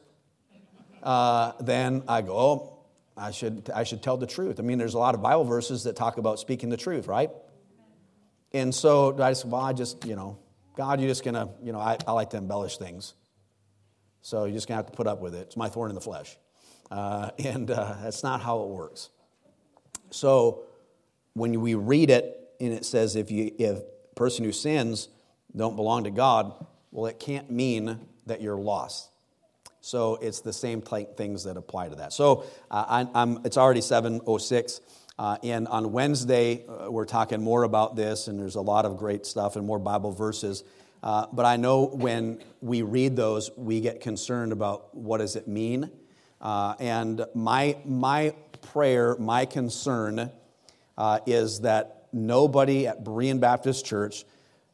uh, 1.01 1.53
then 1.59 2.03
I 2.07 2.21
go, 2.21 2.37
oh, 2.37 2.79
I 3.17 3.31
should 3.31 3.71
I 3.73 3.83
should 3.83 4.03
tell 4.03 4.17
the 4.17 4.27
truth. 4.27 4.59
I 4.59 4.61
mean, 4.61 4.77
there's 4.77 4.93
a 4.93 4.99
lot 4.99 5.15
of 5.15 5.23
Bible 5.23 5.43
verses 5.43 5.85
that 5.85 5.95
talk 5.95 6.19
about 6.19 6.39
speaking 6.39 6.69
the 6.69 6.77
truth, 6.77 7.07
right? 7.07 7.31
And 8.53 8.73
so 8.73 9.15
I 9.21 9.31
just, 9.31 9.45
well, 9.45 9.61
I 9.61 9.73
just, 9.73 10.05
you 10.05 10.15
know, 10.15 10.37
God, 10.75 10.99
you're 10.99 11.09
just 11.09 11.23
going 11.23 11.35
to, 11.35 11.49
you 11.61 11.71
know, 11.71 11.79
I, 11.79 11.97
I, 12.07 12.13
like 12.13 12.31
to 12.31 12.37
embellish 12.37 12.77
things. 12.77 13.13
So 14.21 14.45
you're 14.45 14.55
just 14.55 14.67
going 14.67 14.77
to 14.77 14.83
have 14.83 14.91
to 14.91 14.95
put 14.95 15.07
up 15.07 15.21
with 15.21 15.35
it. 15.35 15.41
It's 15.41 15.57
my 15.57 15.69
thorn 15.69 15.91
in 15.91 15.95
the 15.95 16.01
flesh. 16.01 16.37
Uh, 16.89 17.31
and 17.39 17.69
uh, 17.69 17.95
that's 18.01 18.23
not 18.23 18.41
how 18.41 18.63
it 18.63 18.69
works. 18.69 19.09
So 20.11 20.63
when 21.33 21.59
we 21.61 21.75
read 21.75 22.09
it 22.09 22.35
and 22.59 22.73
it 22.73 22.85
says 22.85 23.15
if 23.15 23.29
you 23.29 23.51
if 23.59 23.79
person 24.15 24.43
who 24.43 24.51
sins 24.51 25.07
don't 25.55 25.75
belong 25.75 26.03
to 26.05 26.11
God, 26.11 26.65
well, 26.91 27.05
it 27.05 27.19
can't 27.19 27.49
mean 27.49 27.99
that 28.25 28.41
you're 28.41 28.57
lost. 28.57 29.09
So 29.81 30.15
it's 30.15 30.41
the 30.41 30.51
same 30.51 30.81
things 30.81 31.45
that 31.45 31.55
apply 31.55 31.89
to 31.89 31.95
that. 31.95 32.11
So 32.11 32.45
uh, 32.69 33.05
I, 33.15 33.37
it's 33.45 33.57
already 33.57 33.81
706. 33.81 34.81
Uh, 35.19 35.35
and 35.43 35.67
on 35.67 35.91
Wednesday, 35.91 36.65
uh, 36.65 36.89
we're 36.89 37.03
talking 37.03 37.41
more 37.41 37.63
about 37.63 37.93
this, 37.97 38.29
and 38.29 38.39
there's 38.39 38.55
a 38.55 38.61
lot 38.61 38.85
of 38.85 38.95
great 38.95 39.25
stuff 39.25 39.57
and 39.57 39.65
more 39.67 39.77
Bible 39.77 40.13
verses. 40.13 40.63
Uh, 41.03 41.25
but 41.33 41.45
I 41.45 41.57
know 41.57 41.87
when 41.87 42.41
we 42.61 42.83
read 42.83 43.17
those, 43.17 43.51
we 43.57 43.81
get 43.81 43.99
concerned 43.99 44.53
about 44.53 44.95
what 44.95 45.17
does 45.17 45.35
it 45.35 45.45
mean. 45.45 45.91
Uh, 46.39 46.75
and 46.79 47.25
my, 47.35 47.75
my 47.83 48.33
prayer, 48.61 49.17
my 49.19 49.43
concern 49.43 50.31
uh, 50.97 51.19
is 51.25 51.59
that 51.61 52.07
nobody 52.13 52.87
at 52.87 53.03
Berean 53.03 53.41
Baptist 53.41 53.85
Church, 53.85 54.23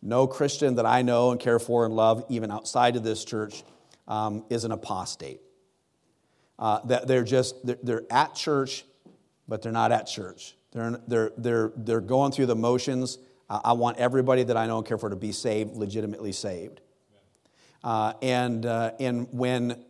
no 0.04 0.28
Christian 0.28 0.76
that 0.76 0.86
I 0.86 1.02
know 1.02 1.32
and 1.32 1.39
care 1.39 1.58
for 1.58 1.86
and 1.86 1.96
love, 1.96 2.24
even 2.30 2.52
outside 2.52 2.96
of 2.96 3.04
this 3.04 3.26
church, 3.26 3.64
um, 4.08 4.46
is 4.52 4.64
an 4.64 4.72
apostate. 4.72 5.41
Uh, 6.60 6.82
that 6.86 7.08
they're 7.08 7.24
just, 7.24 7.66
they're, 7.66 7.80
they're 7.82 8.04
at 8.12 8.36
church 8.36 8.86
but 9.48 9.62
they're 9.62 9.72
not 9.72 9.91
at 9.91 10.08
church. 10.08 10.56
They're, 10.72 11.00
they're, 11.08 11.32
they're, 11.38 11.72
they're 11.76 12.02
going 12.02 12.32
through 12.32 12.48
the 12.48 12.56
motions. 12.56 13.18
I 13.50 13.74
want 13.74 13.98
everybody 13.98 14.43
that 14.43 14.58
I 14.58 14.66
know 14.66 14.80
and 14.80 14.88
care 14.88 14.98
for 14.98 15.10
to 15.10 15.16
be 15.16 15.32
saved, 15.32 15.76
legitimately 15.76 16.32
saved. 16.32 16.82
Uh, 17.84 18.14
and, 18.24 18.66
uh, 18.66 18.91
and 19.00 19.28
when, 19.32 19.86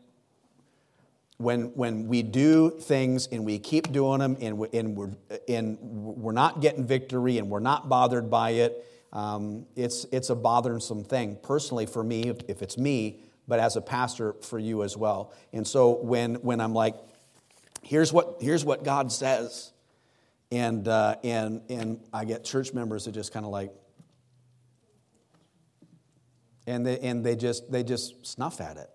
when, 1.38 1.68
when 1.76 2.08
we 2.08 2.22
do 2.22 2.70
things 2.70 3.28
and 3.32 3.46
we 3.46 3.58
keep 3.58 3.92
doing 3.94 4.20
them 4.20 4.38
and, 4.42 4.58
we, 4.58 4.68
and, 4.74 4.98
we're, 4.98 5.12
and 5.48 5.78
we're 5.80 6.34
not 6.34 6.60
getting 6.60 6.86
victory 6.86 7.38
and 7.38 7.50
we're 7.50 7.62
not 7.62 7.88
bothered 7.88 8.30
by 8.30 8.52
it, 8.52 8.86
um, 9.14 9.66
it's, 9.78 10.06
it's 10.12 10.30
a 10.30 10.36
bothersome 10.36 11.06
thing. 11.06 11.38
Personally, 11.42 11.86
for 11.86 12.04
me, 12.04 12.34
if 12.50 12.62
it's 12.62 12.78
me, 12.78 13.22
but 13.48 13.60
as 13.60 13.78
a 13.78 13.82
pastor 13.82 14.34
for 14.42 14.60
you 14.60 14.84
as 14.84 14.98
well. 14.98 15.32
And 15.54 15.66
so 15.66 15.96
when, 16.02 16.36
when 16.36 16.60
I'm 16.60 16.74
like, 16.74 16.96
here's 17.86 18.12
what, 18.12 18.38
here's 18.42 18.66
what 18.66 18.84
God 18.84 19.12
says, 19.12 19.72
and, 20.52 20.88
uh, 20.88 21.16
and, 21.24 21.62
and 21.70 22.00
I 22.12 22.26
get 22.26 22.44
church 22.44 22.74
members 22.74 23.06
that 23.06 23.14
just 23.14 23.32
kind 23.32 23.46
of 23.46 23.52
like, 23.52 23.72
and 26.68 26.86
they, 26.86 27.00
and 27.00 27.24
they 27.24 27.36
just 27.36 27.72
they 27.72 27.84
just 27.84 28.26
snuff 28.26 28.60
at 28.60 28.78
it. 28.78 28.90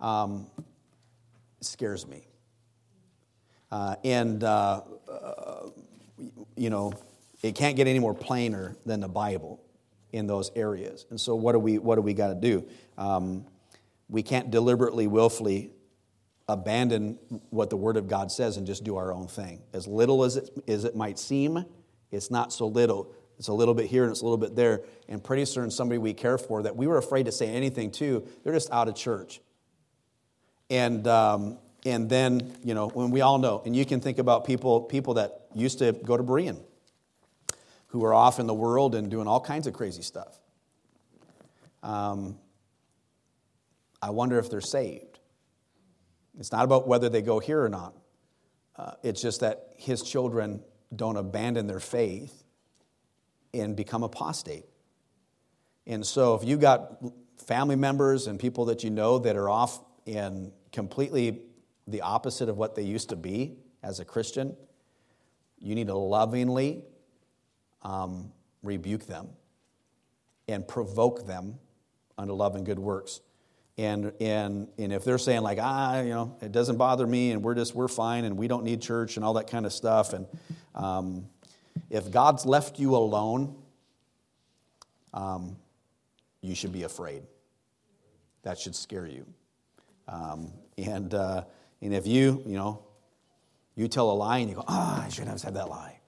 Um, 0.00 0.48
scares 1.62 2.06
me. 2.06 2.26
Uh, 3.70 3.96
and 4.04 4.44
uh, 4.44 4.82
uh, 5.10 5.70
you 6.54 6.68
know, 6.68 6.92
it 7.42 7.54
can't 7.54 7.74
get 7.74 7.86
any 7.86 7.98
more 7.98 8.12
plainer 8.12 8.76
than 8.84 9.00
the 9.00 9.08
Bible 9.08 9.64
in 10.12 10.26
those 10.26 10.50
areas. 10.54 11.06
And 11.08 11.18
so, 11.18 11.34
what 11.34 11.52
do 11.52 11.58
we 11.58 11.78
what 11.78 11.94
do 11.94 12.02
we 12.02 12.12
got 12.12 12.28
to 12.28 12.34
do? 12.34 12.68
Um, 12.98 13.46
we 14.10 14.22
can't 14.22 14.50
deliberately, 14.50 15.06
willfully 15.06 15.70
abandon 16.52 17.18
what 17.50 17.70
the 17.70 17.76
Word 17.76 17.96
of 17.96 18.08
God 18.08 18.30
says 18.30 18.56
and 18.56 18.66
just 18.66 18.84
do 18.84 18.96
our 18.96 19.12
own 19.12 19.26
thing. 19.26 19.62
As 19.72 19.86
little 19.86 20.24
as 20.24 20.36
it, 20.36 20.50
as 20.68 20.84
it 20.84 20.94
might 20.94 21.18
seem, 21.18 21.64
it's 22.10 22.30
not 22.30 22.52
so 22.52 22.66
little. 22.66 23.12
It's 23.38 23.48
a 23.48 23.52
little 23.52 23.74
bit 23.74 23.86
here 23.86 24.04
and 24.04 24.12
it's 24.12 24.20
a 24.20 24.24
little 24.24 24.38
bit 24.38 24.54
there. 24.54 24.82
And 25.08 25.22
pretty 25.22 25.44
soon, 25.46 25.70
somebody 25.70 25.98
we 25.98 26.14
care 26.14 26.38
for 26.38 26.62
that 26.62 26.76
we 26.76 26.86
were 26.86 26.98
afraid 26.98 27.26
to 27.26 27.32
say 27.32 27.48
anything 27.48 27.90
to, 27.92 28.26
they're 28.44 28.52
just 28.52 28.70
out 28.70 28.88
of 28.88 28.94
church. 28.94 29.40
And, 30.70 31.06
um, 31.08 31.58
and 31.84 32.08
then, 32.08 32.56
you 32.62 32.74
know, 32.74 32.88
when 32.88 33.10
we 33.10 33.20
all 33.20 33.38
know, 33.38 33.62
and 33.64 33.74
you 33.74 33.84
can 33.84 34.00
think 34.00 34.18
about 34.18 34.44
people, 34.44 34.82
people 34.82 35.14
that 35.14 35.46
used 35.54 35.78
to 35.80 35.92
go 35.92 36.16
to 36.16 36.22
Berean 36.22 36.62
who 37.88 38.04
are 38.04 38.14
off 38.14 38.38
in 38.38 38.46
the 38.46 38.54
world 38.54 38.94
and 38.94 39.10
doing 39.10 39.26
all 39.26 39.40
kinds 39.40 39.66
of 39.66 39.74
crazy 39.74 40.02
stuff. 40.02 40.38
Um, 41.82 42.38
I 44.00 44.10
wonder 44.10 44.38
if 44.38 44.50
they're 44.50 44.60
saved. 44.60 45.11
It's 46.38 46.52
not 46.52 46.64
about 46.64 46.88
whether 46.88 47.08
they 47.08 47.22
go 47.22 47.38
here 47.38 47.62
or 47.62 47.68
not. 47.68 47.94
Uh, 48.76 48.92
it's 49.02 49.20
just 49.20 49.40
that 49.40 49.74
his 49.76 50.02
children 50.02 50.62
don't 50.94 51.16
abandon 51.16 51.66
their 51.66 51.80
faith 51.80 52.44
and 53.52 53.76
become 53.76 54.02
apostate. 54.02 54.64
And 55.86 56.06
so 56.06 56.34
if 56.34 56.44
you've 56.44 56.60
got 56.60 57.02
family 57.46 57.76
members 57.76 58.26
and 58.26 58.38
people 58.38 58.66
that 58.66 58.82
you 58.84 58.90
know 58.90 59.18
that 59.18 59.36
are 59.36 59.48
off 59.48 59.80
in 60.06 60.52
completely 60.72 61.42
the 61.86 62.00
opposite 62.00 62.48
of 62.48 62.56
what 62.56 62.74
they 62.74 62.82
used 62.82 63.10
to 63.10 63.16
be 63.16 63.56
as 63.82 64.00
a 64.00 64.04
Christian, 64.04 64.56
you 65.58 65.74
need 65.74 65.88
to 65.88 65.94
lovingly 65.94 66.84
um, 67.82 68.32
rebuke 68.62 69.06
them 69.06 69.28
and 70.48 70.66
provoke 70.66 71.26
them 71.26 71.58
unto 72.16 72.32
love 72.32 72.54
and 72.54 72.64
good 72.64 72.78
works. 72.78 73.20
And, 73.78 74.12
and, 74.20 74.68
and 74.76 74.92
if 74.92 75.04
they're 75.04 75.18
saying 75.18 75.42
like, 75.42 75.58
ah, 75.60 76.00
you 76.00 76.10
know, 76.10 76.36
it 76.42 76.52
doesn't 76.52 76.76
bother 76.76 77.06
me 77.06 77.30
and 77.30 77.42
we're 77.42 77.54
just, 77.54 77.74
we're 77.74 77.88
fine 77.88 78.24
and 78.24 78.36
we 78.36 78.46
don't 78.46 78.64
need 78.64 78.82
church 78.82 79.16
and 79.16 79.24
all 79.24 79.34
that 79.34 79.48
kind 79.48 79.64
of 79.64 79.72
stuff. 79.72 80.12
And, 80.12 80.26
um, 80.74 81.26
if 81.88 82.10
God's 82.10 82.44
left 82.44 82.78
you 82.78 82.94
alone, 82.96 83.54
um, 85.14 85.56
you 86.42 86.54
should 86.54 86.72
be 86.72 86.82
afraid. 86.82 87.22
That 88.42 88.58
should 88.58 88.74
scare 88.74 89.06
you. 89.06 89.26
Um, 90.08 90.52
and, 90.76 91.14
uh, 91.14 91.44
and 91.80 91.94
if 91.94 92.06
you, 92.06 92.42
you 92.46 92.56
know, 92.56 92.82
you 93.74 93.88
tell 93.88 94.10
a 94.10 94.12
lie 94.12 94.38
and 94.38 94.50
you 94.50 94.56
go, 94.56 94.64
ah, 94.68 95.04
I 95.04 95.08
shouldn't 95.08 95.30
have 95.30 95.40
said 95.40 95.54
that 95.54 95.68
lie. 95.68 95.98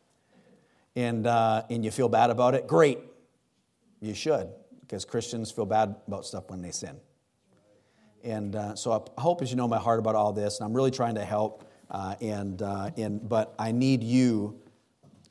And, 0.97 1.27
uh, 1.27 1.63
and 1.71 1.85
you 1.85 1.91
feel 1.91 2.09
bad 2.09 2.31
about 2.31 2.55
it, 2.55 2.67
great. 2.67 2.99
You 4.01 4.15
should, 4.15 4.49
because 4.81 5.05
Christians 5.05 5.51
feel 5.51 5.67
bad 5.67 5.97
about 6.07 6.27
stuff 6.27 6.51
when 6.51 6.61
they 6.61 6.71
sin. 6.71 7.01
And 8.25 8.57
uh, 8.57 8.75
so 8.75 8.93
I 8.93 9.21
hope 9.21 9.43
as 9.43 9.51
you 9.51 9.57
know 9.57 9.69
my 9.69 9.79
heart 9.79 9.99
about 9.99 10.15
all 10.15 10.33
this, 10.33 10.59
and 10.59 10.67
I'm 10.67 10.75
really 10.75 10.91
trying 10.91 11.15
to 11.17 11.25
help. 11.25 11.69
Uh, 11.91 12.15
and, 12.21 12.61
uh, 12.63 12.91
and, 12.97 13.29
but 13.29 13.55
I 13.59 13.71
need 13.71 14.03
you 14.03 14.61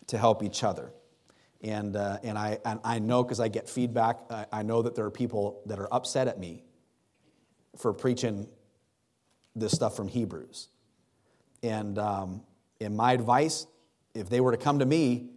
to 0.07 0.17
help 0.17 0.43
each 0.43 0.63
other. 0.63 0.93
And, 1.61 1.95
uh, 1.95 2.19
and, 2.23 2.37
I, 2.37 2.59
and 2.63 2.79
I 2.83 2.99
know 2.99 3.23
because 3.23 3.39
I 3.39 3.47
get 3.47 3.67
feedback, 3.67 4.19
I, 4.29 4.45
I 4.51 4.63
know 4.63 4.81
that 4.81 4.95
there 4.95 5.05
are 5.05 5.11
people 5.11 5.61
that 5.65 5.79
are 5.79 5.91
upset 5.93 6.27
at 6.27 6.39
me 6.39 6.63
for 7.77 7.93
preaching 7.93 8.47
this 9.55 9.71
stuff 9.71 9.95
from 9.95 10.07
Hebrews. 10.07 10.69
And 11.63 11.97
um, 11.97 12.43
in 12.79 12.95
my 12.95 13.13
advice, 13.13 13.65
if 14.13 14.29
they 14.29 14.41
were 14.41 14.51
to 14.51 14.57
come 14.57 14.79
to 14.79 14.85
me, 14.85 15.29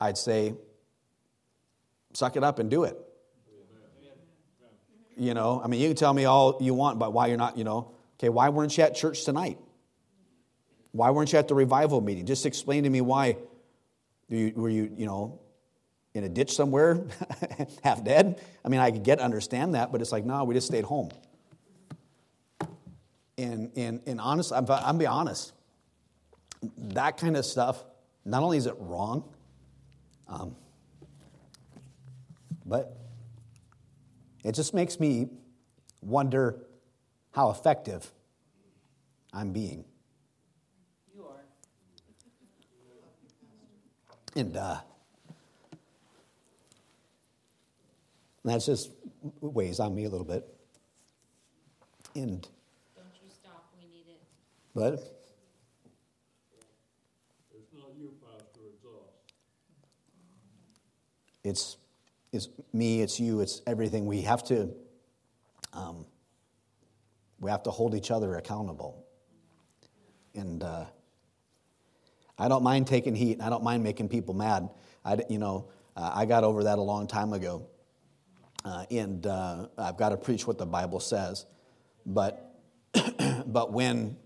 I'd 0.00 0.16
say, 0.16 0.54
suck 2.12 2.36
it 2.36 2.44
up 2.44 2.58
and 2.58 2.70
do 2.70 2.84
it. 2.84 2.96
You 5.16 5.34
know, 5.34 5.60
I 5.62 5.68
mean, 5.68 5.80
you 5.80 5.88
can 5.88 5.96
tell 5.96 6.12
me 6.12 6.24
all 6.24 6.58
you 6.60 6.74
want 6.74 6.96
about 6.96 7.12
why 7.12 7.26
you're 7.26 7.36
not, 7.36 7.58
you 7.58 7.64
know, 7.64 7.92
okay, 8.18 8.28
why 8.28 8.48
weren't 8.48 8.76
you 8.76 8.84
at 8.84 8.94
church 8.94 9.24
tonight? 9.24 9.58
Why 10.92 11.10
weren't 11.10 11.32
you 11.32 11.38
at 11.38 11.48
the 11.48 11.54
revival 11.54 12.00
meeting? 12.00 12.26
Just 12.26 12.46
explain 12.46 12.84
to 12.84 12.90
me 12.90 13.00
why 13.00 13.36
were 14.28 14.68
you, 14.68 14.92
you 14.96 15.06
know, 15.06 15.40
in 16.14 16.24
a 16.24 16.28
ditch 16.28 16.52
somewhere, 16.52 17.04
half 17.82 18.04
dead? 18.04 18.40
I 18.64 18.68
mean, 18.68 18.80
I 18.80 18.90
could 18.90 19.02
get 19.02 19.18
understand 19.18 19.74
that, 19.74 19.92
but 19.92 20.00
it's 20.00 20.12
like, 20.12 20.24
no, 20.24 20.44
we 20.44 20.54
just 20.54 20.66
stayed 20.66 20.84
home. 20.84 21.10
And, 23.38 23.70
and, 23.76 24.00
and 24.06 24.20
honestly, 24.20 24.56
I'm, 24.56 24.66
I'm 24.70 24.98
be 24.98 25.06
honest, 25.06 25.52
that 26.78 27.16
kind 27.16 27.36
of 27.36 27.44
stuff, 27.44 27.82
not 28.24 28.42
only 28.42 28.56
is 28.56 28.66
it 28.66 28.76
wrong, 28.78 29.24
um, 30.28 30.54
but 32.64 32.96
it 34.44 34.54
just 34.54 34.74
makes 34.74 34.98
me 34.98 35.28
wonder 36.00 36.56
how 37.32 37.50
effective 37.50 38.10
I'm 39.32 39.52
being. 39.52 39.84
You 41.14 41.24
are. 41.24 41.44
And 44.34 44.56
uh, 44.56 44.80
that's 48.44 48.66
just 48.66 48.90
weighs 49.40 49.80
on 49.80 49.94
me 49.94 50.04
a 50.04 50.10
little 50.10 50.26
bit. 50.26 50.44
And 52.14 52.42
don't 52.94 53.06
you 53.22 53.30
stop, 53.30 53.72
we 53.78 53.86
need 53.86 54.06
it. 54.08 54.20
But 54.74 54.94
it's 57.54 57.72
not 57.72 57.92
you, 57.98 58.12
Pastor, 58.20 58.60
it's 58.74 58.84
us. 58.84 59.12
It's 61.44 61.76
it's 62.32 62.48
me, 62.72 63.02
it's 63.02 63.20
you, 63.20 63.40
it's 63.40 63.60
everything. 63.66 64.06
We 64.06 64.22
have 64.22 64.42
to 64.44 64.70
um, 65.72 66.06
we 67.42 67.50
have 67.50 67.64
to 67.64 67.70
hold 67.70 67.94
each 67.94 68.10
other 68.10 68.36
accountable. 68.36 69.04
And 70.34 70.62
uh, 70.62 70.86
I 72.38 72.48
don't 72.48 72.62
mind 72.62 72.86
taking 72.86 73.14
heat, 73.14 73.40
I 73.42 73.50
don't 73.50 73.64
mind 73.64 73.82
making 73.82 74.08
people 74.08 74.32
mad. 74.32 74.70
I, 75.04 75.18
you 75.28 75.38
know, 75.38 75.68
uh, 75.96 76.12
I 76.14 76.24
got 76.24 76.44
over 76.44 76.64
that 76.64 76.78
a 76.78 76.82
long 76.82 77.06
time 77.06 77.32
ago, 77.32 77.66
uh, 78.64 78.86
and 78.90 79.26
uh, 79.26 79.66
I've 79.76 79.96
got 79.96 80.10
to 80.10 80.16
preach 80.16 80.46
what 80.46 80.56
the 80.56 80.64
Bible 80.64 81.00
says. 81.00 81.44
But, 82.06 82.54
but 83.46 83.72
when, 83.72 84.16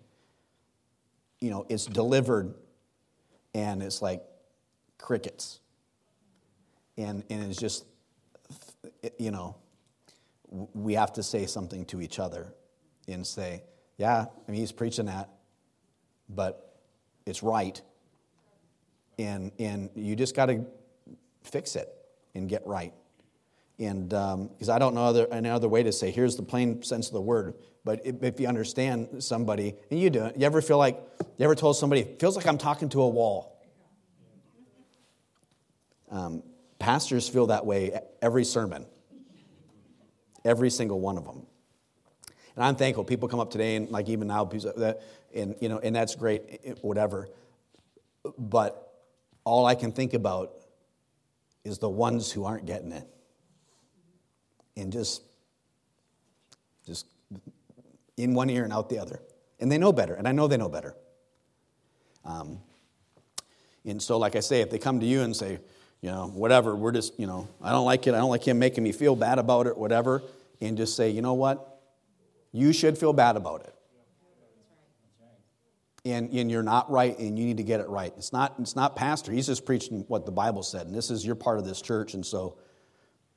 you 1.41 1.51
know, 1.51 1.67
it's 1.69 1.87
delivered, 1.87 2.55
and 3.55 3.83
it's 3.83 4.03
like 4.03 4.23
crickets, 4.99 5.61
and 6.99 7.25
and 7.31 7.51
it's 7.51 7.59
just, 7.59 7.87
you 9.19 9.31
know, 9.31 9.57
we 10.49 10.95
have 10.95 11.13
to 11.15 11.23
say 11.23 11.47
something 11.47 11.85
to 11.87 12.01
each 12.01 12.19
other, 12.19 12.53
and 13.09 13.27
say, 13.27 13.63
yeah, 13.99 14.27
I 14.47 14.51
mean, 14.51 14.61
he's 14.61 14.73
preaching 14.73 15.07
that, 15.07 15.29
but 16.29 16.81
it's 17.25 17.43
right 17.43 17.81
and, 19.19 19.53
and 19.59 19.91
you 19.95 20.17
just 20.17 20.35
got 20.35 20.47
to 20.47 20.65
fix 21.43 21.77
it 21.77 21.89
and 22.35 22.49
get 22.49 22.67
right. 22.67 22.93
And 23.79 24.09
because 24.09 24.69
um, 24.69 24.75
I 24.75 24.79
don't 24.79 24.95
know 24.95 25.05
other, 25.05 25.27
any 25.31 25.49
other 25.49 25.69
way 25.69 25.83
to 25.83 25.93
say, 25.93 26.11
here's 26.11 26.37
the 26.37 26.43
plain 26.43 26.83
sense 26.83 27.09
of 27.09 27.13
the 27.13 27.21
word. 27.21 27.55
But 27.85 28.05
if, 28.05 28.23
if 28.23 28.41
you 28.41 28.49
understand 28.49 29.23
somebody, 29.23 29.75
and 29.91 30.01
you 30.01 30.11
do 30.11 30.31
you 30.37 30.47
ever 30.47 30.61
feel 30.61 30.79
like, 30.79 30.99
you 31.37 31.45
ever 31.45 31.55
told 31.55 31.77
somebody, 31.77 32.05
feels 32.19 32.37
like 32.37 32.47
I'm 32.47 32.59
talking 32.59 32.89
to 32.91 33.03
a 33.03 33.09
wall? 33.09 33.63
Um, 36.11 36.43
pastors 36.87 37.29
feel 37.29 37.49
that 37.49 37.67
way 37.67 37.99
every 38.23 38.45
sermon, 38.45 38.87
every 40.45 40.71
single 40.71 41.01
one 41.01 41.19
of 41.19 41.25
them. 41.25 41.45
And 42.55 42.65
I'm 42.65 42.77
thankful. 42.77 43.03
People 43.03 43.29
come 43.29 43.41
up 43.41 43.51
today, 43.51 43.75
and 43.75 43.91
like 43.91 44.09
even 44.09 44.29
now, 44.29 44.49
and 45.35 45.57
you 45.61 45.69
know, 45.69 45.81
and 45.81 45.97
that's 45.97 46.15
great, 46.15 46.79
whatever. 46.83 47.29
But 48.39 49.03
all 49.43 49.67
I 49.67 49.75
can 49.75 49.91
think 49.91 50.15
about 50.15 50.53
is 51.65 51.79
the 51.79 51.89
ones 51.89 52.31
who 52.31 52.45
aren't 52.45 52.67
getting 52.67 52.93
it. 52.93 53.09
And 54.77 54.93
just, 54.93 55.23
just 56.87 57.07
in 58.17 58.33
one 58.33 58.49
ear 58.49 58.63
and 58.63 58.73
out 58.73 58.89
the 58.89 59.01
other. 59.01 59.19
And 59.59 59.73
they 59.73 59.79
know 59.79 59.93
better, 59.93 60.15
and 60.15 60.29
I 60.29 60.31
know 60.31 60.47
they 60.47 60.57
know 60.57 60.69
better. 60.69 60.95
Um, 62.25 62.61
and 63.85 64.01
so, 64.01 64.19
like 64.19 64.37
I 64.37 64.41
say, 64.41 64.61
if 64.61 64.71
they 64.71 64.79
come 64.79 65.01
to 65.01 65.07
you 65.07 65.23
and 65.23 65.35
say, 65.35 65.59
you 66.01 66.11
know, 66.11 66.29
whatever, 66.29 66.77
we're 66.77 66.93
just, 66.93 67.19
you 67.19 67.27
know, 67.27 67.49
I 67.61 67.73
don't 67.73 67.85
like 67.85 68.07
it, 68.07 68.15
I 68.15 68.19
don't 68.19 68.31
like 68.31 68.47
him 68.47 68.59
making 68.59 68.85
me 68.85 68.93
feel 68.93 69.17
bad 69.17 69.39
about 69.39 69.67
it, 69.67 69.77
whatever, 69.77 70.23
and 70.61 70.77
just 70.77 70.97
say, 70.97 71.11
you 71.11 71.23
know 71.23 71.35
what? 71.35 71.81
You 72.53 72.73
should 72.73 72.97
feel 72.97 73.13
bad 73.13 73.37
about 73.37 73.63
it. 73.63 73.73
And, 76.05 76.31
and 76.31 76.51
you're 76.51 76.63
not 76.63 76.89
right, 76.91 77.19
and 77.19 77.37
you 77.37 77.45
need 77.45 77.57
to 77.57 77.65
get 77.65 77.81
it 77.81 77.89
right. 77.89 78.13
It's 78.17 78.33
not, 78.33 78.55
it's 78.61 78.77
not 78.77 78.95
pastor. 78.95 79.33
He's 79.33 79.47
just 79.47 79.67
preaching 79.67 80.05
what 80.07 80.25
the 80.25 80.33
Bible 80.33 80.63
said, 80.63 80.87
and 80.87 80.95
this 80.95 81.11
is 81.11 81.27
your 81.27 81.35
part 81.35 81.59
of 81.59 81.65
this 81.65 81.83
church, 81.83 82.15
and 82.15 82.25
so 82.25 82.59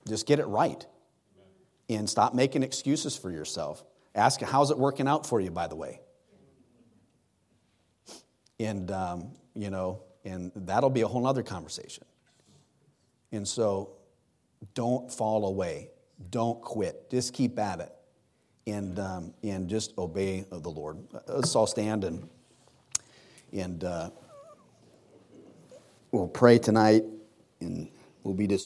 just 0.08 0.28
get 0.28 0.40
it 0.40 0.46
right. 0.46 0.86
And 1.90 2.08
stop 2.08 2.36
making 2.36 2.62
excuses 2.62 3.18
for 3.18 3.32
yourself. 3.32 3.84
Ask, 4.14 4.42
how's 4.42 4.70
it 4.70 4.78
working 4.78 5.08
out 5.08 5.26
for 5.26 5.42
you, 5.42 5.50
by 5.50 5.68
the 5.68 5.76
way? 5.76 6.02
And, 8.60 8.92
um, 8.92 9.32
you 9.56 9.72
know, 9.72 10.04
and 10.24 10.52
that'll 10.56 10.92
be 10.92 11.02
a 11.02 11.08
whole 11.08 11.26
other 11.26 11.42
conversation. 11.42 12.04
And 13.32 13.48
so 13.48 13.92
don't 14.74 15.12
fall 15.12 15.46
away. 15.46 15.90
Don't 16.30 16.62
quit. 16.62 17.10
Just 17.10 17.34
keep 17.34 17.58
at 17.60 17.80
it. 17.80 17.94
And, 18.68 19.00
um, 19.00 19.34
and 19.42 19.68
just 19.68 19.98
obey 19.98 20.46
the 20.50 20.70
Lord. 20.70 20.98
Let's 21.28 21.56
all 21.56 21.66
stand 21.66 22.04
and, 22.04 22.30
and 23.52 23.84
uh, 23.84 24.10
we'll 26.12 26.28
pray 26.28 26.60
tonight 26.60 27.04
and 27.62 27.90
we'll 28.24 28.36
be 28.36 28.48
just. 28.48 28.58